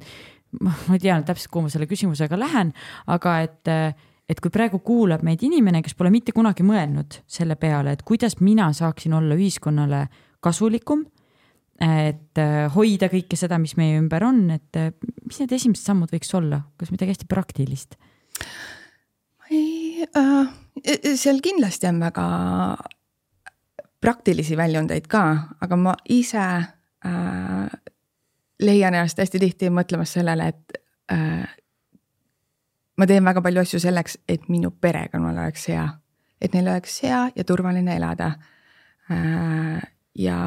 [0.66, 2.74] ma ei tea täpselt, kuhu ma selle küsimusega lähen,
[3.12, 3.74] aga et,
[4.30, 8.40] et kui praegu kuulab meid inimene, kes pole mitte kunagi mõelnud selle peale, et kuidas
[8.44, 10.06] mina saaksin olla ühiskonnale
[10.44, 11.08] kasulikum
[11.80, 14.92] et äh, hoida kõike seda, mis meie ümber on, et äh,
[15.26, 17.96] mis need esimesed sammud võiks olla, kas midagi hästi praktilist?
[19.50, 20.50] ei äh,,
[21.18, 22.26] seal kindlasti on väga
[24.02, 25.24] praktilisi väljundeid ka,
[25.62, 27.80] aga ma ise äh,
[28.60, 30.80] leian ennast hästi tihti mõtlemas sellele, et
[31.16, 31.48] äh,
[33.00, 35.88] ma teen väga palju asju selleks, et minu perekonnal oleks hea,
[36.42, 38.34] et neil oleks hea ja turvaline elada
[39.12, 39.80] äh,.
[40.20, 40.40] ja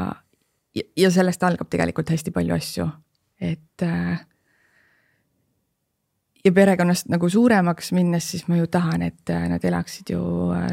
[0.74, 2.89] ja sellest algab tegelikult hästi palju asju,
[3.40, 4.20] et äh,.
[6.44, 10.23] ja perekonnast nagu suuremaks minnes, siis ma ju tahan, et äh, nad elaksid ju
[10.57, 10.70] äh,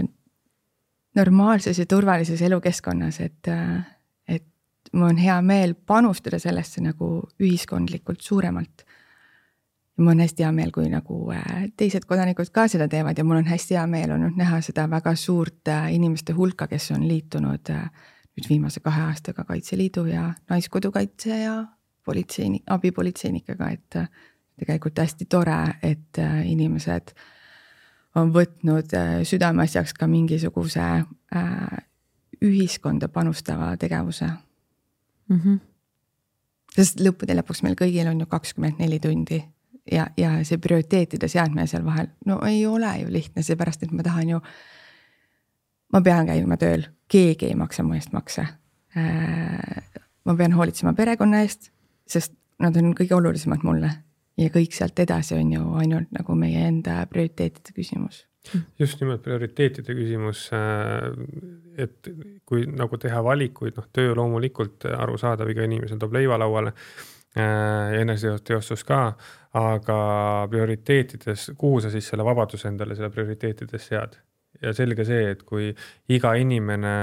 [1.16, 3.82] normaalses ja turvalises elukeskkonnas, et äh,,
[4.28, 8.86] et mul on hea meel panustada sellesse nagu ühiskondlikult suuremalt.
[9.98, 11.34] mul on hästi hea meel, kui nagu
[11.78, 15.12] teised kodanikud ka seda teevad ja mul on hästi hea meel olnud näha seda väga
[15.16, 17.90] suurt inimeste hulka, kes on liitunud äh,
[18.38, 21.56] nüüd viimase kahe aastaga Kaitseliidu ja Naiskodukaitse ja
[22.06, 23.98] politseinik, abipolitseinikega, et
[24.60, 27.14] tegelikult hästi tore, et inimesed
[28.16, 28.96] on võtnud
[29.28, 30.88] südameasjaks ka mingisuguse
[32.42, 34.26] ühiskonda panustava tegevuse
[35.30, 35.40] mm.
[35.40, 35.60] -hmm.
[36.76, 39.44] sest lõppude lõpuks meil kõigil on ju kakskümmend neli tundi
[39.92, 44.04] ja, ja see prioriteetide seadmine seal vahel, no ei ole ju lihtne, seepärast et ma
[44.06, 44.42] tahan ju.
[45.94, 48.46] Ma pean käima tööl, keegi ei maksa mu eest makse.
[48.98, 49.84] Äh,
[50.26, 51.72] ma pean hoolitsema perekonna eest,
[52.10, 53.92] sest nad on kõige olulisemad mulle
[54.40, 58.26] ja kõik sealt edasi on ju ainult nagu meie enda prioriteetide küsimus
[58.80, 60.48] just nimelt prioriteetide küsimus.
[60.56, 61.10] Äh,
[61.80, 62.10] et
[62.48, 68.84] kui nagu teha valikuid, noh, töö loomulikult arusaadav, iga inimesel toob leiva lauale äh, eneseteostus
[68.88, 69.04] ka,
[69.60, 70.00] aga
[70.52, 74.18] prioriteetides, kuhu sa siis selle vabaduse endale selle prioriteetides sead?
[74.62, 75.70] Ja selge see, et kui
[76.12, 76.94] iga inimene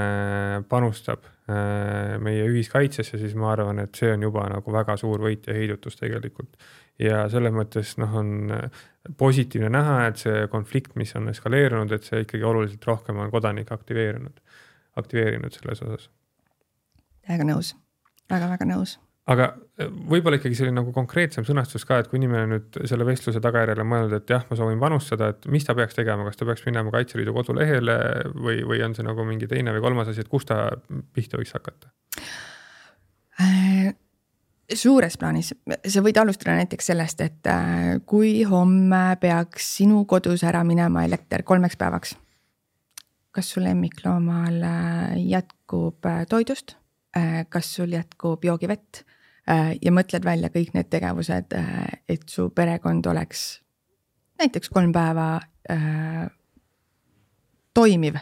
[0.69, 5.47] panustab äh, meie ühiskaitsesse, siis ma arvan, et see on juba nagu väga suur võit
[5.47, 6.59] ja heidutus tegelikult.
[6.99, 8.53] ja selles mõttes noh, on
[9.17, 13.73] positiivne näha, et see konflikt, mis on eskaleerunud, et see ikkagi oluliselt rohkem on kodanikke
[13.73, 14.39] aktiveerinud,
[14.97, 16.09] aktiveerinud selles osas.
[17.27, 17.75] täiega nõus
[18.29, 18.97] väga,, väga-väga nõus
[19.27, 23.41] aga e, võib-olla ikkagi selline nagu konkreetsem sõnastus ka, et kui inimene nüüd selle vestluse
[23.43, 26.47] tagajärjel on mõelnud, et jah, ma soovin panustada, et mis ta peaks tegema, kas ta
[26.47, 27.97] peaks minema Kaitseliidu kodulehele
[28.35, 30.69] või, või on see nagu mingi teine või kolmas asi, et kust ta
[31.15, 31.91] pihta võiks hakata?
[33.41, 33.91] Äh,
[34.73, 35.51] suures plaanis,
[35.85, 41.43] sa võid alustada näiteks sellest, et äh, kui homme peaks sinu kodus ära minema elekter
[41.43, 42.15] kolmeks päevaks.
[43.37, 46.77] kas su lemmikloomal äh, jätkub toidust?
[47.49, 49.03] kas sul jätkub joogivett?
[49.47, 53.61] Äh, ja mõtled välja kõik need tegevused, äh, et su perekond oleks
[54.41, 55.39] näiteks kolm päeva
[55.71, 56.27] äh,
[57.73, 58.15] toimiv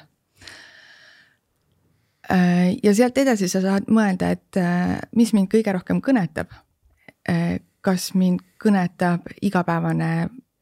[2.30, 2.76] äh,.
[2.84, 4.58] ja sealt edasi sa saad mõelda, et
[5.16, 6.54] mis mind kõige rohkem kõnetab
[7.86, 10.12] kas mind kõnetab igapäevane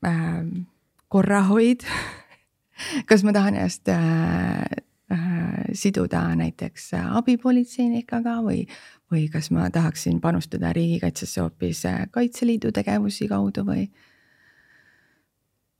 [0.03, 0.41] äh,
[1.11, 1.85] korrahoid
[3.09, 4.67] kas ma tahan ennast äh,
[5.73, 8.63] siduda näiteks abipolitseinikega või,
[9.11, 13.87] või kas ma tahaksin panustada riigikaitsesse hoopis äh, Kaitseliidu tegevusi kaudu või?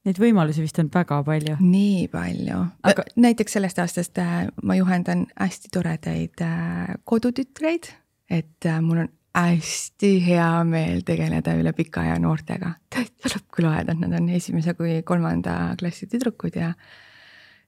[0.04, 1.58] Neid võimalusi vist on väga palju.
[1.62, 7.92] nii palju Aga..., näiteks sellest aastast äh, ma juhendan hästi toredaid äh, kodutütreid,
[8.30, 12.76] et mul on hästi hea meel tegeleda üle pika aja noortega.
[12.94, 16.74] täitsa lõppkülaajad, nad on esimese kui kolmanda klassi tüdrukud ja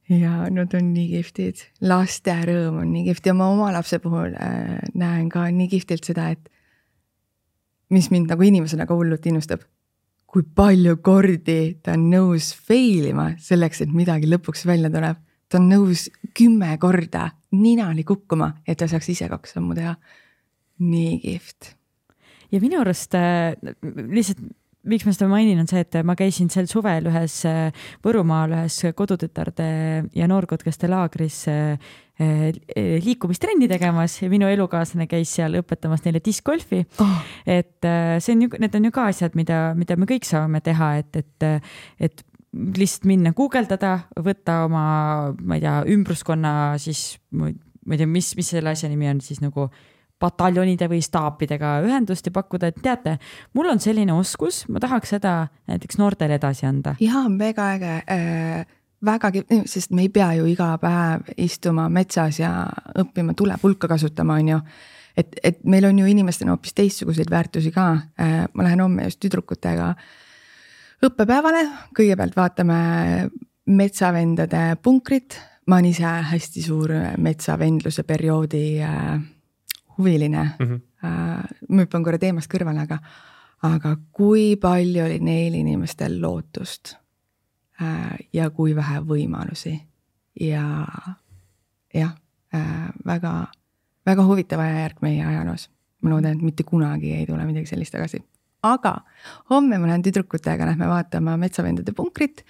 [0.09, 4.35] ja nad on nii kihvtid, laste rõõm on nii kihvt ja ma oma lapse puhul
[4.37, 6.51] äh, näen ka nii kihvtilt seda, et
[7.93, 9.65] mis mind nagu inimesena ka hullult innustab.
[10.35, 15.17] kui palju kordi ta on nõus fail ima selleks, et midagi lõpuks välja tuleb.
[15.49, 19.95] ta on nõus kümme korda ninani kukkuma, et ta saaks ise kaks sammu teha.
[20.79, 21.75] nii kihvt.
[22.51, 24.45] ja minu arust äh, lihtsalt
[24.89, 28.79] miks ma seda mainin, on see, et ma käisin sel suvel ühes äh, Võrumaal ühes
[28.97, 29.67] kodutütarde
[30.15, 31.89] ja noorkotkaste laagris äh,
[32.21, 32.45] äh,
[33.05, 37.17] liikumistrenni tegemas ja minu elukaaslane käis seal õpetamas neile diskgolfi oh..
[37.45, 40.95] et see on ju, need on ju ka asjad, mida, mida me kõik saame teha,
[41.01, 41.49] et, et,
[41.99, 42.25] et
[42.55, 44.85] lihtsalt minna guugeldada, võtta oma,
[45.41, 49.41] ma ei tea, ümbruskonna siis, ma ei tea, mis, mis selle asja nimi on siis
[49.43, 49.67] nagu
[50.19, 53.17] pataljonide või staapidega ühendust ja pakkuda, et teate,
[53.53, 55.35] mul on selline oskus, ma tahaks seda
[55.67, 56.95] näiteks noortele edasi anda.
[56.99, 58.65] ja väga äge äh,,
[59.05, 62.51] vägagi, sest me ei pea ju iga päev istuma metsas ja
[62.97, 64.59] õppima tulepulka kasutama, on ju.
[65.17, 67.89] et, et meil on ju inimestena hoopis teistsuguseid väärtusi ka
[68.19, 68.45] äh,.
[68.53, 69.93] ma lähen homme just tüdrukutega
[71.05, 71.67] õppepäevale,
[71.97, 72.79] kõigepealt vaatame
[73.65, 75.37] metsavendade punkrit
[75.67, 79.15] ma olen ise hästi suur metsavendluse perioodi äh,
[79.97, 80.65] huviline mm.
[80.65, 80.81] -hmm.
[81.69, 82.99] ma hüppan korra teemast kõrvale, aga,
[83.63, 86.95] aga kui palju oli neil inimestel lootust
[87.81, 89.79] äh, ja kui vähe võimalusi
[90.39, 90.85] ja
[91.93, 92.15] jah,
[92.55, 93.47] äh, väga,
[94.05, 95.69] väga huvitav ajajärk meie ajaloos.
[96.01, 98.23] ma loodan, et mitte kunagi ei tule midagi sellist tagasi.
[98.63, 99.01] aga
[99.49, 102.45] homme ma lähen tüdrukutega, lähme vaatama metsavendade punkrit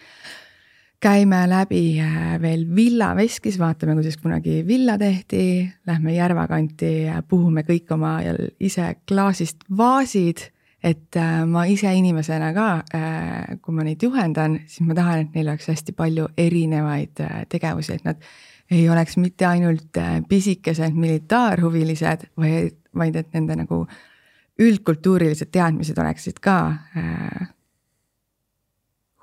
[1.06, 7.62] käime läbi äh, veel villa veskis, vaatame, kuidas kunagi villa tehti, lähme järva kanti, puhume
[7.68, 8.18] kõik oma
[8.60, 10.50] ise klaasist vaasid.
[10.86, 15.38] et äh, ma ise inimesena ka, äh, kui ma neid juhendan, siis ma tahan, et
[15.38, 18.22] neil oleks hästi palju erinevaid tegevusi, et nad
[18.70, 19.98] ei oleks mitte ainult
[20.30, 23.84] pisikesed militaarhuvilised, vaid, vaid et nende nagu
[24.62, 26.58] üldkultuurilised teadmised oleksid ka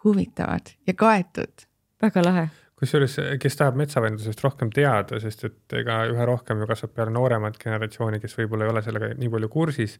[0.05, 1.67] huvitavad ja kaetud.
[2.03, 2.49] Väga lahe.
[2.83, 7.59] Kusjuures, kes tahab metsavendlusest rohkem teada, sest et ega üha rohkem ju kasvab peale nooremat
[7.61, 9.99] generatsiooni, kes võib-olla ei ole sellega nii palju kursis,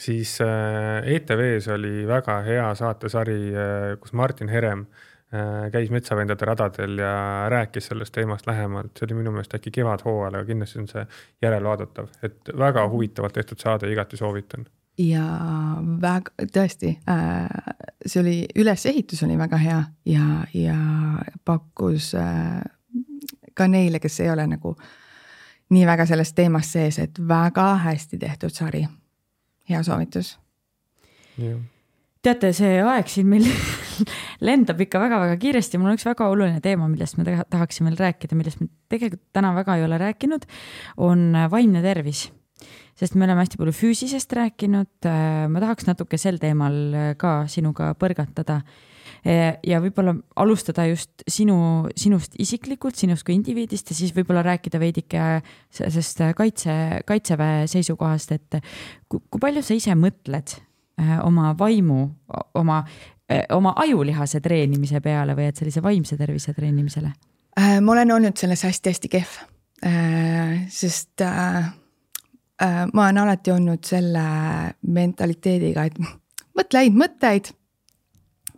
[0.00, 6.96] siis äh, ETV-s oli väga hea saatesari, äh, kus Martin Herem äh, käis metsavendade radadel
[7.04, 7.12] ja
[7.52, 11.04] rääkis sellest teemast lähemalt, see oli minu meelest äkki kevadhooajal, aga kindlasti on see
[11.44, 14.64] järelvaadatav, et väga huvitavalt tehtud saade, igati soovitan
[14.98, 15.24] ja
[16.02, 17.48] väga, tõesti äh,,
[18.06, 20.76] see oli, ülesehitus oli väga hea ja, ja
[21.44, 22.62] pakkus äh,
[23.54, 24.74] ka neile, kes ei ole nagu
[25.74, 28.84] nii väga selles teemas sees, et väga hästi tehtud sari.
[29.68, 30.36] hea soovitus.
[32.22, 33.48] teate, see aeg siin meil
[34.48, 38.38] lendab ikka väga-väga kiiresti, mul on üks väga oluline teema, millest me tahaksime veel rääkida,
[38.38, 40.46] millest me tegelikult täna väga ei ole rääkinud,
[40.96, 42.28] on vaimne tervis
[42.98, 44.90] sest me oleme hästi palju füüsisest rääkinud.
[45.08, 48.60] Äh, ma tahaks natuke sel teemal äh, ka sinuga põrgatada.
[49.24, 51.56] Äh, ja võib-olla alustada just sinu,
[51.98, 55.40] sinust isiklikult, sinust kui indiviidist ja siis võib-olla rääkida veidike
[55.74, 56.76] sellest kaitse,
[57.08, 58.60] kaitseväe seisukohast, et
[59.08, 60.56] kui, kui palju sa ise mõtled
[61.24, 62.04] oma vaimu,
[62.54, 62.76] oma,
[63.50, 67.10] oma ajulihase treenimise peale või et sellise vaimse tervise treenimisele?
[67.54, 69.34] ma olen olnud selles hästi-hästi kehv,
[70.74, 71.22] sest
[72.62, 74.24] ma olen alati olnud selle
[74.94, 75.98] mentaliteediga, et
[76.58, 77.52] mõtle häid mõtteid.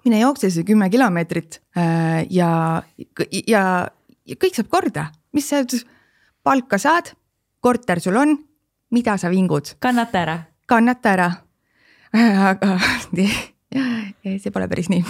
[0.05, 2.83] mine jookse see kümme kilomeetrit äh, ja,
[3.49, 3.63] ja,
[4.27, 5.63] ja kõik saab korda, mis sa
[6.45, 7.11] palka saad,
[7.61, 8.37] korter sul on,
[8.91, 9.77] mida sa vingud.
[9.79, 10.37] kannata ära.
[10.67, 11.31] kannata ära.
[12.13, 12.79] aga
[14.43, 15.03] see pole päris nii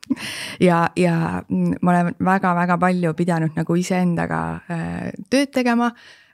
[0.68, 4.40] ja, ja ma olen väga-väga palju pidanud nagu iseendaga
[4.70, 6.29] äh, tööd tegema Äh,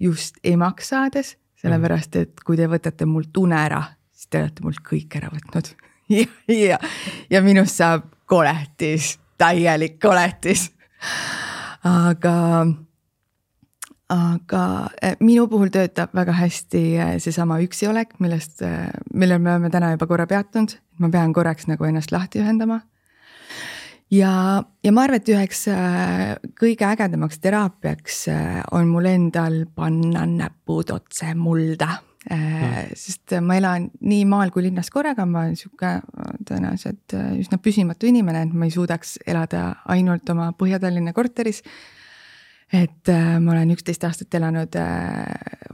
[0.00, 4.82] just emaks saades, sellepärast et kui te võtate mult une ära, siis te olete mult
[4.86, 5.74] kõik ära võtnud.
[6.10, 6.76] Ja, ja,
[7.30, 10.64] ja minust saab koletis, täielik koletis.
[11.86, 12.32] aga,
[14.10, 14.62] aga
[14.98, 18.58] äh, minu puhul töötab väga hästi äh, seesama üksiolek, millest,
[19.14, 22.80] millel me oleme täna juba korra peatunud, ma pean korraks nagu ennast lahti ühendama
[24.14, 24.32] ja,
[24.84, 30.94] ja ma arvan, et üheks äh, kõige ägedamaks teraapiaks äh, on mul endal panna näpud
[30.94, 31.98] otse mulda.
[32.20, 32.90] Mm..
[33.00, 35.94] sest ma elan nii maal kui linnas korraga, ma olen sihuke
[36.44, 41.62] tõenäoliselt üsna püsimatu inimene, et ma ei suudaks elada ainult oma Põhja-Tallinna korteris.
[42.76, 43.08] et
[43.40, 44.76] ma olen üksteist aastat elanud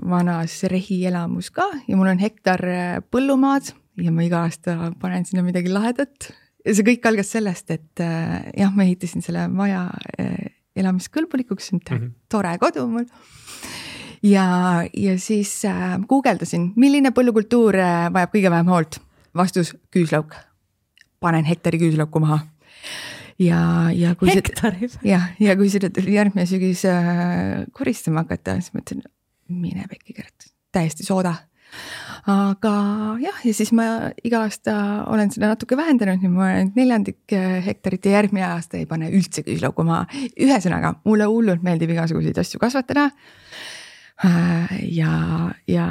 [0.07, 2.63] vanas rehielamus ka ja mul on hektar
[3.11, 3.75] põllumaad
[4.07, 6.31] ja ma iga aasta panen sinna midagi lahedat
[6.67, 9.87] see kõik algas sellest, et äh, jah, ma ehitasin selle maja
[10.19, 12.11] äh, elamiskõlbulikuks, mm -hmm.
[12.29, 13.07] tore kodu mul.
[14.23, 19.01] ja, ja siis äh, guugeldasin, milline põllukultuur äh, vajab kõige vähem hoolt.
[19.35, 20.35] vastus küüslauk.
[21.21, 22.47] panen hektari küüslauku maha.
[23.39, 24.89] ja, ja kui hektari?
[25.03, 29.03] jah, ja kui seda tuli järgmine sügis äh, koristama hakata, siis mõtlesin,
[29.49, 31.35] mine pekki, Gert, täiesti sooda
[32.27, 32.73] aga
[33.23, 34.75] jah, ja siis ma iga aasta
[35.13, 39.11] olen seda natuke vähendanud, nüüd ma olen neljandik äh, hektarit ja järgmine aasta ei pane
[39.15, 40.07] üldse küüslauku maha.
[40.35, 43.11] ühesõnaga, mulle hullult meeldib igasuguseid asju kasvatada.
[44.25, 45.13] Äh, ja,
[45.69, 45.87] ja,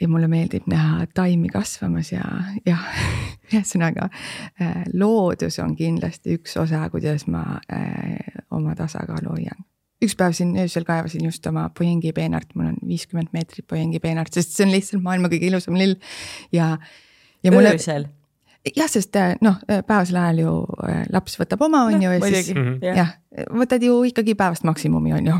[0.00, 2.22] ja mulle meeldib näha taimi kasvamas ja,
[2.66, 2.86] jah,
[3.50, 4.10] ühesõnaga
[4.60, 7.44] äh, loodus on kindlasti üks osa, kuidas ma
[8.50, 9.69] oma tasakaalu hoian
[10.04, 14.32] üks päev siin öösel kaevasin just oma Pojengi peenart, mul on viiskümmend meetrit Pojengi peenart,
[14.34, 15.98] sest see on lihtsalt maailma kõige ilusam lill
[16.56, 16.72] ja,
[17.44, 17.74] ja mulle.
[17.76, 18.08] öösel?
[18.76, 20.54] jah, sest äh, noh, päevasel ajal ju
[20.86, 22.96] äh, laps võtab oma, on ju, ja siis mm -hmm.
[22.96, 23.14] jah,
[23.56, 25.38] võtad ju ikkagi päevast maksimumi, on ju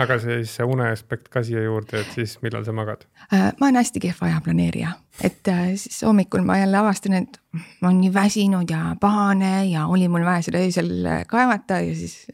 [0.00, 3.04] aga siis see une aspekt ka siia juurde, et siis millal sa magad?
[3.32, 4.92] Äh, ma olen hästi kehva ajaplaneerija,
[5.24, 7.40] et siis hommikul ma jälle avastan, et
[7.80, 10.92] ma olen nii väsinud ja pahane ja oli mul vaja seda öösel
[11.28, 12.26] kaevata ja siis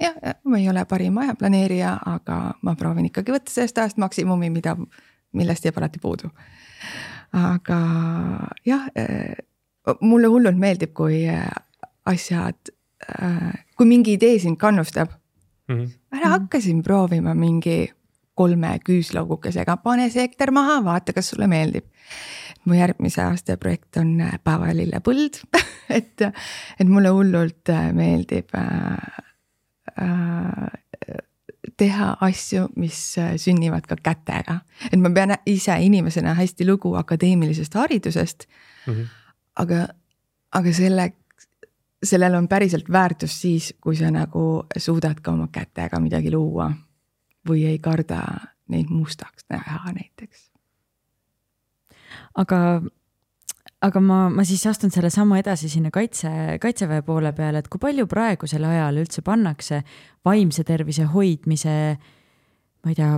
[0.00, 4.76] jah, ma ei ole parim ajaplaneerija, aga ma proovin ikkagi võtta sellest ajast maksimumi, mida,
[5.36, 6.30] millest jääb alati puudu.
[7.36, 7.78] aga
[8.66, 9.36] jah, eh,
[10.00, 11.24] mulle hullult meeldib, kui
[12.06, 12.72] asjad,
[13.08, 15.10] eh, kui mingi idee sind kannustab
[15.68, 15.74] mm.
[15.74, 15.90] -hmm.
[16.18, 17.92] ära hakka siin proovima mingi
[18.34, 21.84] kolme küüslaugukesega, pane see hektar maha, vaata, kas sulle meeldib.
[22.64, 25.36] mu järgmise aasta projekt on päevalillepõld
[25.98, 26.22] et,
[26.80, 29.25] et mulle hullult meeldib Äh,
[31.76, 34.60] teha asju, mis äh, sünnivad ka kätega.
[34.92, 38.46] et ma pean ise inimesena hästi lugu akadeemilisest haridusest
[38.86, 38.94] mm.
[38.94, 39.06] -hmm.
[39.56, 39.88] aga,
[40.52, 41.12] aga selle,
[42.02, 46.72] sellel on päriselt väärtus siis, kui sa nagu suudad ka oma kätega midagi luua.
[47.48, 48.22] või ei karda
[48.68, 50.50] neid mustaks näha näiteks.
[52.34, 52.82] aga
[53.84, 56.30] aga ma, ma siis astun selle sammu edasi sinna kaitse,
[56.62, 59.82] kaitseväe poole peale, et kui palju praegusel ajal üldse pannakse
[60.24, 61.76] vaimse tervise hoidmise,
[62.82, 63.12] ma ei tea,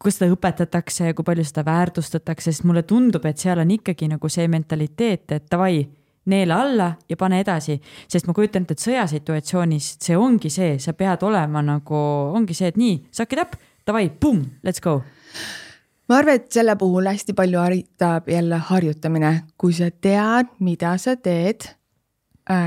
[0.00, 4.32] kuidas seda õpetatakse, kui palju seda väärtustatakse, sest mulle tundub, et seal on ikkagi nagu
[4.32, 5.82] see mentaliteet, et davai,
[6.32, 10.94] neela alla ja pane edasi, sest ma kujutan ette, et sõjasituatsioonis see ongi see, sa
[10.94, 11.98] pead olema nagu,
[12.38, 15.00] ongi see, et nii, suck it up, davai, pumm, let's go
[16.08, 21.16] ma arvan, et selle puhul hästi palju aitab jälle harjutamine, kui sa tead, mida sa
[21.16, 21.68] teed,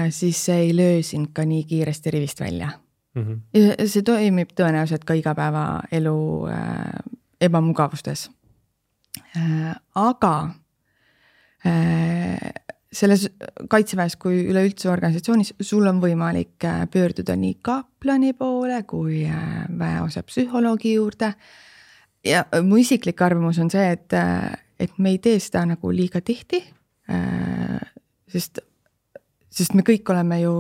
[0.10, 2.70] siis see ei löö sind ka nii kiiresti rivist välja
[3.16, 3.24] mm.
[3.24, 3.40] -hmm.
[3.54, 6.94] ja see toimib tõenäoliselt ka igapäevaelu äh,
[7.42, 8.30] ebamugavustes
[9.38, 9.76] äh,.
[9.96, 10.50] aga
[11.66, 12.38] äh,
[12.92, 13.30] selles
[13.70, 19.28] kaitseväes kui üleüldse organisatsioonis, sul on võimalik pöörduda nii kaplani poole kui
[19.80, 21.36] väeosa psühholoogi juurde äh,
[22.26, 25.92] ja äh, mu isiklik arvamus on see, et, äh, et me ei tee seda nagu
[25.94, 26.62] liiga tihti.
[27.12, 27.84] Äh,
[28.32, 28.60] sest,
[29.54, 30.56] sest me kõik oleme ju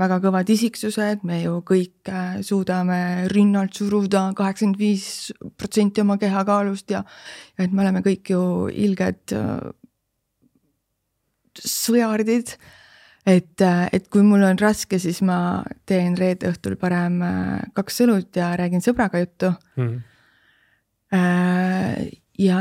[0.00, 2.12] väga kõvad isiksused, me ju kõik
[2.46, 3.00] suudame
[3.34, 7.02] rinnalt suruda kaheksakümmend viis protsenti oma kehakaalust ja,
[7.58, 8.42] ja et me oleme kõik ju
[8.72, 9.34] ilged
[11.58, 12.54] sõjardid
[13.28, 13.60] et,
[13.92, 17.18] et kui mul on raske, siis ma teen reede õhtul parem
[17.76, 19.82] kaks õlut ja räägin sõbraga juttu mm.
[19.82, 20.07] -hmm
[21.12, 22.60] ja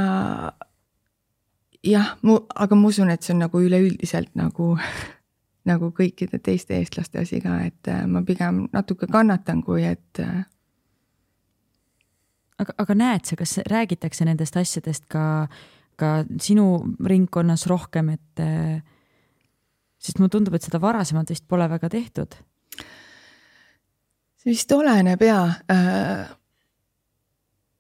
[1.83, 4.73] jah, mu, aga ma usun, et see on nagu üleüldiselt nagu,
[5.71, 10.21] nagu kõikide teiste eestlaste asi ka, et äh, ma pigem natuke kannatan, kui et.
[10.23, 10.43] Äh,
[12.63, 15.47] aga, aga näed sa, kas räägitakse nendest asjadest ka,
[15.99, 16.11] ka
[16.41, 16.69] sinu
[17.05, 18.43] ringkonnas rohkem, et
[20.01, 22.37] sest mulle tundub, et seda varasemalt vist pole väga tehtud.
[24.37, 25.39] see vist oleneb ja
[25.73, 26.27] äh,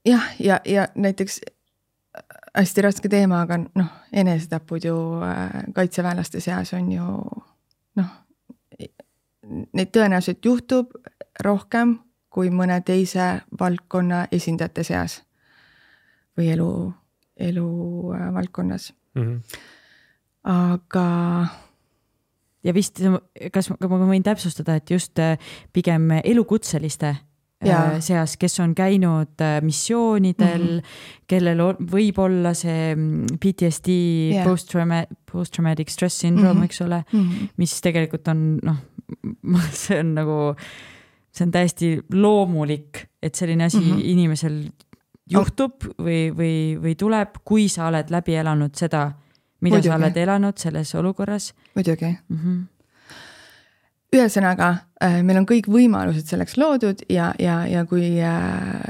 [0.07, 2.23] jah, ja, ja näiteks äh,
[2.57, 7.05] hästi raske teema, aga noh, enesetapud ju äh, kaitseväelaste seas on ju
[7.99, 8.11] noh,
[9.47, 10.95] neid tõenäoliselt juhtub
[11.43, 11.97] rohkem
[12.33, 15.21] kui mõne teise valdkonna esindajate seas
[16.37, 16.71] või elu,
[17.49, 19.23] eluvaldkonnas äh, mm.
[19.23, 19.61] -hmm.
[20.43, 21.07] aga
[22.63, 23.01] ja vist,
[23.53, 25.19] kas ma võin täpsustada, et just
[25.73, 27.15] pigem elukutseliste
[27.65, 27.77] ja.
[27.95, 31.23] Äh, seas, kes on käinud äh, missioonidel mm, -hmm.
[31.27, 36.65] kellel on, võib olla see mm, PTSD yeah., post-traumatic, post-traumatic stress syndrome mm, -hmm.
[36.65, 37.49] eks ole mm, -hmm.
[37.57, 38.77] mis tegelikult on noh,
[39.83, 40.55] see on nagu,
[41.31, 44.01] see on täiesti loomulik, et selline asi mm -hmm.
[44.03, 44.63] inimesel
[45.29, 49.11] juhtub või, või, või tuleb, kui sa oled läbi elanud seda,
[49.61, 49.89] mida Muidugi.
[49.89, 51.53] sa oled elanud selles olukorras.
[51.75, 52.37] muidugi mm.
[52.37, 52.76] -hmm
[54.17, 54.67] ühesõnaga,
[55.03, 58.81] äh, meil on kõik võimalused selleks loodud ja, ja, ja kui äh,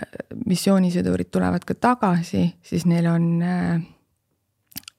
[0.48, 3.78] missioonisõdurid tulevad ka tagasi, siis neil on, äh,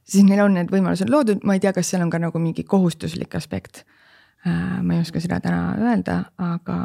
[0.06, 2.64] siis neil on need võimalused loodud, ma ei tea, kas seal on ka nagu mingi
[2.64, 3.84] kohustuslik aspekt.
[4.46, 6.76] ma ei oska seda täna öelda, aga,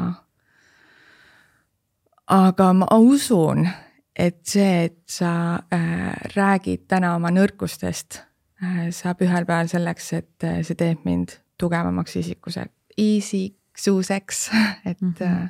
[2.34, 3.62] aga ma usun,
[4.10, 5.62] et see, et sa
[6.34, 8.18] räägid täna oma nõrkustest,
[8.90, 14.50] saab ühel päeval selleks, et see teeb mind tugevamaks isikuseks isiksuseks,
[14.90, 15.14] et mm.
[15.18, 15.48] -hmm.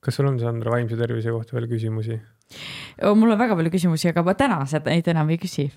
[0.00, 2.20] kas sul on, Sandra, vaimse tervise kohta veel küsimusi?
[3.16, 5.68] mul on väga palju küsimusi, aga ma täna seda neid enam ei küsi.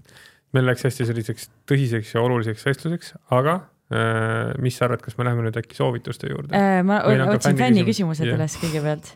[0.56, 3.60] meil läks hästi selliseks tõsiseks ja oluliseks vestluseks, aga
[3.92, 6.82] äh, mis sa arvad, kas me läheme nüüd äkki soovituste juurde äh,?
[6.84, 7.02] ma
[7.32, 8.38] otsin fänni küsimused yeah.
[8.40, 9.16] üles kõigepealt.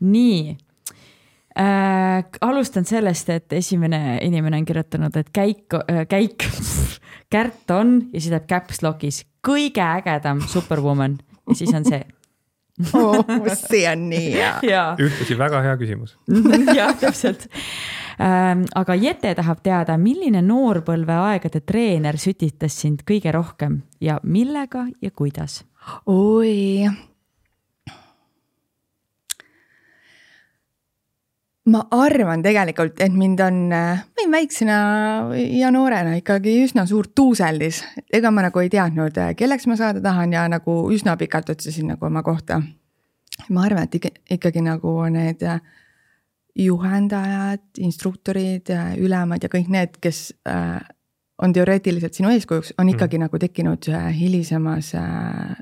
[0.00, 0.56] nii
[1.58, 2.24] äh,.
[2.40, 6.48] alustan sellest, et esimene inimene on kirjutanud, et käik äh,, käik
[7.32, 12.02] Kärt on ja siis läheb caps lock'is kõige ägedam superwoman ja siis on see
[12.92, 13.24] oh,
[13.54, 14.84] see on nii hea.
[15.00, 16.16] ühtlasi väga hea küsimus
[16.78, 17.48] jah, täpselt
[18.20, 18.66] ähm,.
[18.74, 25.62] aga Jete tahab teada, milline noorpõlveaegade treener sütitas sind kõige rohkem ja millega ja kuidas?
[26.06, 26.86] oi,
[31.66, 33.56] ma arvan tegelikult, et mind on,
[34.16, 34.76] võin väiksena
[35.34, 37.82] ja noorena ikkagi üsna suur tuuseldis.
[38.12, 42.06] ega ma nagu ei teadnud, kelleks ma saada tahan ja nagu üsna pikalt otsisin nagu
[42.06, 42.60] oma kohta.
[43.50, 45.42] ma arvan, et ikka, ikkagi nagu need
[46.56, 50.80] juhendajad, instruktorid, ülemad ja kõik need, kes äh,
[51.42, 53.26] on teoreetiliselt sinu eeskujuks, on ikkagi mm.
[53.26, 55.56] nagu tekkinud hilisemas äh,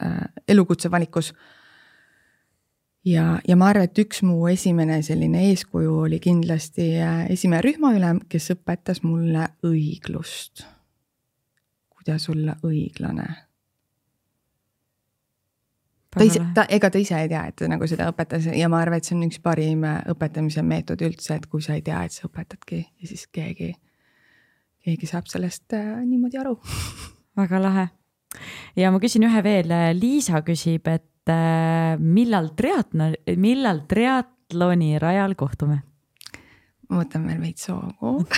[0.00, 1.34] äh, elukutse valikus
[3.04, 8.22] ja, ja ma arvan, et üks mu esimene selline eeskuju oli kindlasti äh, esimene rühmaülem,
[8.30, 10.66] kes õpetas mulle õiglust.
[11.96, 13.26] kuidas olla õiglane.
[16.10, 18.80] ta ise, ta, ega ta ise ei tea, et ta nagu seda õpetas ja ma
[18.82, 22.02] arvan, et see on üks parim äh, õpetamise meetod üldse, et kui sa ei tea,
[22.04, 23.74] et sa õpetadki ja siis keegi,
[24.84, 26.56] keegi saab sellest äh, niimoodi aru
[27.38, 27.86] väga lahe.
[28.76, 31.06] ja ma küsin ühe veel, Liisa küsib, et
[31.98, 35.82] millal triatlon, millal triatloni rajal kohtume?
[36.88, 38.24] ma võtan veel veits hoogu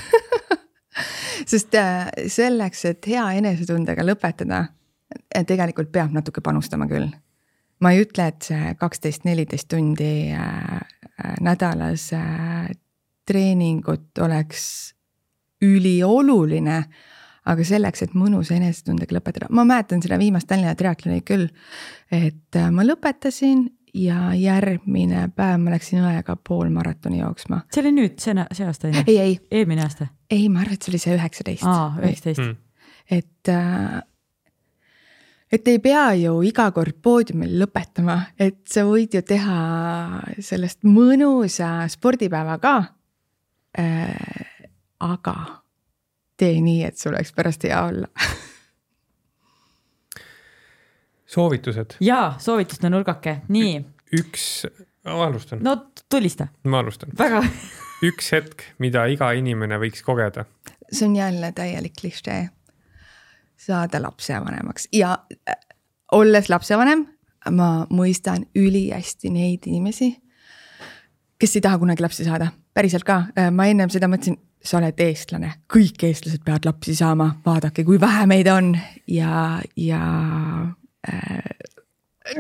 [1.47, 4.65] sest äh, selleks, et hea enesetundega lõpetada,
[5.11, 7.09] äh, tegelikult peab natuke panustama küll.
[7.81, 10.81] ma ei ütle, et see kaksteist, neliteist tundi äh,
[11.41, 12.11] nädalas
[13.29, 14.65] treeningut oleks
[15.63, 16.85] ülioluline.
[17.49, 21.49] Aga selleks, et mõnusa enesetundega lõpetada, ma mäletan seda viimast Tallinna triatloni küll.
[22.13, 27.63] et ma lõpetasin ja järgmine päev ma läksin õega poolmaratoni jooksma.
[27.73, 29.05] see oli nüüd, see, see aasta on ju?
[29.07, 29.39] ei, ei.
[29.51, 30.11] eelmine aasta?
[30.31, 31.67] ei, ma arvan, et see oli see üheksateist.
[31.67, 32.45] aa, üheksateist.
[32.45, 32.57] Mm.
[33.19, 34.01] et äh,
[35.53, 39.59] et ei pea ju iga kord poodiumil lõpetama, et sa võid ju teha
[40.39, 42.77] sellest mõnusa spordipäeva ka
[43.79, 44.47] äh,.
[45.01, 45.60] aga
[46.41, 48.09] tee nii, et sul oleks pärast hea olla
[51.31, 51.97] soovitused.
[52.01, 53.85] jaa, soovituste nurgake, nii.
[54.19, 54.67] üks,
[55.05, 55.63] ma alustan.
[55.63, 55.77] no
[56.09, 56.49] tulista.
[56.65, 57.13] ma alustan.
[57.19, 57.43] väga
[58.11, 60.45] üks hetk, mida iga inimene võiks kogeda.
[60.91, 62.49] see on jälle täielik klišee.
[63.57, 65.19] saada lapsevanemaks ja
[65.49, 65.57] äh,
[66.13, 67.07] olles lapsevanem,
[67.51, 70.17] ma mõistan ülihästi neid inimesi,
[71.39, 73.23] kes ei taha kunagi lapsi saada, päriselt ka,
[73.55, 78.27] ma ennem seda mõtlesin, sa oled eestlane, kõik eestlased peavad lapsi saama, vaadake, kui vähe
[78.29, 78.75] meid on
[79.09, 80.01] ja, ja
[81.09, 81.51] äh,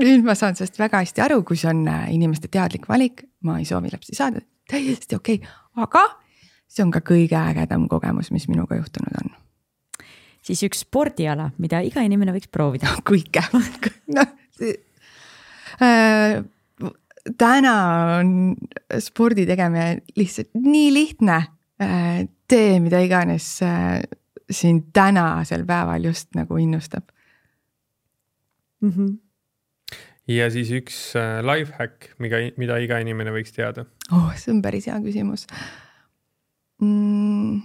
[0.01, 3.59] nüüd ma saan sellest väga hästi aru, kui see on äh, inimeste teadlik valik, ma
[3.61, 6.05] ei soovi lapsi saada, täiesti okei okay., aga
[6.71, 9.33] see on ka kõige ägedam kogemus, mis minuga juhtunud on.
[10.45, 12.93] siis üks spordiala, mida iga inimene võiks proovida.
[13.11, 13.43] kõike,
[14.15, 14.37] noh
[15.81, 16.41] äh,
[17.39, 17.75] täna
[18.19, 18.31] on
[19.03, 21.41] spordi tegemine lihtsalt nii lihtne.
[21.81, 24.03] Tee mida iganes äh,
[24.51, 27.09] sind tänasel päeval just nagu innustab
[28.81, 28.91] mm.
[28.91, 29.19] -hmm.
[30.29, 33.87] ja siis üks äh, life hack, mida, mida iga inimene võiks teada.
[34.13, 35.47] oh, see on päris hea küsimus
[36.81, 37.61] mm..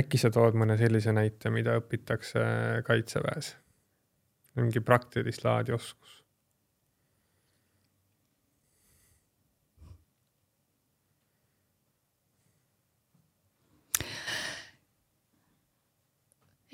[0.00, 2.40] äkki sa tood mõne sellise näite, mida õpitakse
[2.84, 3.56] kaitseväes?
[4.56, 6.15] mingi praktilist laadi oskus.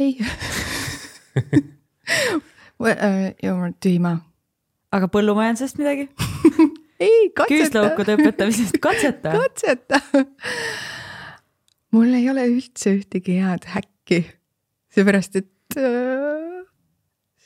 [0.02, 0.16] Ei
[3.42, 4.16] jumal tühima.
[4.92, 6.08] aga põllumajandusest midagi?
[7.02, 7.52] ei, katseta.
[7.52, 9.34] küüslaukude õpetamisest, katseta.
[9.36, 10.00] katseta.
[11.94, 14.22] mul ei ole üldse ühtegi head häkki,
[14.92, 16.60] seepärast et äh,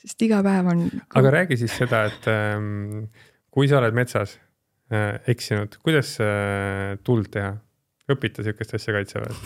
[0.03, 0.89] sest iga päev on.
[1.19, 3.07] aga räägi siis seda, et ähm,
[3.55, 4.39] kui sa oled metsas
[4.93, 7.57] äh, eksinud, kuidas äh, tuld teha?
[8.07, 9.39] õpita sihukest asja kaitseväes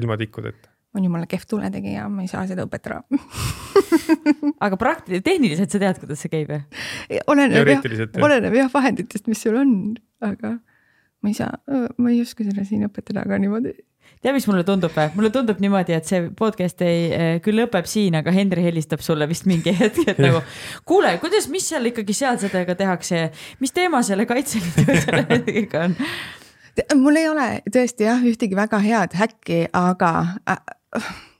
[0.00, 0.71] ilma tikkudeta?
[0.94, 3.00] On jumala kehv tuletegija, ma ei saa seda õpetada
[4.66, 6.66] aga praktiliselt, tehniliselt sa tead, kuidas see käib jah?
[7.32, 7.86] oleneb jah,
[8.20, 9.72] oleneb jah vahenditest, mis sul on,
[10.24, 10.58] aga
[11.22, 11.54] ma ei saa,
[11.96, 13.72] ma ei oska seda siin õpetada ka niimoodi.
[14.20, 15.08] tead, mis mulle tundub või?
[15.16, 19.28] mulle tundub niimoodi, et see podcast ei, eh, küll lõpeb siin, aga Henri helistab sulle
[19.30, 20.42] vist mingi hetk, et nagu
[20.88, 23.24] kuule, kuidas, mis seal ikkagi seadusega tehakse,
[23.64, 25.96] mis teema selle Kaitseliidu sellega on?
[27.00, 30.12] mul ei ole tõesti jah, ühtegi väga head häkki, aga
[30.48, 30.62] äh,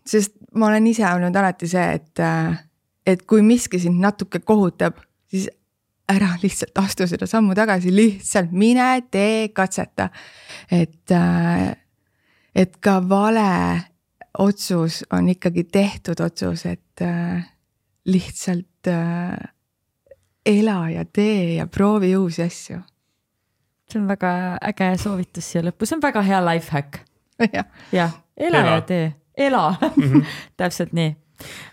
[0.07, 2.23] sest ma olen ise olnud alati see, et,
[3.07, 5.01] et kui miski sind natuke kohutab,
[5.31, 5.49] siis
[6.13, 10.11] ära lihtsalt astu seda sammu tagasi, lihtsalt mine tee, katseta.
[10.71, 11.15] et,
[12.55, 13.81] et ka vale
[14.39, 17.05] otsus on ikkagi tehtud otsus, et
[18.05, 18.91] lihtsalt
[20.47, 22.81] ela ja tee ja proovi uusi asju.
[23.91, 27.03] See on väga äge soovitus siia lõppu, see on väga hea life hack.
[27.57, 27.67] jah.
[27.93, 30.25] Ja, ela, ela ja tee, ela mm -hmm.
[30.61, 31.17] täpselt nii.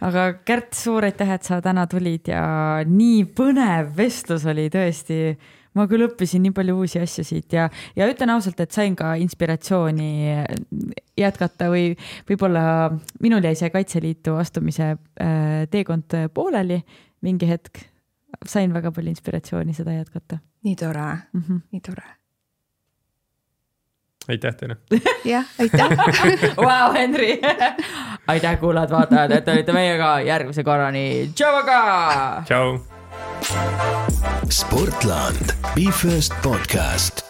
[0.02, 5.38] aga Kärt, suur aitäh, et sa täna tulid ja nii põnev vestlus oli tõesti.
[5.74, 9.14] ma küll õppisin nii palju uusi asju siit ja, ja ütlen ausalt, et sain ka
[9.16, 10.44] inspiratsiooni
[11.18, 11.96] jätkata või
[12.30, 12.90] võib-olla
[13.22, 16.84] minul jäi see Kaitseliitu astumise äh, teekond pooleli
[17.22, 17.86] mingi hetk.
[18.46, 21.60] sain väga palju inspiratsiooni seda jätkata nii tore mm, -hmm.
[21.72, 22.04] nii tore.
[24.30, 24.78] Aitäh teile.
[25.34, 25.90] jah, aitäh
[26.68, 27.40] Vau, Henri
[28.32, 31.32] aitäh, kuulajad-vaatajad, et olite meiega järgmise korrani.
[31.36, 31.82] tšau, aga.
[32.46, 32.78] tšau.
[34.50, 37.29] Sportland, Be First podcast